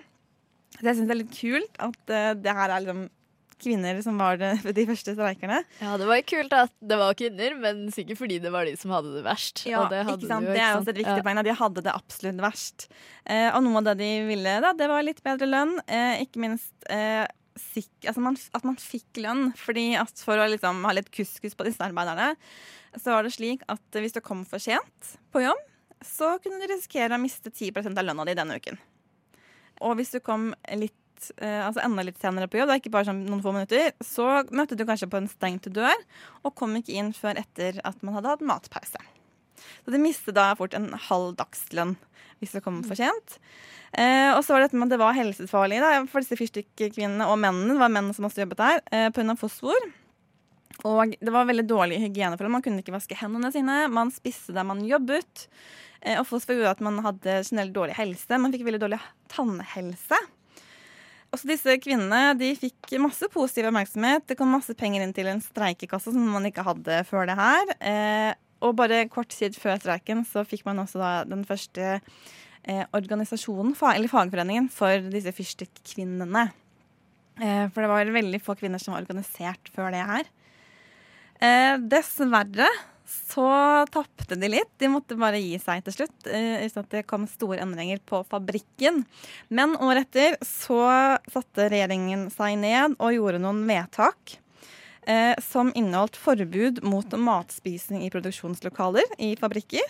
Så 0.76 0.82
jeg 0.82 0.96
syns 0.96 1.08
det 1.08 1.14
er 1.14 1.22
litt 1.22 1.36
kult 1.38 1.78
at 1.78 2.10
uh, 2.10 2.34
det 2.34 2.52
her 2.52 2.70
er 2.70 2.80
liksom 2.84 3.06
kvinner 3.62 3.98
som 4.04 4.18
var 4.20 4.36
de, 4.40 4.50
de 4.76 4.84
første 4.88 5.14
streikerne. 5.16 5.62
ja, 5.80 5.94
det 6.00 6.06
var 6.08 6.18
jo 6.20 6.26
kult 6.32 6.52
at 6.56 6.72
det 6.80 6.98
var 7.00 7.16
kvinner, 7.18 7.56
men 7.62 7.86
sikkert 7.94 8.20
fordi 8.20 8.38
det 8.44 8.52
var 8.54 8.68
de 8.68 8.74
som 8.80 8.92
hadde 8.94 9.14
det 9.16 9.24
verst. 9.26 9.64
Ja, 9.68 9.86
det, 9.92 10.02
ikke 10.06 10.28
sant? 10.28 10.46
jo, 10.48 10.52
det 10.56 10.62
er 10.62 10.76
også 10.76 10.92
et 10.94 11.00
viktig 11.02 11.16
Ja. 11.20 11.24
poeng. 11.26 11.42
De 11.46 11.56
hadde 11.62 11.84
det 11.86 11.94
absolutt 11.96 12.42
verst. 12.44 12.88
Eh, 13.24 13.48
og 13.54 13.62
noe 13.66 13.80
av 13.82 13.88
det 13.90 13.96
de 14.02 14.10
ville, 14.28 14.56
da, 14.64 14.72
det 14.76 14.88
var 14.92 15.04
litt 15.06 15.22
bedre 15.26 15.48
lønn. 15.50 15.76
Eh, 15.88 16.22
ikke 16.26 16.42
minst 16.44 16.72
eh, 16.92 17.24
sikk, 17.56 17.88
altså 18.04 18.20
man, 18.20 18.36
at 18.52 18.66
man 18.68 18.76
fikk 18.80 19.22
lønn. 19.24 19.46
Fordi 19.56 19.86
at 20.00 20.20
For 20.26 20.36
å 20.42 20.48
liksom 20.52 20.84
ha 20.84 20.92
litt 20.96 21.08
kuskus 21.14 21.56
på 21.56 21.64
disse 21.68 21.80
arbeiderne, 21.86 22.34
så 22.96 23.12
var 23.16 23.24
det 23.26 23.32
slik 23.36 23.64
at 23.72 23.98
hvis 24.00 24.14
du 24.16 24.20
kom 24.24 24.44
for 24.48 24.60
sent 24.62 25.16
på 25.32 25.42
jobb, 25.44 25.64
så 26.04 26.34
kunne 26.44 26.60
du 26.60 26.68
risikere 26.68 27.16
å 27.16 27.20
miste 27.22 27.48
10% 27.50 27.96
av 27.96 28.04
lønna 28.04 28.24
di 28.28 28.34
denne 28.36 28.56
uken. 28.60 28.76
Og 29.84 29.96
hvis 29.98 30.12
du 30.14 30.20
kom 30.24 30.50
litt 30.76 30.94
eh, 31.38 31.60
altså 31.64 31.82
enda 31.84 32.04
litt 32.06 32.20
senere 32.22 32.48
på 32.50 32.60
jobb, 32.60 32.70
det 32.70 32.76
er 32.76 32.82
ikke 32.82 32.94
bare 32.94 33.08
sånn 33.08 33.24
noen 33.28 33.42
få 33.44 33.52
minutter, 33.56 33.92
så 34.04 34.42
møtte 34.54 34.78
du 34.78 34.84
kanskje 34.88 35.10
på 35.12 35.20
en 35.20 35.30
stengt 35.30 35.68
dør 35.74 35.94
og 36.42 36.54
kom 36.58 36.76
ikke 36.78 36.96
inn 36.96 37.12
før 37.16 37.40
etter 37.40 37.80
at 37.86 38.02
man 38.06 38.18
hadde 38.18 38.34
hatt 38.34 38.44
matpause. 38.46 39.02
Så 39.84 39.94
de 39.94 40.02
mistet 40.02 40.36
da 40.36 40.50
fort 40.58 40.74
en 40.76 40.92
halv 41.08 41.34
dagslønn 41.38 41.96
hvis 42.40 42.52
det 42.52 42.64
kom 42.64 42.82
for 42.84 42.98
sent. 42.98 43.38
Eh, 43.96 44.32
og 44.34 44.42
så 44.44 44.52
var 44.52 44.60
det 44.60 44.68
dette 44.68 44.80
med 44.80 44.90
at 44.90 44.96
det 44.96 45.00
var 45.00 45.16
helsefarlig 45.16 45.78
da, 45.80 45.92
for 46.10 46.20
disse 46.20 46.36
fyrstikkvinnene 46.36 47.28
og 47.30 47.38
mennene. 47.40 47.72
Det 47.72 47.80
var 47.80 47.94
menn 47.94 48.12
som 48.16 48.28
også 48.28 48.44
jobbet 48.44 48.60
der, 48.60 48.82
eh, 48.92 49.08
pga. 49.14 49.36
fosfor. 49.40 49.88
Og 50.84 51.16
det 51.16 51.32
var 51.32 51.48
veldig 51.48 51.64
dårlig 51.64 52.02
hygieneforhold. 52.02 52.52
Man 52.52 52.62
kunne 52.62 52.82
ikke 52.82 52.92
vaske 52.92 53.16
hendene 53.16 53.48
sine. 53.52 53.88
Man 53.88 54.12
spiste 54.12 54.52
der 54.52 54.66
man 54.68 54.84
jobbet. 54.84 55.46
Eh, 56.02 56.18
og 56.20 56.26
fosfor 56.28 56.58
gjorde 56.58 56.76
at 56.76 56.84
man 56.84 57.00
hadde 57.00 57.40
generelt 57.48 57.72
dårlig 57.72 57.96
helse. 57.96 58.38
Man 58.38 58.52
fikk 58.52 58.66
veldig 58.66 58.82
dårlig 58.84 59.00
tannhelse. 59.32 60.18
Også 61.36 61.50
disse 61.50 61.74
kvinnene 61.84 62.32
de 62.40 62.54
fikk 62.56 62.94
masse 63.04 63.28
positiv 63.28 63.68
oppmerksomhet. 63.68 64.24
Det 64.24 64.38
kom 64.38 64.48
masse 64.54 64.72
penger 64.78 65.04
inn 65.04 65.12
til 65.12 65.28
en 65.28 65.42
streikekasse 65.44 66.14
som 66.14 66.30
man 66.32 66.48
ikke 66.48 66.64
hadde 66.64 67.02
før 67.04 67.28
det 67.28 67.36
her. 67.36 67.72
Eh, 67.76 68.30
og 68.64 68.78
bare 68.78 69.02
kort 69.12 69.34
tid 69.34 69.58
før 69.60 69.76
streiken 69.76 70.22
så 70.24 70.46
fikk 70.48 70.64
man 70.64 70.80
også 70.80 71.02
da 71.02 71.10
den 71.28 71.44
første 71.44 71.98
eh, 72.64 72.84
organisasjonen, 72.96 73.76
eller 73.92 74.08
fagforeningen, 74.08 74.70
for 74.72 75.10
disse 75.12 75.34
fyrstikkvinnene. 75.36 76.46
Eh, 77.36 77.66
for 77.68 77.84
det 77.84 77.92
var 77.92 78.16
veldig 78.16 78.40
få 78.40 78.56
kvinner 78.56 78.80
som 78.80 78.96
var 78.96 79.04
organisert 79.04 79.68
før 79.76 79.92
det 79.92 80.04
her. 80.08 80.32
Eh, 81.36 81.74
dessverre 81.84 82.70
så 83.06 83.48
tapte 83.92 84.34
de 84.38 84.48
litt. 84.50 84.72
De 84.78 84.90
måtte 84.90 85.18
bare 85.18 85.40
gi 85.40 85.58
seg 85.62 85.84
til 85.86 85.94
slutt. 85.94 86.26
eh, 86.26 86.66
uten 86.66 86.82
at 86.82 86.90
det 86.90 87.06
kom 87.06 87.26
store 87.30 87.62
endringer 87.62 88.00
på 88.04 88.24
fabrikken. 88.28 89.04
Men 89.48 89.76
året 89.76 90.08
etter 90.08 90.36
så 90.44 90.82
satte 91.30 91.70
regjeringen 91.70 92.28
seg 92.34 92.58
ned 92.58 92.98
og 92.98 93.14
gjorde 93.14 93.42
noen 93.42 93.62
vedtak. 93.68 94.38
Eh, 95.06 95.38
som 95.38 95.70
inneholdt 95.74 96.16
forbud 96.18 96.82
mot 96.82 97.06
matspising 97.14 98.02
i 98.02 98.10
produksjonslokaler 98.10 99.16
i 99.22 99.36
fabrikker. 99.38 99.86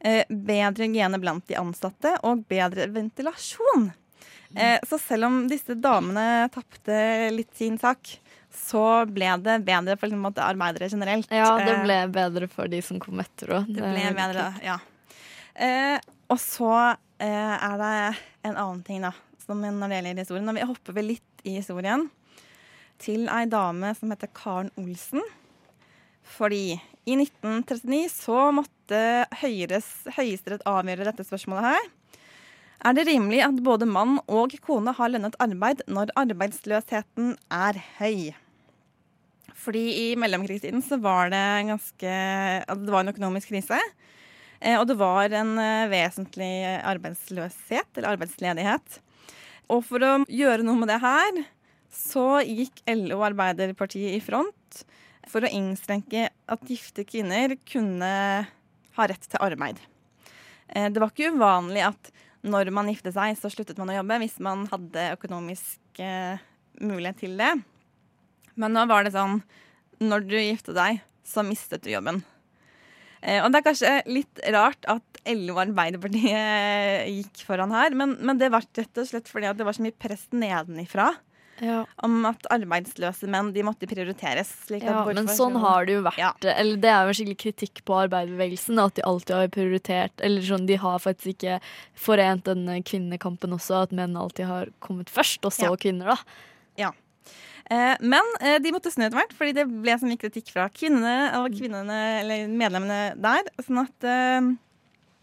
Eh, 0.00 0.24
bedre 0.28 0.88
hygiene 0.88 1.20
blant 1.20 1.44
de 1.48 1.58
ansatte 1.60 2.14
og 2.24 2.46
bedre 2.48 2.88
ventilasjon. 2.88 3.90
Eh, 4.56 4.78
så 4.88 4.98
selv 4.98 5.28
om 5.28 5.42
disse 5.50 5.76
damene 5.76 6.48
tapte 6.54 6.96
litt 7.34 7.52
sin 7.56 7.76
sak, 7.78 8.16
så 8.56 8.82
ble 9.12 9.28
det 9.44 9.58
bedre 9.66 9.96
for 10.00 10.10
liksom, 10.10 10.26
arbeidere 10.32 10.88
generelt. 10.90 11.30
Ja, 11.30 11.56
det 11.60 11.74
Eh, 11.76 11.82
ble 11.84 11.98
bedre 12.12 12.48
for 12.48 12.68
de 12.72 12.80
som 12.82 12.98
kom 13.02 13.20
etter 13.20 13.52
òg. 13.58 13.66
det 13.68 13.82
ble 13.82 14.06
bedre, 14.16 14.48
ja. 14.64 14.78
Eh, 15.54 15.98
og 16.28 16.38
så 16.42 16.72
eh, 17.20 17.54
er 17.56 17.76
det 17.80 18.18
en 18.48 18.56
annen 18.56 18.82
ting, 18.82 19.02
da, 19.04 19.12
som 19.44 19.60
når 19.60 19.88
det 19.88 19.98
gjelder 20.00 20.24
historien. 20.24 20.48
Og 20.48 20.54
vi 20.58 20.68
hopper 20.72 20.96
vel 20.96 21.12
litt 21.14 21.44
i 21.46 21.56
historien 21.60 22.08
til 22.98 23.28
ei 23.28 23.44
dame 23.46 23.92
som 23.94 24.10
heter 24.10 24.32
Karen 24.34 24.72
Olsen. 24.80 25.22
Fordi 26.26 26.74
i 27.06 27.14
1939 27.14 28.08
så 28.10 28.48
måtte 28.56 29.26
Høyres, 29.42 29.86
Høyesterett 30.16 30.64
avgjøre 30.66 31.06
dette 31.06 31.26
spørsmålet 31.28 31.68
her. 31.70 31.92
Er 32.86 32.96
det 32.96 33.06
rimelig 33.08 33.40
at 33.46 33.62
både 33.64 33.86
mann 33.88 34.18
og 34.28 34.52
kone 34.64 34.92
har 34.98 35.12
lønnet 35.12 35.38
arbeid 35.42 35.84
når 35.88 36.10
arbeidsløsheten 36.18 37.36
er 37.52 37.78
høy? 38.00 38.34
Fordi 39.56 39.84
i 40.04 40.06
mellomkrigstiden 40.20 40.82
så 40.84 40.98
var 41.00 41.30
det 41.32 41.44
ganske 41.70 42.12
Det 42.66 42.92
var 42.92 43.02
en 43.02 43.14
økonomisk 43.14 43.54
krise. 43.54 43.80
Eh, 44.60 44.76
og 44.78 44.86
det 44.88 44.96
var 45.00 45.32
en 45.36 45.56
eh, 45.60 45.88
vesentlig 45.92 46.52
arbeidsløshet, 46.84 47.90
eller 47.96 48.14
arbeidsledighet. 48.14 49.00
Og 49.72 49.82
for 49.84 50.04
å 50.04 50.12
gjøre 50.30 50.64
noe 50.64 50.80
med 50.80 50.92
det 50.92 51.00
her, 51.02 51.42
så 51.92 52.42
gikk 52.44 52.82
LO 52.92 53.22
Arbeiderpartiet 53.26 54.16
i 54.16 54.22
front 54.22 54.84
for 55.26 55.42
å 55.42 55.50
innskrenke 55.50 56.28
at 56.30 56.70
gifte 56.70 57.06
kvinner 57.08 57.56
kunne 57.66 58.10
ha 58.96 59.08
rett 59.10 59.26
til 59.26 59.42
arbeid. 59.42 59.80
Eh, 60.68 60.88
det 60.92 61.02
var 61.02 61.12
ikke 61.12 61.34
uvanlig 61.34 61.86
at 61.88 62.12
når 62.46 62.70
man 62.70 62.92
giftet 62.92 63.16
seg, 63.16 63.34
så 63.40 63.50
sluttet 63.50 63.80
man 63.80 63.90
å 63.90 63.96
jobbe 63.98 64.20
hvis 64.22 64.36
man 64.44 64.68
hadde 64.70 65.08
økonomisk 65.16 65.98
mulighet 66.78 67.18
til 67.24 67.34
det. 67.40 67.56
Men 68.56 68.76
nå 68.76 68.86
var 68.88 69.04
det 69.06 69.14
sånn 69.16 69.42
Når 70.00 70.24
du 70.28 70.36
gifta 70.36 70.74
deg, 70.76 71.02
så 71.24 71.44
mistet 71.46 71.84
du 71.86 71.90
jobben. 71.90 72.22
Eh, 73.22 73.40
og 73.42 73.48
det 73.50 73.60
er 73.60 73.64
kanskje 73.66 73.92
litt 74.12 74.42
rart 74.52 74.84
at 74.92 75.20
LO 75.26 75.56
og 75.56 75.62
Arbeiderpartiet 75.64 77.08
gikk 77.10 77.46
foran 77.48 77.72
her, 77.74 77.96
men, 77.96 78.12
men 78.20 78.38
det 78.38 78.52
var 78.52 78.66
rett 78.76 79.00
og 79.00 79.08
slett 79.08 79.30
fordi 79.32 79.48
at 79.48 79.56
det 79.58 79.66
var 79.66 79.74
så 79.74 79.82
mye 79.86 79.96
press 79.98 80.28
nedenifra 80.36 81.14
om 82.04 82.18
at 82.28 82.46
arbeidsløse 82.52 83.28
menn 83.32 83.52
de 83.54 83.62
måtte 83.64 83.88
prioriteres. 83.88 84.50
Ja, 84.76 85.04
men 85.08 85.28
sånn 85.32 85.56
har 85.60 85.86
det 85.88 85.96
jo 85.96 86.02
vært. 86.04 86.44
Eller 86.44 86.76
det 86.82 86.90
er 86.90 87.06
jo 87.06 87.12
en 87.12 87.16
skikkelig 87.16 87.38
kritikk 87.40 87.82
på 87.88 87.96
arbeiderbevegelsen. 88.02 88.80
At 88.82 88.98
de 88.98 89.04
alltid 89.06 89.34
har 89.36 89.48
prioritert 89.54 90.20
Eller 90.20 90.44
sånn, 90.44 90.66
de 90.68 90.76
har 90.76 91.00
faktisk 91.02 91.36
ikke 91.36 91.58
forent 91.94 92.44
denne 92.44 92.82
kvinnekampen 92.84 93.56
også. 93.56 93.86
At 93.86 93.96
menn 93.96 94.16
alltid 94.20 94.50
har 94.50 94.72
kommet 94.84 95.08
først, 95.12 95.44
og 95.44 95.52
så 95.52 95.70
Ja. 95.70 95.76
kvinner, 95.76 96.12
da. 96.12 96.18
Ja. 96.76 96.92
Eh, 97.70 97.96
men 98.00 98.22
eh, 98.40 98.58
de 98.62 98.70
måtte 98.74 98.92
snu 98.94 99.06
etter 99.06 99.18
hvert, 99.18 99.32
fordi 99.38 99.56
det 99.58 99.66
ble 99.70 99.96
så 99.98 100.06
mye 100.06 100.20
kritikk 100.20 100.52
fra 100.54 100.68
kvinnene 100.70 101.16
og 101.40 101.50
kvinnene, 101.56 101.96
eller 102.22 102.46
medlemmene 102.52 103.00
der. 103.18 103.48
Sånn 103.66 103.82
at 103.82 104.06
eh, 104.06 104.52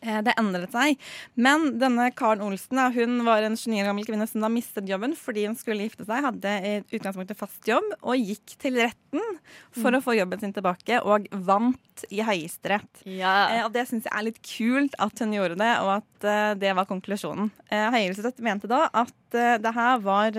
det 0.03 0.33
endret 0.35 0.73
seg. 0.75 0.97
Men 1.39 1.77
denne 1.79 2.09
Karen 2.11 2.41
Olsen 2.43 2.81
hun 2.91 3.21
var 3.23 3.45
en 3.47 3.55
29 3.55 3.77
år 3.79 3.87
gammel 3.87 4.03
kvinne 4.09 4.27
som 4.27 4.43
da 4.43 4.49
mistet 4.51 4.89
jobben 4.91 5.13
fordi 5.15 5.45
hun 5.47 5.55
skulle 5.55 5.85
gifte 5.85 6.03
seg, 6.03 6.25
hadde 6.25 6.55
i 6.67 6.73
utgangspunktet 6.97 7.39
fast 7.39 7.63
jobb, 7.71 7.87
og 8.01 8.19
gikk 8.19 8.57
til 8.59 8.81
retten 8.83 9.23
for 9.71 9.93
Mm. 9.93 10.01
å 10.01 10.03
få 10.03 10.17
jobben 10.19 10.41
sin 10.43 10.51
tilbake, 10.51 10.99
og 11.07 11.29
vant 11.31 12.03
i 12.11 12.19
Høyesterett. 12.19 13.05
Ja. 13.07 13.63
og 13.63 13.71
det 13.71 13.87
syns 13.87 14.03
jeg 14.03 14.11
er 14.11 14.27
litt 14.27 14.41
kult 14.43 14.99
at 14.99 15.23
hun 15.23 15.31
gjorde 15.31 15.55
det, 15.63 15.71
og 15.79 16.01
at 16.01 16.59
det 16.59 16.75
var 16.75 16.89
konklusjonen. 16.91 17.51
Høyesterett 17.71 18.43
mente 18.43 18.67
da 18.67 18.89
at 18.91 19.13
det 19.31 19.73
her 19.79 20.03
var 20.03 20.35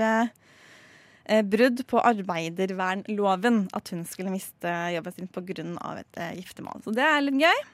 brudd 1.48 1.80
på 1.88 2.02
arbeidervernloven 2.04 3.64
at 3.76 3.92
hun 3.94 4.04
skulle 4.08 4.32
miste 4.32 4.74
jobben 4.94 5.16
sin 5.16 5.30
pga. 5.32 5.64
et 5.98 6.20
eh, 6.20 6.34
giftermål. 6.40 6.82
Så 6.84 6.92
det 6.92 7.06
er 7.06 7.24
litt 7.24 7.40
gøy. 7.40 7.64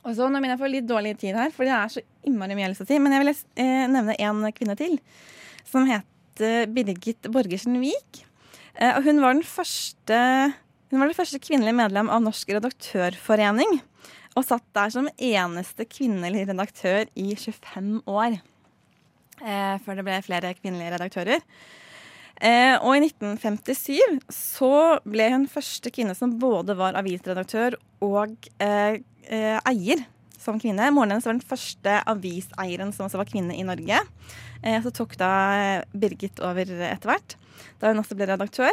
Og 0.00 0.14
så 0.16 0.28
Nå 0.30 0.40
begynner 0.40 0.56
jeg 0.56 0.64
å 0.64 0.72
litt 0.72 0.88
dårlig 0.88 1.18
tid 1.20 1.36
her, 1.36 1.50
for 1.52 1.68
det 1.68 1.74
er 1.76 1.92
så 1.92 2.02
innmari 2.24 2.56
mye 2.56 2.72
å 2.72 2.86
si. 2.86 2.98
Men 2.98 3.12
jeg 3.12 3.24
vil 3.24 3.34
eh, 3.34 3.86
nevne 3.90 4.16
en 4.16 4.46
kvinne 4.56 4.76
til, 4.78 4.96
som 5.68 5.84
heter 5.88 6.70
Birgit 6.72 7.28
Borgersen 7.28 7.76
Wiik. 7.82 8.22
Eh, 8.78 8.94
og 8.94 9.04
hun 9.04 9.20
var 9.20 9.36
den 9.36 9.44
første 9.44 10.20
hun 10.90 10.98
var 10.98 11.06
det 11.06 11.14
første 11.14 11.38
kvinnelige 11.38 11.76
medlem 11.78 12.08
av 12.10 12.22
Norsk 12.24 12.48
redaktørforening. 12.50 13.76
Og 14.38 14.46
satt 14.46 14.64
der 14.74 14.90
som 14.90 15.10
eneste 15.14 15.86
kvinnelig 15.86 16.48
redaktør 16.48 17.06
i 17.18 17.28
25 17.36 18.00
år. 18.10 18.40
Eh, 19.40 19.76
før 19.84 20.00
det 20.00 20.06
ble 20.06 20.16
flere 20.26 20.54
kvinnelige 20.58 20.96
redaktører. 20.96 21.44
Eh, 22.40 22.76
og 22.80 22.96
i 22.96 23.02
1957 23.04 24.20
så 24.32 24.72
ble 25.04 25.26
hun 25.34 25.44
første 25.50 25.92
kvinne 25.92 26.14
som 26.16 26.38
både 26.40 26.72
var 26.78 26.96
avisredaktør 26.96 27.76
og 28.04 28.48
eh, 28.62 29.02
eh, 29.28 29.58
eier. 29.68 30.06
som 30.40 30.56
kvinne. 30.56 30.86
Moren 30.88 31.10
hennes 31.12 31.26
var 31.28 31.34
den 31.36 31.44
første 31.44 31.98
aviseieren 32.08 32.94
som 32.96 33.04
også 33.04 33.18
var 33.20 33.28
kvinne 33.28 33.52
i 33.52 33.66
Norge. 33.68 33.98
Eh, 34.64 34.78
så 34.80 34.88
tok 34.88 35.18
da 35.20 35.82
Birgit 35.92 36.40
over 36.40 36.64
etter 36.64 37.12
hvert, 37.12 37.36
da 37.76 37.92
hun 37.92 38.00
også 38.00 38.16
ble 38.16 38.30
redaktør 38.30 38.72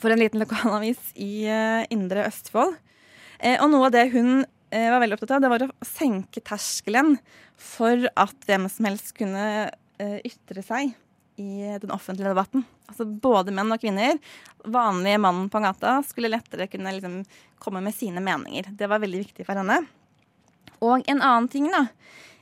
for 0.00 0.08
en 0.08 0.22
liten 0.22 0.40
lokalavis 0.40 1.12
i 1.20 1.44
eh, 1.44 1.84
Indre 1.92 2.24
Østfold. 2.24 2.78
Eh, 3.42 3.58
og 3.60 3.68
noe 3.72 3.90
av 3.90 3.94
det 3.98 4.06
hun 4.14 4.46
eh, 4.72 4.88
var 4.88 5.02
veldig 5.02 5.18
opptatt 5.18 5.36
av, 5.36 5.44
det 5.44 5.52
var 5.52 5.66
å 5.66 5.86
senke 5.86 6.40
terskelen 6.40 7.18
for 7.60 8.08
at 8.16 8.48
hvem 8.48 8.68
som 8.72 8.88
helst 8.88 9.12
kunne 9.18 9.46
eh, 10.00 10.18
ytre 10.24 10.64
seg 10.64 10.96
i 11.40 11.78
den 11.80 11.90
offentlige 11.94 12.28
debatten. 12.28 12.64
Altså 12.90 13.06
både 13.06 13.54
menn 13.54 13.72
og 13.72 13.80
kvinner. 13.80 14.18
Vanlige 14.64 15.20
mannen 15.22 15.48
på 15.52 15.62
gata 15.64 15.98
skulle 16.06 16.30
lettere 16.32 16.68
kunne 16.70 16.92
liksom 16.96 17.22
komme 17.62 17.82
med 17.84 17.94
sine 17.94 18.20
meninger. 18.24 18.72
Det 18.76 18.88
var 18.90 19.02
veldig 19.02 19.22
viktig 19.24 19.46
for 19.46 19.58
henne. 19.58 19.80
Og 20.82 21.06
en 21.06 21.22
annen 21.22 21.48
ting, 21.48 21.70
da. 21.72 21.86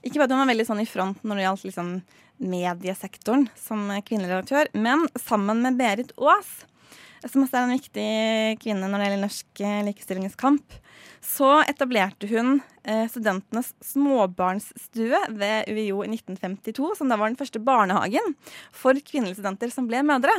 Ikke 0.00 0.16
bare 0.18 0.30
at 0.30 0.34
hun 0.34 0.42
var 0.42 0.50
veldig 0.52 0.66
sånn 0.68 0.82
i 0.82 0.88
front 0.88 1.22
når 1.22 1.36
det 1.36 1.46
gjaldt 1.46 1.68
liksom 1.68 1.94
mediesektoren 2.40 3.46
som 3.58 3.84
kvinneredaktør, 4.06 4.70
men 4.72 5.04
sammen 5.20 5.60
med 5.60 5.76
Berit 5.76 6.14
Aas, 6.16 6.62
også 7.22 7.56
er 7.58 7.66
en 7.66 7.74
viktig 7.76 8.06
kvinne 8.62 8.88
når 8.88 8.98
det 9.02 9.06
gjelder 9.08 9.22
norsk 9.24 9.60
eh, 9.66 9.80
likestillingskamp, 9.88 10.76
så 11.20 11.50
etablerte 11.68 12.28
hun 12.30 12.62
eh, 12.84 13.04
studentenes 13.12 13.74
småbarnsstue 13.84 15.20
ved 15.36 15.68
UiO 15.68 16.00
i 16.06 16.08
1952, 16.14 16.94
som 16.96 17.10
da 17.12 17.18
var 17.20 17.28
den 17.28 17.36
første 17.40 17.60
barnehagen 17.60 18.34
for 18.72 18.96
kvinnelige 19.04 19.36
studenter 19.38 19.72
som 19.74 19.88
ble 19.90 20.00
mødre. 20.06 20.32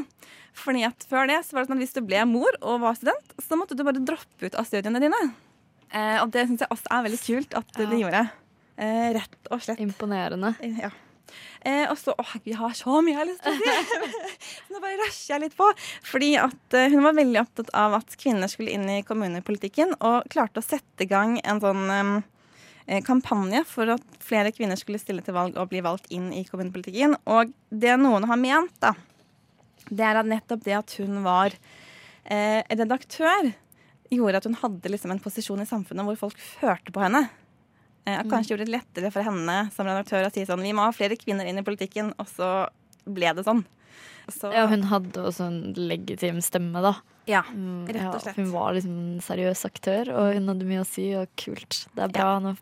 Fordi 0.57 0.84
at 0.88 1.05
Før 1.09 1.29
det 1.29 1.39
så 1.45 1.53
var 1.55 1.63
det 1.63 1.69
sånn 1.71 1.77
at 1.77 1.86
hvis 1.86 1.95
du 1.99 2.01
ble 2.09 2.25
mor 2.25 2.57
og 2.61 2.82
var 2.82 2.97
student, 2.97 3.36
så 3.39 3.59
måtte 3.59 3.77
du 3.77 3.86
bare 3.88 4.01
droppe 4.01 4.49
ut 4.49 4.57
av 4.57 4.65
studiene 4.67 4.99
dine. 5.03 5.21
Eh, 5.93 6.17
og 6.23 6.32
det 6.34 6.47
syns 6.49 6.65
jeg 6.65 6.73
også 6.73 6.89
er 6.97 7.05
veldig 7.07 7.21
kult 7.27 7.57
at 7.61 7.77
Ja. 7.77 7.86
de 7.93 8.01
gjorde. 8.01 8.25
Rett 8.82 9.49
og 9.51 9.61
slett. 9.61 9.79
Imponerende. 9.84 10.55
Ja. 10.82 10.89
Eh, 11.61 11.86
og 11.89 11.97
så 11.99 12.15
Åh, 12.17 12.34
vi 12.45 12.55
har 12.57 12.73
så 12.77 13.01
mye 13.03 13.13
jeg 13.13 13.19
har 13.19 13.29
lyst 13.29 13.45
til 13.45 13.53
å 13.53 13.59
si! 13.61 14.17
Nå 14.71 14.82
bare 14.82 14.97
rusher 15.03 15.36
jeg 15.36 15.43
litt 15.45 15.57
på. 15.57 15.67
Fordi 16.07 16.32
at 16.41 16.77
eh, 16.77 16.89
hun 16.93 17.05
var 17.05 17.17
veldig 17.17 17.41
opptatt 17.43 17.71
av 17.77 17.99
at 18.01 18.17
kvinner 18.21 18.51
skulle 18.51 18.73
inn 18.75 18.88
i 18.89 19.01
kommunepolitikken, 19.07 19.95
og 19.99 20.27
klarte 20.34 20.63
å 20.63 20.65
sette 20.65 21.05
i 21.05 21.09
gang 21.11 21.38
en 21.43 21.61
sånn 21.63 21.86
eh, 21.91 23.01
kampanje 23.07 23.63
for 23.69 23.93
at 23.95 24.19
flere 24.23 24.53
kvinner 24.55 24.79
skulle 24.79 25.01
stille 25.01 25.23
til 25.25 25.38
valg 25.38 25.57
og 25.59 25.71
bli 25.71 25.84
valgt 25.86 26.09
inn 26.13 26.32
i 26.36 26.43
kommunepolitikken. 26.47 27.17
Og 27.29 27.53
det 27.69 27.97
noen 28.01 28.27
har 28.29 28.41
ment, 28.41 28.73
da, 28.84 28.95
det 29.89 30.07
er 30.07 30.21
at 30.21 30.29
nettopp 30.29 30.63
det 30.65 30.77
at 30.77 30.95
hun 31.01 31.21
var 31.25 31.55
eh, 32.25 32.61
redaktør, 32.69 33.51
gjorde 34.11 34.41
at 34.41 34.47
hun 34.49 34.57
hadde 34.59 34.91
liksom 34.91 35.13
en 35.13 35.21
posisjon 35.23 35.63
i 35.63 35.69
samfunnet 35.69 36.07
hvor 36.07 36.19
folk 36.27 36.41
hørte 36.61 36.93
på 36.93 37.03
henne. 37.03 37.25
Eh, 38.06 38.16
har 38.18 38.24
kanskje 38.26 38.56
gjort 38.56 38.64
det 38.66 38.72
lettere 38.74 39.12
for 39.14 39.22
henne 39.22 39.72
som 39.76 39.86
redaktør 39.86 40.26
å 40.26 40.32
si 40.34 40.41
sånn 40.47 40.64
Vi 40.66 40.72
må 40.74 40.88
ha 40.88 40.91
flere 40.95 41.14
kvinner 41.20 41.45
inn 41.45 41.60
i 41.62 41.66
politikken, 41.66 42.14
og 42.18 42.26
så 42.32 42.47
ble 43.06 43.34
det 43.38 43.43
sånn. 43.45 43.64
Så, 44.32 44.52
Ja, 44.54 44.66
hun 44.70 44.84
hadde 44.89 45.22
også 45.22 45.47
en 45.47 45.74
legitim 45.76 46.39
stemme, 46.41 46.82
da. 46.82 46.95
Ja, 47.28 47.43
Mm, 47.54 47.86
rett 47.88 48.16
og 48.16 48.26
ja, 48.26 48.34
hun 48.38 48.52
var 48.52 48.74
liksom 48.74 48.97
en 48.97 49.22
seriøs 49.22 49.66
aktør, 49.66 50.10
og 50.16 50.34
hun 50.34 50.47
hadde 50.47 50.66
mye 50.66 50.82
å 50.82 50.88
si, 50.88 51.14
og 51.16 51.28
kult. 51.38 51.86
Det 51.95 52.04
er 52.04 52.08
bra 52.16 52.39
når 52.39 52.58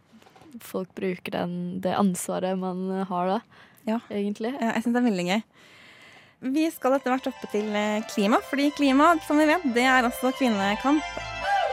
folk 0.60 0.90
bruker 0.96 1.32
den, 1.32 1.80
det 1.80 1.94
ansvaret 1.96 2.58
man 2.60 3.06
har 3.08 3.28
da, 3.28 3.40
Ja. 3.88 4.00
egentlig. 4.10 4.54
Ja, 4.60 4.74
jeg 4.74 4.84
syns 4.84 4.94
det 4.94 5.04
er 5.04 5.10
veldig 5.12 5.28
gøy. 5.30 5.44
Vi 6.42 6.70
skal 6.72 6.94
etter 6.96 7.12
hvert 7.12 7.28
oppe 7.28 7.52
til 7.52 7.68
eh, 7.76 8.02
klima, 8.14 8.40
fordi 8.50 8.72
klima, 8.76 9.14
som 9.28 9.38
vi 9.38 9.46
vet, 9.46 9.64
det 9.74 9.84
er 9.84 10.04
også 10.04 10.32
kvinnekamp. 10.38 11.04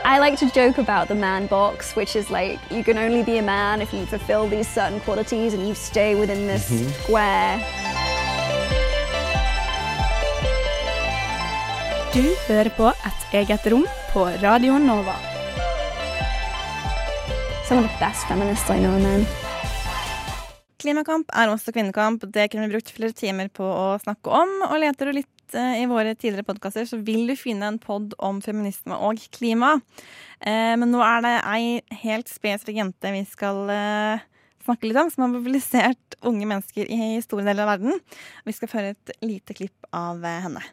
I 0.09 0.19
like 0.21 0.37
to 0.39 0.47
joke 0.55 0.79
about 0.79 1.09
the 1.09 1.17
man 1.17 1.49
box, 1.49 1.97
which 1.97 2.15
is 2.15 2.31
like 2.31 2.61
you 2.71 2.85
can 2.85 2.97
only 2.97 3.25
be 3.25 3.39
a 3.39 3.43
man 3.43 3.83
if 3.83 3.93
you 3.93 4.07
fulfill 4.07 4.49
these 4.49 4.69
certain 4.69 5.01
qualities 5.01 5.53
and 5.53 5.67
you 5.67 5.75
stay 5.75 6.15
within 6.15 6.47
this 6.47 6.71
Mhm. 6.71 6.93
square. 7.03 7.59
Du 12.15 12.23
hører 12.49 12.69
på 12.77 12.87
Et 12.89 13.35
eget 13.35 13.67
rom 13.73 13.87
på 14.13 14.25
Radio 14.43 14.79
Nova. 14.79 15.17
Some 17.69 17.81
of 17.85 17.91
the 17.91 17.99
best 18.07 18.27
feminists 18.29 18.71
I 18.71 18.79
know 18.79 18.99
man. 19.01 19.27
Klimakamp 20.79 21.27
er 21.35 21.49
også 21.49 21.73
kvinnekamp. 21.73 22.23
Det 22.33 22.51
kunne 22.51 22.69
vi 22.69 22.73
brukt 22.77 22.91
flere 22.95 23.13
timer 23.13 23.49
på 23.49 23.65
å 23.65 23.99
snakke 23.99 24.31
om. 24.31 24.49
Og 24.71 24.79
leter 24.81 25.07
du 25.07 25.13
litt 25.13 25.36
eh, 25.55 25.83
i 25.83 25.87
våre 25.91 26.15
tidligere 26.15 26.47
podkaster, 26.49 26.87
så 26.89 26.99
vil 27.05 27.29
du 27.31 27.37
finne 27.39 27.69
en 27.69 27.79
pod 27.79 28.17
om 28.19 28.41
feminisme 28.43 28.97
og 28.97 29.21
klima. 29.35 29.77
Eh, 30.41 30.75
men 30.81 30.91
nå 30.91 31.03
er 31.05 31.23
det 31.27 31.35
ei 31.53 32.01
helt 32.03 32.33
spesifikk 32.33 32.81
jente 32.81 33.13
vi 33.15 33.23
skal 33.29 33.63
eh, 33.71 34.25
snakke 34.67 34.89
litt 34.89 34.99
om, 35.01 35.13
som 35.13 35.27
har 35.27 35.35
mobilisert 35.37 36.19
unge 36.27 36.49
mennesker 36.49 36.91
i 36.91 37.21
store 37.23 37.47
deler 37.47 37.67
av 37.67 37.77
verden. 37.77 38.01
Vi 38.49 38.57
skal 38.57 38.73
føre 38.73 38.95
et 38.97 39.15
lite 39.23 39.55
klipp 39.55 39.87
av 39.95 40.25
henne. 40.27 40.65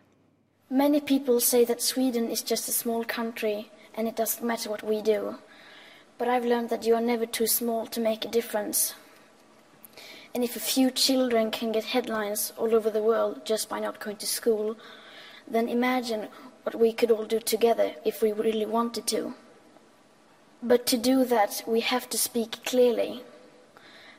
Many 0.69 1.01
people 1.01 1.39
say 1.39 1.65
that 1.65 1.82
Sweden 1.82 2.32
is 2.32 2.41
just 2.41 2.67
a 2.67 2.71
small 2.71 3.03
country 3.05 3.69
and 3.95 4.07
it 4.07 4.15
doesn't 4.15 4.43
matter 4.43 4.69
what 4.71 4.82
we 4.82 5.01
do. 5.01 5.36
But 6.17 6.28
I've 6.28 6.45
learned 6.45 6.69
that 6.69 6.86
you 6.86 6.95
are 6.95 7.01
never 7.01 7.26
too 7.26 7.47
small 7.47 7.86
to 7.88 8.01
make 8.01 8.26
a 8.26 8.32
difference. 8.32 8.95
And 10.34 10.44
if 10.44 10.56
a 10.56 10.60
few 10.60 10.90
children 10.90 11.52
can 11.52 11.72
get 11.72 11.86
headlines 11.86 12.54
all 12.58 12.74
over 12.74 12.90
the 12.90 13.04
world 13.04 13.46
just 13.46 13.70
by 13.70 13.80
not 13.80 14.00
going 14.00 14.18
to 14.18 14.26
school, 14.26 14.76
then 15.48 15.70
imagine 15.70 16.28
what 16.64 16.76
we 16.76 16.92
could 16.92 17.12
all 17.12 17.26
do 17.26 17.40
together 17.40 17.94
if 18.04 18.22
we 18.22 18.32
really 18.32 18.66
wanted 18.66 19.06
to. 19.08 19.36
But 20.64 20.86
to 20.88 20.98
do 20.98 21.26
that, 21.26 21.64
we 21.68 21.82
have 21.82 22.10
to 22.10 22.18
speak 22.18 22.64
clearly, 22.66 23.22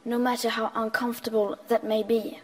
no 0.05 0.19
matter 0.19 0.51
how 0.51 0.71
uncomfortable 0.75 1.59
that 1.69 1.83
may 1.83 2.03
be. 2.03 2.41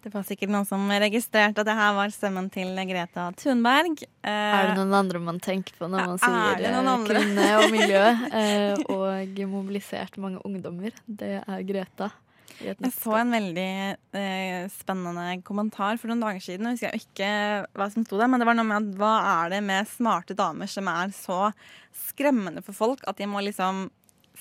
Det 0.00 0.14
var 0.14 0.24
sikkert 0.24 0.48
noen 0.48 0.64
som 0.64 0.86
registrerte 0.88 1.60
at 1.60 1.68
det 1.68 1.74
her 1.76 1.92
var 1.98 2.12
stemmen 2.14 2.46
til 2.52 2.70
Greta 2.88 3.26
Thunberg. 3.36 4.00
Eh, 4.24 4.30
Er 4.30 4.70
det 4.70 4.78
noen 4.78 4.94
andre 4.96 5.20
man 5.20 5.40
tenker 5.44 5.76
på 5.76 5.90
når 5.92 6.06
man 6.06 6.16
er 6.16 6.22
sier 6.24 6.64
eh, 6.70 7.04
kvinne 7.10 7.50
og 7.58 7.68
miljø? 7.76 8.06
eh, 8.32 8.80
og 8.88 9.44
mobilisert 9.52 10.16
mange 10.16 10.40
ungdommer. 10.48 10.96
Det 11.04 11.34
er 11.44 11.62
Greta. 11.68 12.08
i 12.60 12.70
Jeg 12.70 12.92
så 12.96 13.14
en 13.20 13.30
veldig 13.36 13.68
eh, 14.16 14.64
spennende 14.72 15.28
kommentar 15.44 16.00
for 16.00 16.08
noen 16.08 16.24
dager 16.24 16.40
siden. 16.44 16.72
Jeg 16.72 16.80
husker 16.80 16.96
ikke 16.98 17.30
hva 17.76 17.90
som 17.92 18.04
sto 18.08 18.16
der, 18.20 18.28
men 18.32 18.40
det 18.40 18.48
var 18.48 18.56
noe 18.56 18.68
med 18.72 18.80
at 18.80 18.98
hva 19.00 19.12
er 19.44 19.54
det 19.54 19.62
med 19.68 19.88
smarte 19.88 20.36
damer 20.36 20.68
som 20.68 20.88
er 20.88 21.12
så 21.16 21.52
skremmende 22.08 22.64
for 22.64 22.72
folk 22.76 23.04
at 23.08 23.20
de 23.20 23.28
må 23.28 23.40
liksom 23.44 23.90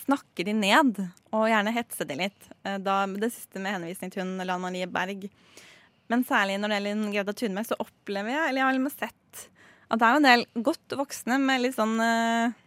snakke 0.09 0.45
de 0.47 0.55
ned, 0.57 1.01
og 1.29 1.49
gjerne 1.51 1.73
hetse 1.75 2.07
de 2.09 2.17
litt. 2.17 2.49
Eh, 2.65 2.79
da, 2.81 3.03
det 3.07 3.31
siste 3.35 3.61
med 3.61 3.77
henvisning 3.77 4.13
til 4.13 4.25
hun 4.25 4.41
Lan 4.41 4.63
Marie 4.63 4.89
Berg. 4.89 5.29
Men 6.09 6.25
særlig 6.25 6.57
når 6.57 6.73
det 6.73 6.79
gjelder 6.79 7.13
Greta 7.13 7.37
Thunberg, 7.37 7.69
så 7.69 7.77
opplever 7.83 8.33
jeg, 8.33 8.47
eller 8.47 8.63
jeg 8.63 8.67
har 8.67 8.77
liksom 8.79 8.97
sett, 8.97 9.45
at 9.89 10.01
det 10.01 10.09
er 10.09 10.17
en 10.17 10.27
del 10.27 10.45
godt 10.65 10.97
voksne 10.97 11.37
med 11.41 11.63
litt 11.63 11.77
sånn 11.77 11.95
eh, 12.01 12.57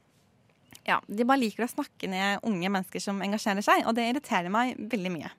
Ja, 0.87 0.99
de 1.07 1.27
bare 1.27 1.43
liker 1.43 1.67
å 1.67 1.71
snakke 1.71 2.11
ned 2.11 2.43
unge 2.47 2.71
mennesker 2.71 3.03
som 3.03 3.23
engasjerer 3.23 3.67
seg, 3.67 3.85
og 3.87 3.99
det 3.99 4.09
irriterer 4.11 4.51
meg 4.51 4.79
veldig 4.79 5.15
mye. 5.15 5.31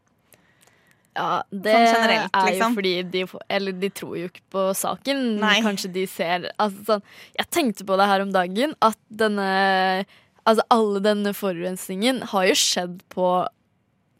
Ja, 1.13 1.43
det 1.51 1.73
Sånn 1.75 1.87
generelt, 1.93 2.33
er 2.33 2.47
liksom. 2.49 2.73
jo 2.73 2.79
fordi 2.79 2.93
de, 3.13 3.23
eller 3.53 3.75
de 3.77 3.89
tror 3.93 4.15
jo 4.17 4.29
ikke 4.31 4.45
på 4.55 4.63
saken. 4.77 5.21
Nei. 5.43 5.59
Kanskje 5.65 5.91
de 5.93 6.07
ser 6.09 6.47
altså, 6.57 6.85
sånn, 6.87 7.03
Jeg 7.37 7.49
tenkte 7.53 7.85
på 7.85 7.97
det 8.01 8.07
her 8.09 8.23
om 8.25 8.33
dagen, 8.33 8.73
at 8.81 8.97
denne 9.13 9.49
Altså 10.43 10.65
alle 10.73 10.99
denne 11.03 11.31
forurensningen 11.35 12.23
har 12.33 12.47
jo 12.49 12.55
skjedd 12.59 12.97
på 13.13 13.27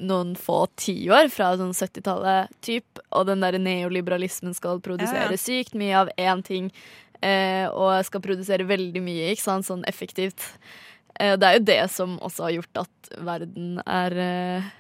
noen 0.03 0.33
få 0.39 0.63
tiår, 0.79 1.29
fra 1.31 1.53
sånn 1.59 1.73
70-tallet 1.75 2.53
typ, 2.65 3.01
og 3.13 3.27
den 3.29 3.43
der 3.43 3.59
neoliberalismen 3.61 4.55
skal 4.57 4.81
produsere 4.83 5.27
Ja, 5.27 5.35
ja. 5.35 5.39
sykt 5.39 5.75
mye 5.77 5.99
av 5.99 6.11
én 6.17 6.41
ting, 6.45 6.71
eh, 7.21 7.67
og 7.69 7.99
skal 8.07 8.23
produsere 8.23 8.67
veldig 8.67 9.03
mye, 9.03 9.29
ikke 9.33 9.45
sant, 9.45 9.67
sånn 9.69 9.85
effektivt. 9.89 10.41
Eh, 11.19 11.35
det 11.37 11.49
er 11.49 11.59
jo 11.59 11.67
det 11.69 11.81
som 11.93 12.17
også 12.25 12.47
har 12.47 12.55
gjort 12.57 12.81
at 12.85 13.13
verden 13.21 13.77
er 13.85 14.17
eh, 14.17 14.57
eh, 14.57 14.71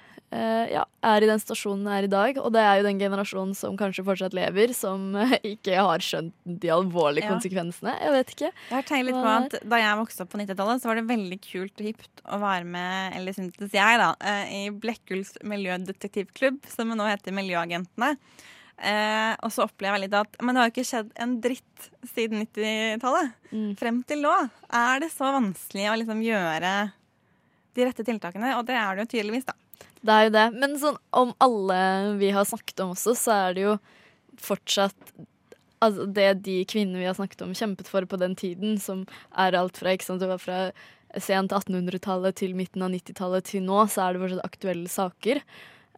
ja, 0.71 0.83
er 1.05 1.23
i 1.25 1.27
den 1.29 1.41
stasjonen 1.41 1.83
den 1.85 1.93
er 1.93 2.05
i 2.07 2.11
dag. 2.11 2.37
Og 2.41 2.51
det 2.55 2.61
er 2.63 2.79
jo 2.79 2.85
den 2.87 2.99
generasjonen 3.01 3.51
som 3.57 3.75
kanskje 3.79 4.05
fortsatt 4.07 4.33
lever, 4.37 4.73
som 4.77 5.11
eh, 5.19 5.35
ikke 5.53 5.75
har 5.77 6.03
skjønt 6.03 6.33
de 6.45 6.71
alvorlige 6.73 7.27
Ja. 7.27 7.33
konsekvensene. 7.35 7.93
Jeg 8.01 8.13
vet 8.15 8.33
ikke. 8.35 8.49
Jeg 8.69 8.75
har 8.77 8.87
tenkt 8.87 9.09
litt 9.09 9.19
på 9.19 9.33
at 9.33 9.57
Da 9.69 9.81
jeg 9.81 9.99
vokste 9.99 10.25
opp 10.25 10.31
på 10.33 10.41
90-tallet, 10.41 10.81
så 10.83 10.89
var 10.91 10.99
det 11.01 11.05
veldig 11.11 11.39
kult 11.45 11.83
og 11.83 11.89
hipt 11.91 12.23
å 12.25 12.39
være 12.41 12.65
med 12.65 13.19
eller 13.19 13.37
syntes 13.37 13.75
jeg 13.75 14.01
da, 14.01 14.09
eh, 14.23 14.55
i 14.63 14.63
Blekkuls 14.73 15.35
miljødetektivklubb, 15.43 16.63
som 16.71 16.89
nå 16.93 17.07
heter 17.11 17.35
Miljøagentene. 17.35 18.15
Eh, 18.83 19.35
og 19.45 19.51
så 19.53 19.67
opplever 19.67 19.99
jeg 19.99 20.07
litt 20.07 20.15
at 20.17 20.33
Men 20.41 20.55
det 20.55 20.61
har 20.63 20.69
jo 20.69 20.73
ikke 20.73 20.87
skjedd 20.89 21.11
en 21.21 21.35
dritt 21.43 21.89
siden 22.09 22.41
90-tallet. 22.41 23.33
Mm. 23.53 23.71
Frem 23.79 24.01
til 24.09 24.23
nå 24.25 24.33
er 24.73 25.03
det 25.03 25.11
så 25.13 25.29
vanskelig 25.35 25.91
å 25.91 25.97
liksom 26.01 26.23
gjøre 26.25 26.71
de 27.73 27.85
rette 27.87 28.05
tiltakene, 28.05 28.55
og 28.57 28.65
det 28.67 28.75
er 28.77 28.95
det 28.97 29.05
jo 29.05 29.11
tydeligvis, 29.15 29.45
da. 29.47 29.53
Det 30.03 30.15
er 30.15 30.25
jo 30.27 30.33
det. 30.35 30.47
Men 30.59 30.79
sånn, 30.79 30.97
om 31.15 31.35
alle 31.43 31.77
vi 32.19 32.31
har 32.35 32.47
snakket 32.47 32.83
om 32.83 32.91
også, 32.95 33.15
så 33.17 33.37
er 33.47 33.55
det 33.55 33.67
jo 33.67 33.77
fortsatt 34.43 35.13
altså 35.83 36.07
det 36.15 36.29
de 36.45 36.57
kvinnene 36.69 37.01
vi 37.01 37.07
har 37.09 37.15
snakket 37.17 37.43
om, 37.43 37.55
kjempet 37.55 37.89
for 37.91 38.07
på 38.07 38.19
den 38.19 38.35
tiden, 38.39 38.77
som 38.79 39.03
er 39.35 39.55
alt 39.59 39.79
fra, 39.79 39.91
ikke 39.91 40.07
sant, 40.07 40.23
det 40.23 40.31
var 40.31 40.39
fra 40.39 40.59
sent 41.21 41.53
1800-tallet 41.53 42.39
til 42.39 42.55
midten 42.57 42.85
av 42.85 42.93
90-tallet 42.93 43.49
til 43.51 43.65
nå, 43.67 43.83
så 43.91 44.05
er 44.05 44.15
det 44.15 44.23
fortsatt 44.23 44.47
aktuelle 44.47 44.91
saker. 44.91 45.43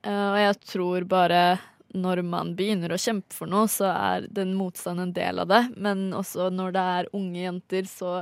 Uh, 0.06 0.28
og 0.34 0.40
jeg 0.42 0.58
tror 0.74 1.08
bare 1.10 1.44
når 1.96 2.22
man 2.28 2.52
begynner 2.58 2.92
å 2.92 3.00
kjempe 3.00 3.34
for 3.34 3.50
noe, 3.50 3.70
så 3.72 3.88
er 3.94 4.28
den 4.36 4.52
motstanden 4.58 5.10
en 5.10 5.16
del 5.16 5.40
av 5.46 5.48
det. 5.48 5.62
Men 5.80 6.10
også 6.18 6.50
når 6.52 6.76
det 6.76 6.84
er 6.98 7.14
unge 7.16 7.46
jenter, 7.46 7.88
så 7.88 8.18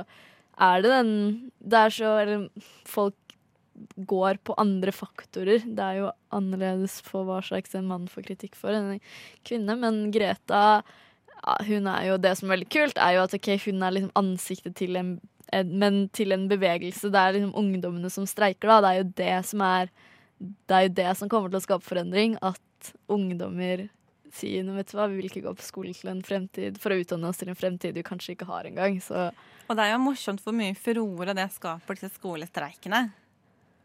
er 0.62 0.84
det 0.84 0.92
den 0.92 1.10
Det 1.58 1.78
er 1.80 1.90
så 1.90 2.10
Eller 2.20 2.44
folk 2.86 3.16
går 3.96 4.38
på 4.46 4.56
andre 4.60 4.92
faktorer. 4.94 5.64
Det 5.66 5.84
er 5.84 6.00
jo 6.02 6.10
annerledes 6.34 7.00
for 7.06 7.26
hva 7.28 7.40
slags 7.44 7.74
en 7.74 7.88
mann 7.90 8.06
får 8.10 8.28
kritikk 8.28 8.58
for 8.58 8.74
enn 8.74 8.96
en 8.96 9.02
kvinne. 9.46 9.76
Men 9.80 10.00
Greta, 10.14 10.82
ja, 11.34 11.56
hun 11.68 11.88
er 11.90 12.08
jo 12.08 12.18
det 12.22 12.36
som 12.38 12.48
er 12.48 12.56
veldig 12.56 12.70
kult, 12.72 13.00
er 13.00 13.16
jo 13.16 13.24
at 13.26 13.36
okay, 13.36 13.60
hun 13.66 13.82
er 13.82 13.96
liksom 13.96 14.14
ansiktet 14.20 14.76
til 14.80 14.98
en, 15.00 15.16
en 15.52 15.74
men 15.80 16.04
til 16.16 16.36
en 16.36 16.46
bevegelse. 16.50 17.10
Det 17.12 17.20
er 17.20 17.36
liksom 17.38 17.56
ungdommene 17.60 18.12
som 18.12 18.28
streiker, 18.30 18.70
da. 18.70 18.80
Det 18.80 18.92
er 18.92 19.00
jo 19.00 19.10
det 19.22 19.34
som 19.50 19.66
er 19.66 19.92
Det 20.38 20.74
er 20.76 20.82
jo 20.88 20.94
det 20.98 21.10
som 21.16 21.28
kommer 21.30 21.48
til 21.48 21.60
å 21.60 21.64
skape 21.64 21.86
forandring. 21.86 22.38
At 22.42 22.94
ungdommer 23.08 23.88
sier 24.34 24.66
vet 24.74 24.90
du 24.90 24.96
hva, 24.98 25.08
vi 25.08 25.20
vil 25.20 25.28
ikke 25.30 25.44
gå 25.46 25.52
på 25.56 25.64
skolen 25.64 25.94
til 25.94 26.10
en 26.10 26.22
fremtid 26.26 26.78
for 26.82 26.92
å 26.92 26.98
utdanne 26.98 27.28
oss 27.30 27.38
til 27.40 27.52
en 27.52 27.58
fremtid 27.58 27.94
vi 27.94 28.06
kanskje 28.06 28.34
ikke 28.34 28.48
har 28.50 28.66
engang. 28.68 28.98
Så 29.02 29.30
Og 29.68 29.76
det 29.76 29.84
er 29.84 29.94
jo 29.94 30.02
morsomt 30.02 30.42
hvor 30.44 30.56
mye 30.56 30.74
furore 30.74 31.36
det 31.36 31.46
skaper, 31.54 32.00
disse 32.00 32.18
skolestreikene. 32.18 33.06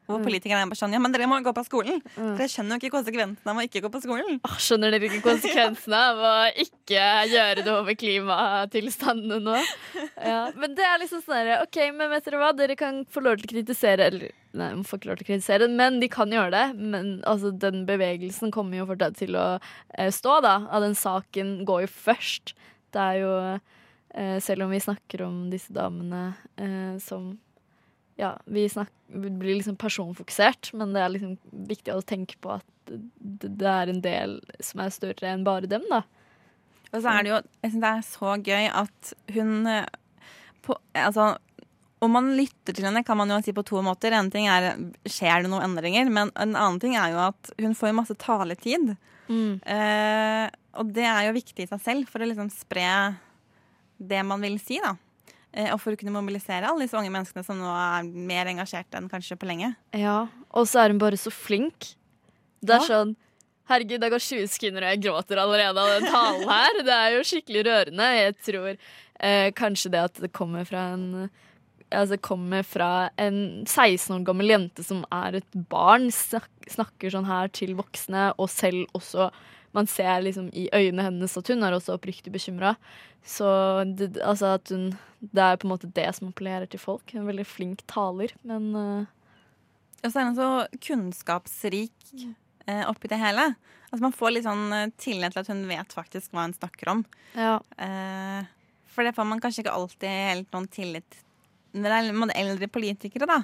Hvor 0.10 0.18
Mm. 0.18 0.26
politikerne 0.26 0.64
er 0.66 0.70
bare 0.72 0.80
sånn 0.80 0.94
Ja, 0.96 1.00
men 1.00 1.14
dere 1.14 1.28
må 1.30 1.38
gå 1.46 1.52
på 1.54 1.62
skolen! 1.68 2.00
Dere 2.18 2.48
skjønner 2.50 2.80
jo 2.80 2.82
ikke 2.82 2.96
konsekvensene 2.98 3.52
av 3.54 3.60
å 3.62 3.66
ikke 3.68 3.82
gå 3.86 3.92
på 3.94 4.02
skolen. 4.02 4.40
Åh, 4.42 4.56
skjønner 4.58 4.90
dere 4.96 5.06
ikke 5.06 5.22
konsekvensene 5.22 6.00
av 6.10 6.22
å 6.26 6.32
ikke 6.64 7.04
gjøre 7.30 7.66
noe 7.68 7.84
med 7.86 8.00
klimatilstandene 8.02 9.38
nå? 9.46 9.58
Ja, 10.18 10.40
men 10.58 10.74
det 10.78 10.86
er 10.88 10.98
liksom 11.04 11.22
sånn 11.24 11.38
herre 11.38 11.60
OK, 11.64 11.78
men 11.96 12.10
vet 12.12 12.26
dere 12.26 12.40
hva? 12.42 12.50
Dere 12.58 12.76
kan 12.80 13.04
få 13.14 13.22
lov 13.24 13.38
til 13.40 13.48
å 13.50 13.54
kritisere 13.54 14.08
Eller 14.10 14.32
nei, 14.58 14.72
de 14.74 14.84
får 14.90 15.00
ikke 15.00 15.10
lov 15.12 15.20
til 15.20 15.28
å 15.28 15.30
kritisere, 15.30 15.68
men 15.70 16.00
de 16.02 16.10
kan 16.12 16.32
gjøre 16.34 16.52
det. 16.56 16.66
Men 16.80 17.12
altså, 17.30 17.52
den 17.54 17.84
bevegelsen 17.86 18.50
kommer 18.56 18.80
jo 18.82 18.88
fortsatt 18.90 19.20
til 19.22 19.38
å 19.38 19.48
eh, 19.94 20.10
stå, 20.10 20.40
da. 20.42 20.56
Av 20.74 20.82
den 20.82 20.98
saken 20.98 21.60
går 21.70 21.86
jo 21.86 21.92
først. 21.94 22.56
Det 22.96 23.04
er 23.04 23.20
jo 23.22 23.34
eh, 24.18 24.40
Selv 24.42 24.66
om 24.66 24.72
vi 24.74 24.80
snakker 24.82 25.22
om 25.28 25.44
disse 25.52 25.70
damene 25.76 26.32
eh, 26.58 26.98
som 27.04 27.36
ja, 28.20 28.34
vi, 28.52 28.66
snakker, 28.70 28.94
vi 29.08 29.32
blir 29.32 29.60
liksom 29.60 29.78
personfokusert, 29.80 30.74
men 30.78 30.94
det 30.96 31.04
er 31.04 31.14
liksom 31.14 31.36
viktig 31.70 31.96
å 31.96 32.04
tenke 32.04 32.36
på 32.44 32.58
at 32.58 32.68
det, 32.90 33.52
det 33.62 33.70
er 33.70 33.92
en 33.92 34.02
del 34.04 34.40
som 34.66 34.82
er 34.84 34.94
større 34.94 35.32
enn 35.32 35.46
bare 35.48 35.70
dem, 35.72 35.86
da. 35.92 36.04
Og 36.90 37.04
så 37.04 37.14
er 37.14 37.26
det 37.26 37.32
jo 37.32 37.38
jeg 37.38 37.72
synes 37.72 37.84
det 37.84 37.92
er 37.92 38.08
så 38.08 38.34
gøy 38.50 38.68
at 38.82 39.12
hun 39.36 39.52
eh, 39.70 39.86
på, 40.66 40.76
Altså, 40.98 41.28
om 42.04 42.14
man 42.16 42.32
lytter 42.38 42.76
til 42.76 42.88
henne, 42.88 43.04
kan 43.06 43.20
man 43.20 43.32
jo 43.32 43.40
si 43.44 43.54
på 43.56 43.64
to 43.68 43.82
måter. 43.86 44.16
En 44.16 44.32
ting 44.34 44.48
er 44.50 44.72
skjer 45.08 45.44
det 45.44 45.52
noen 45.52 45.68
endringer, 45.68 46.10
men 46.12 46.32
en 46.34 46.56
annen 46.56 46.80
ting 46.82 46.96
er 46.98 47.14
jo 47.14 47.22
at 47.28 47.52
hun 47.60 47.76
får 47.78 47.96
masse 47.96 48.16
taletid. 48.20 48.96
Eh, 49.30 50.46
og 50.80 50.94
det 50.96 51.06
er 51.06 51.28
jo 51.28 51.36
viktig 51.36 51.66
i 51.66 51.70
seg 51.70 51.84
selv 51.84 52.10
for 52.10 52.24
å 52.24 52.30
liksom 52.30 52.50
spre 52.54 52.88
det 54.00 54.24
man 54.26 54.42
vil 54.42 54.56
si, 54.64 54.80
da. 54.82 54.96
Eh, 55.54 55.72
og 55.74 55.80
for 55.82 55.96
å 55.96 55.98
kunne 56.00 56.14
mobilisere 56.14 56.68
alle 56.70 56.86
disse 56.86 56.98
unge 56.98 57.10
menneskene 57.14 57.44
som 57.46 57.58
nå 57.58 57.70
er 57.74 58.04
mer 58.30 58.46
engasjert 58.52 58.94
enn 59.00 59.10
kanskje 59.10 59.38
på 59.40 59.48
lenge. 59.50 59.72
Ja, 59.98 60.28
og 60.54 60.68
så 60.70 60.84
er 60.84 60.94
hun 60.94 61.02
bare 61.02 61.18
så 61.18 61.32
flink. 61.34 61.96
Det 62.62 62.76
er 62.76 62.84
Ja. 62.84 62.88
sånn 62.88 63.16
Herregud, 63.70 64.00
det 64.02 64.10
går 64.10 64.18
20 64.26 64.48
sekunder, 64.50 64.82
og 64.82 64.90
jeg 64.90 65.02
gråter 65.04 65.38
allerede 65.38 65.78
av 65.78 66.02
den 66.02 66.10
talen 66.10 66.48
her. 66.50 66.74
Det 66.82 66.90
er 66.96 67.12
jo 67.14 67.20
skikkelig 67.22 67.62
rørende. 67.68 68.08
Jeg 68.18 68.36
tror 68.42 68.78
eh, 69.20 69.52
kanskje 69.52 69.92
det 69.94 70.00
at 70.08 70.14
det 70.24 70.32
kommer 70.34 70.66
fra 70.66 70.94
en 70.94 71.30
Altså 71.92 72.20
kommer 72.22 72.62
fra 72.62 73.10
en 73.18 73.66
16 73.66 74.12
år 74.20 74.24
gammel 74.24 74.46
jente 74.52 74.84
som 74.86 75.00
er 75.12 75.40
et 75.40 75.56
barn, 75.72 76.12
snakker 76.14 77.10
sånn 77.10 77.26
her 77.26 77.48
til 77.50 77.74
voksne, 77.74 78.28
og 78.38 78.46
selv 78.54 78.86
også 78.94 79.32
Man 79.76 79.88
ser 79.90 80.24
liksom 80.26 80.50
i 80.58 80.66
øynene 80.74 81.06
hennes 81.06 81.38
at 81.38 81.52
hun 81.52 81.64
er 81.64 81.76
også 81.76 81.96
oppriktig 81.98 82.34
bekymra. 82.34 82.74
Så 83.26 83.46
det, 84.00 84.16
altså 84.24 84.56
at 84.58 84.72
hun 84.74 84.94
Det 85.20 85.44
er 85.44 85.58
på 85.60 85.68
en 85.68 85.74
måte 85.74 85.92
det 85.92 86.08
som 86.16 86.30
appellerer 86.30 86.66
til 86.66 86.80
folk. 86.80 87.04
Hun 87.12 87.20
er 87.20 87.26
en 87.26 87.32
veldig 87.34 87.46
flink 87.46 87.82
taler, 87.88 88.32
men 88.44 88.70
uh... 88.76 89.08
Og 90.00 90.14
så 90.14 90.22
er 90.22 90.30
hun 90.30 90.38
så 90.38 90.52
kunnskapsrik 90.80 92.14
uh, 92.16 92.86
oppi 92.88 93.10
det 93.12 93.20
hele. 93.20 93.50
Altså 93.90 94.06
Man 94.06 94.16
får 94.16 94.32
litt 94.32 94.46
sånn 94.46 94.72
eh, 94.72 94.92
tillit 95.02 95.34
til 95.34 95.42
at 95.42 95.50
hun 95.52 95.66
vet 95.68 95.92
faktisk 95.92 96.32
hva 96.32 96.46
hun 96.46 96.56
snakker 96.56 96.92
om. 96.94 97.04
Ja. 97.36 97.58
Uh, 97.76 98.48
for 98.88 99.04
det 99.04 99.16
får 99.18 99.28
man 99.28 99.42
kanskje 99.44 99.66
ikke 99.66 99.76
alltid 99.76 100.08
helt 100.30 100.56
noen 100.56 100.68
tillit 100.72 101.20
Når 101.76 101.92
det 101.92 101.98
er 102.00 102.40
eldre 102.40 102.70
politikere, 102.72 103.28
da. 103.30 103.42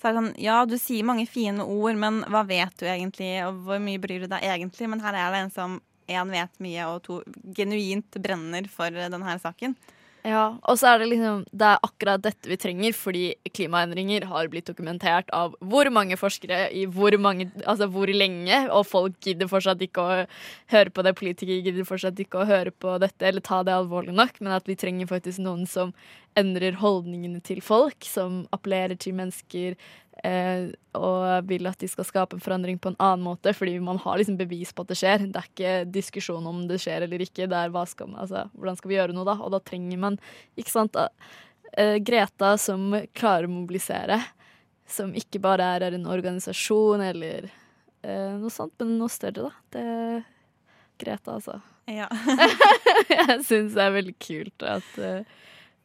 Så 0.00 0.08
er 0.08 0.12
det 0.12 0.20
sånn, 0.20 0.34
Ja, 0.42 0.58
du 0.66 0.76
sier 0.80 1.06
mange 1.06 1.28
fine 1.30 1.64
ord, 1.64 1.96
men 2.00 2.22
hva 2.32 2.42
vet 2.46 2.74
du 2.80 2.86
egentlig, 2.86 3.34
og 3.46 3.62
hvor 3.66 3.82
mye 3.82 4.02
bryr 4.02 4.24
du 4.24 4.30
deg 4.32 4.42
egentlig? 4.42 4.88
Men 4.90 5.02
her 5.04 5.14
er 5.14 5.34
det 5.34 5.42
en 5.44 5.54
som 5.54 5.80
én 6.10 6.30
vet 6.34 6.62
mye, 6.62 6.86
og 6.90 7.02
to 7.06 7.22
genuint 7.56 8.22
brenner 8.22 8.66
for 8.70 8.90
denne 8.90 9.38
saken. 9.40 9.76
Ja, 10.22 10.42
og 10.70 10.76
så 10.78 10.92
er 10.92 11.00
det 11.02 11.08
liksom 11.10 11.40
Det 11.50 11.66
er 11.66 11.80
akkurat 11.82 12.22
dette 12.22 12.46
vi 12.46 12.56
trenger, 12.60 12.94
fordi 12.94 13.22
klimaendringer 13.50 14.28
har 14.30 14.46
blitt 14.52 14.68
dokumentert 14.70 15.30
av 15.34 15.56
hvor 15.58 15.90
mange 15.90 16.14
forskere 16.18 16.68
i 16.70 16.84
hvor 16.86 17.16
mange 17.18 17.48
Altså 17.66 17.88
hvor 17.90 18.06
lenge, 18.06 18.60
og 18.70 18.86
folk 18.86 19.18
gidder 19.24 19.50
fortsatt 19.50 19.82
ikke 19.82 20.04
å 20.04 20.20
høre 20.70 20.94
på 20.94 21.02
det. 21.02 21.16
Politikere 21.18 21.64
gidder 21.66 21.88
fortsatt 21.88 22.22
ikke 22.22 22.42
å 22.42 22.46
høre 22.46 22.70
på 22.70 22.94
dette 23.02 23.26
eller 23.26 23.42
ta 23.42 23.64
det 23.66 23.74
alvorlig 23.74 24.14
nok, 24.14 24.38
men 24.40 24.54
at 24.54 24.70
vi 24.70 24.78
trenger 24.78 25.10
faktisk 25.10 25.42
noen 25.42 25.66
som 25.66 25.90
endrer 26.38 26.78
holdningene 26.80 27.42
til 27.44 27.60
folk, 27.64 28.04
som 28.08 28.42
appellerer 28.54 28.96
til 29.00 29.16
mennesker 29.18 29.76
eh, 30.24 30.72
og 30.96 31.48
vil 31.48 31.68
at 31.68 31.80
de 31.82 31.88
skal 31.90 32.06
skape 32.08 32.36
en 32.36 32.42
forandring 32.42 32.78
på 32.80 32.92
en 32.92 32.98
annen 33.02 33.24
måte, 33.26 33.54
fordi 33.56 33.78
man 33.84 34.00
har 34.02 34.20
liksom 34.20 34.38
bevis 34.40 34.72
på 34.72 34.84
at 34.84 34.92
det 34.92 34.98
skjer. 35.00 35.26
Det 35.28 35.40
er 35.40 35.48
ikke 35.50 35.74
diskusjon 35.92 36.46
om 36.48 36.64
det 36.70 36.80
skjer 36.82 37.06
eller 37.06 37.24
ikke, 37.24 37.48
det 37.50 37.58
er 37.58 37.72
hva 37.74 37.84
skal 37.88 38.12
man, 38.12 38.22
altså, 38.24 38.46
hvordan 38.56 38.78
skal 38.80 38.92
vi 38.92 38.98
gjøre 38.98 39.16
noe 39.16 39.28
da? 39.28 39.38
Og 39.40 39.54
da 39.54 39.62
trenger 39.64 40.04
man 40.04 40.20
ikke 40.60 40.74
sant, 40.74 40.98
eh, 41.76 41.96
Greta 42.04 42.54
som 42.60 42.92
klarer 43.16 43.48
å 43.48 43.56
mobilisere, 43.56 44.20
som 44.88 45.14
ikke 45.16 45.40
bare 45.42 45.74
er, 45.76 45.88
er 45.88 45.96
en 45.96 46.10
organisasjon 46.10 47.04
eller 47.12 47.48
eh, 47.48 48.32
noe 48.38 48.52
sånt, 48.52 48.76
men 48.80 48.98
noe 49.00 49.12
større, 49.12 49.50
da. 49.50 49.52
Det 49.76 49.88
Greta, 51.02 51.38
altså. 51.38 51.58
Ja. 51.90 52.06
jeg 53.10 53.40
syns 53.46 53.74
det 53.74 53.82
er 53.82 53.94
veldig 53.96 54.14
kult 54.22 54.64
at 54.68 54.98
eh, 55.02 55.24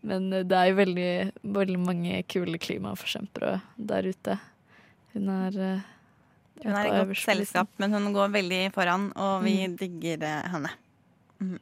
Men 0.07 0.29
det 0.31 0.55
er 0.55 0.69
jo 0.71 0.77
veldig, 0.79 1.11
veldig 1.57 1.79
mange 1.83 2.21
kule 2.31 2.59
klimaforkjempere 2.63 3.57
der 3.89 4.07
ute. 4.07 4.37
Hun 5.13 5.29
er 5.33 5.57
eh, 5.65 5.81
Hun 6.63 6.75
er 6.79 6.87
i 6.87 6.93
godt 7.01 7.17
selskap, 7.21 7.67
men 7.81 7.91
hun 7.93 8.13
går 8.15 8.31
veldig 8.33 8.61
foran, 8.73 9.09
og 9.15 9.43
vi 9.43 9.57
Mm. 9.67 9.75
digger 9.77 10.23
eh, 10.23 10.47
henne. 10.53 10.71
Mm. 11.39 11.59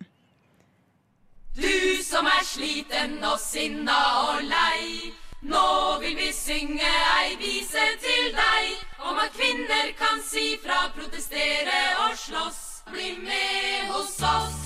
Du 1.56 2.04
som 2.04 2.26
er 2.28 2.44
sliten 2.44 3.18
og 3.24 3.40
sinna 3.40 3.96
og 4.30 4.44
lei. 4.44 5.12
Nå 5.46 6.00
vil 6.02 6.16
vi 6.18 6.30
synge 6.34 6.90
ei 7.22 7.36
vise 7.40 7.84
til 8.02 8.32
deg 8.34 8.86
om 9.10 9.20
at 9.22 9.34
kvinner 9.38 9.92
kan 10.00 10.22
si 10.26 10.56
fra, 10.64 10.90
protestere 10.96 11.82
og 12.06 12.16
slåss. 12.18 12.62
Bli 12.92 13.16
med 13.24 13.90
hos 13.90 14.20
oss. 14.22 14.58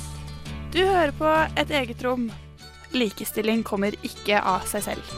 Du 0.74 0.80
hører 0.84 1.12
på 1.16 1.30
Et 1.58 1.70
eget 1.72 2.04
rom. 2.04 2.30
Likestilling 2.96 3.62
kommer 3.68 3.94
ikke 4.06 4.40
av 4.42 4.66
seg 4.70 4.88
selv. 4.92 5.18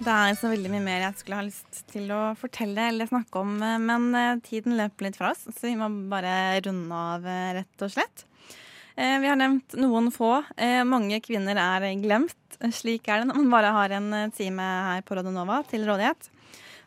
Det 0.00 0.08
er 0.08 0.36
så 0.38 0.48
veldig 0.48 0.70
mye 0.72 0.80
mer 0.80 1.02
jeg 1.04 1.18
skulle 1.18 1.38
ha 1.38 1.44
lyst 1.44 1.82
til 1.92 2.06
å 2.16 2.20
fortelle 2.40 2.86
eller 2.88 3.08
snakke 3.10 3.42
om, 3.42 3.58
eh, 3.60 3.76
men 3.84 4.06
eh, 4.16 4.38
tiden 4.46 4.78
løper 4.78 5.06
litt 5.06 5.18
fra 5.18 5.34
oss, 5.34 5.42
så 5.44 5.66
vi 5.66 5.74
må 5.76 5.90
bare 6.08 6.56
runde 6.64 7.00
av, 7.12 7.26
eh, 7.28 7.50
rett 7.58 7.84
og 7.84 7.92
slett. 7.92 8.24
Vi 9.00 9.28
har 9.30 9.38
nevnt 9.38 9.78
noen 9.80 10.10
få. 10.12 10.42
Mange 10.84 11.22
kvinner 11.24 11.56
er 11.56 11.86
glemt. 12.02 12.56
Slik 12.74 13.06
er 13.08 13.22
det 13.22 13.30
når 13.30 13.38
man 13.38 13.52
bare 13.54 13.70
har 13.72 13.94
en 13.96 14.32
time 14.36 14.60
her 14.60 15.00
på 15.06 15.16
Radionova 15.16 15.62
til 15.70 15.86
rådighet. 15.88 16.28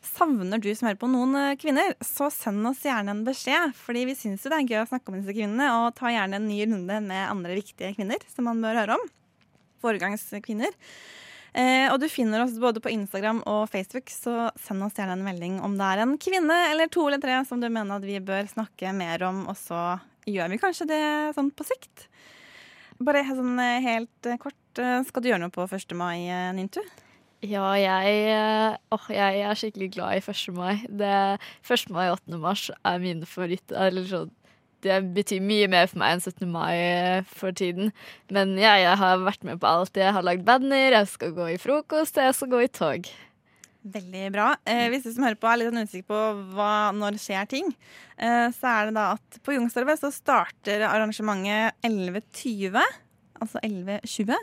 Savner 0.03 0.59
du 0.59 0.67
som 0.75 0.89
hører 0.89 0.99
på 0.99 1.07
noen 1.07 1.35
eh, 1.39 1.55
kvinner, 1.59 1.95
så 2.03 2.27
send 2.33 2.65
oss 2.67 2.83
gjerne 2.83 3.13
en 3.13 3.23
beskjed. 3.23 3.71
Fordi 3.79 4.03
vi 4.09 4.15
syns 4.19 4.43
jo 4.43 4.51
det 4.51 4.59
er 4.59 4.71
gøy 4.73 4.81
å 4.83 4.89
snakke 4.89 5.11
om 5.11 5.19
disse 5.19 5.35
kvinnene, 5.35 5.69
og 5.79 5.95
ta 5.97 6.11
gjerne 6.11 6.39
en 6.39 6.47
ny 6.49 6.59
runde 6.67 6.99
med 7.07 7.27
andre 7.29 7.55
viktige 7.57 7.93
kvinner 7.95 8.23
som 8.33 8.49
man 8.49 8.59
bør 8.63 8.81
høre 8.81 8.97
om. 8.99 9.05
Foregangskvinner. 9.83 10.75
Eh, 11.53 11.85
og 11.93 11.99
du 12.01 12.07
finner 12.09 12.41
oss 12.43 12.55
både 12.59 12.81
på 12.81 12.91
Instagram 12.91 13.43
og 13.49 13.67
Facebook, 13.71 14.09
så 14.09 14.49
send 14.59 14.83
oss 14.83 14.97
gjerne 14.97 15.15
en 15.19 15.25
melding 15.25 15.59
om 15.63 15.77
det 15.77 15.85
er 15.85 16.01
en 16.01 16.15
kvinne 16.17 16.55
eller 16.71 16.89
to 16.91 17.05
eller 17.05 17.21
tre 17.21 17.37
som 17.45 17.61
du 17.61 17.69
mener 17.69 17.99
at 17.99 18.07
vi 18.07 18.17
bør 18.17 18.49
snakke 18.49 18.91
mer 18.97 19.23
om, 19.27 19.45
og 19.51 19.59
så 19.59 19.83
gjør 20.25 20.49
vi 20.49 20.59
kanskje 20.59 20.89
det 20.89 21.03
sånn 21.37 21.53
på 21.53 21.67
sikt. 21.67 22.07
Bare 23.03 23.23
sånn 23.29 23.55
eh, 23.61 23.79
helt 23.85 24.29
eh, 24.29 24.41
kort, 24.41 24.59
skal 24.73 25.21
du 25.21 25.29
gjøre 25.29 25.45
noe 25.45 25.53
på 25.53 25.67
1. 25.69 25.93
mai, 25.93 26.25
Nintu? 26.57 26.81
Ja, 27.43 27.73
jeg, 27.75 28.19
eh, 28.31 28.77
åh, 28.95 29.07
jeg 29.11 29.41
er 29.43 29.57
skikkelig 29.59 29.89
glad 29.97 30.15
i 30.15 30.21
1. 30.23 30.53
mai. 30.55 30.77
Det, 30.87 31.11
1. 31.67 31.89
mai 31.91 32.05
og 32.07 32.21
8. 32.21 32.39
mars 32.39 32.69
er 32.71 33.01
mine 33.03 33.27
favoritter. 33.27 34.29
Det 34.83 34.99
betyr 35.15 35.43
mye 35.43 35.67
mer 35.71 35.89
for 35.91 35.99
meg 35.99 36.15
enn 36.15 36.23
17. 36.23 36.47
mai 36.47 36.71
eh, 36.77 37.27
for 37.27 37.51
tiden. 37.51 37.91
Men 38.31 38.55
ja, 38.55 38.77
jeg 38.79 38.95
har 39.01 39.25
vært 39.25 39.43
med 39.43 39.59
på 39.59 39.67
alt. 39.67 39.99
Jeg 39.99 40.15
har 40.15 40.23
lagd 40.23 40.47
banner, 40.47 40.95
jeg 40.95 41.11
skal 41.11 41.35
gå 41.35 41.51
i 41.51 41.59
frokost, 41.59 42.15
jeg 42.15 42.35
skal 42.37 42.51
gå 42.55 42.63
i 42.63 42.71
tog. 42.71 43.11
Veldig 43.83 44.27
bra. 44.31 44.53
Eh, 44.63 44.87
hvis 44.93 45.03
du 45.03 45.11
som 45.11 45.27
hører 45.27 45.39
på 45.39 45.51
er 45.51 45.59
litt 45.59 45.73
sånn 45.73 45.83
usikker 45.83 46.07
på 46.13 46.23
hva, 46.55 46.73
når 46.95 47.19
skjer 47.19 47.49
ting, 47.51 47.73
eh, 48.15 48.47
så 48.55 48.71
er 48.71 48.87
det 48.87 48.95
da 48.95 49.09
at 49.17 49.43
på 49.43 49.57
Youngstorget 49.57 49.99
så 49.99 50.15
starter 50.15 50.87
arrangementet 50.87 51.75
11.20. 51.83 53.02
Altså 53.41 53.61
11.20. 53.63 54.35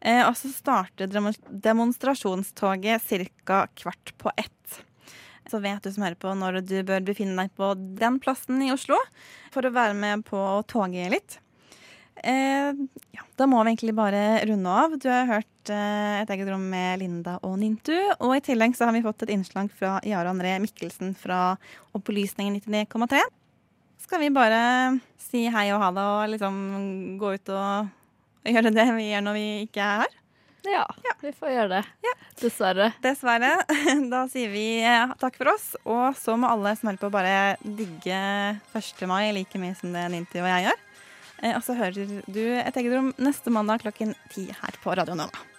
Eh, 0.00 0.22
og 0.24 0.36
så 0.38 0.50
starter 0.52 1.10
demonstrasjonstoget 1.10 3.10
ca. 3.44 3.66
kvart 3.76 4.14
på 4.18 4.32
ett. 4.36 4.80
Så 5.50 5.58
vet 5.58 5.82
du 5.82 5.90
som 5.90 6.04
hører 6.06 6.18
på 6.20 6.32
når 6.38 6.60
du 6.62 6.78
bør 6.86 7.04
befinne 7.04 7.36
deg 7.38 7.52
på 7.58 7.72
den 7.74 8.20
plassen 8.22 8.62
i 8.62 8.70
Oslo 8.72 8.98
for 9.50 9.66
å 9.66 9.74
være 9.74 9.96
med 9.98 10.24
på 10.28 10.40
toget 10.70 11.10
litt. 11.14 11.40
Eh, 12.22 12.76
ja, 13.16 13.24
da 13.40 13.46
må 13.48 13.62
vi 13.62 13.72
egentlig 13.72 13.96
bare 13.96 14.42
runde 14.48 14.74
av. 14.82 14.96
Du 15.00 15.08
har 15.08 15.28
hørt 15.28 15.72
eh, 15.72 16.20
Et 16.20 16.32
eget 16.34 16.50
rom 16.52 16.66
med 16.72 17.00
Linda 17.00 17.38
og 17.46 17.56
Nintu. 17.60 17.96
Og 18.20 18.36
i 18.36 18.42
tillegg 18.44 18.76
så 18.76 18.88
har 18.88 18.96
vi 18.96 19.04
fått 19.04 19.24
et 19.24 19.32
innslag 19.34 19.70
fra 19.72 19.98
Jare 20.06 20.32
André 20.32 20.56
Mikkelsen 20.62 21.14
fra 21.18 21.56
Opplysningen 21.96 22.60
99,3. 22.60 23.22
Skal 24.00 24.24
vi 24.24 24.34
bare 24.34 24.60
si 25.20 25.46
hei 25.52 25.70
og 25.74 25.80
ha 25.82 25.90
det 25.94 26.06
og 26.12 26.34
liksom 26.34 26.60
gå 27.20 27.34
ut 27.36 27.52
og 27.54 27.90
gjøre 28.48 28.72
det 28.74 28.86
vi 28.96 29.10
gjør 29.10 29.24
når 29.26 29.36
vi 29.36 29.44
ikke 29.66 29.84
er 29.84 30.02
her? 30.04 30.16
Ja, 30.70 30.84
vi 31.22 31.30
får 31.32 31.52
gjøre 31.54 31.68
det. 31.78 31.82
Dessverre. 32.40 32.90
Dessverre. 33.04 33.50
Da 34.12 34.22
sier 34.32 34.50
vi 34.52 34.64
eh, 34.84 35.12
takk 35.20 35.36
for 35.40 35.52
oss. 35.54 35.70
Og 35.88 36.16
så 36.20 36.36
må 36.40 36.48
alle 36.52 36.74
som 36.76 36.90
hører 36.90 37.00
på, 37.00 37.10
bare 37.12 37.36
digge 37.64 38.20
1. 38.76 39.04
mai 39.08 39.30
like 39.36 39.60
mye 39.60 39.76
som 39.78 39.92
det 39.96 40.06
Ninti 40.12 40.40
og 40.40 40.48
jeg 40.48 40.68
gjør. 40.68 40.82
Eh, 41.42 41.54
Og 41.56 41.62
så 41.64 41.76
hører 41.78 42.20
du 42.28 42.42
Et 42.60 42.76
eget 42.76 42.92
rom 42.92 43.12
neste 43.20 43.52
mandag 43.52 43.80
klokken 43.86 44.12
ti 44.32 44.46
her 44.52 44.76
på 44.84 44.96
Radio 44.96 45.16
Nova. 45.16 45.49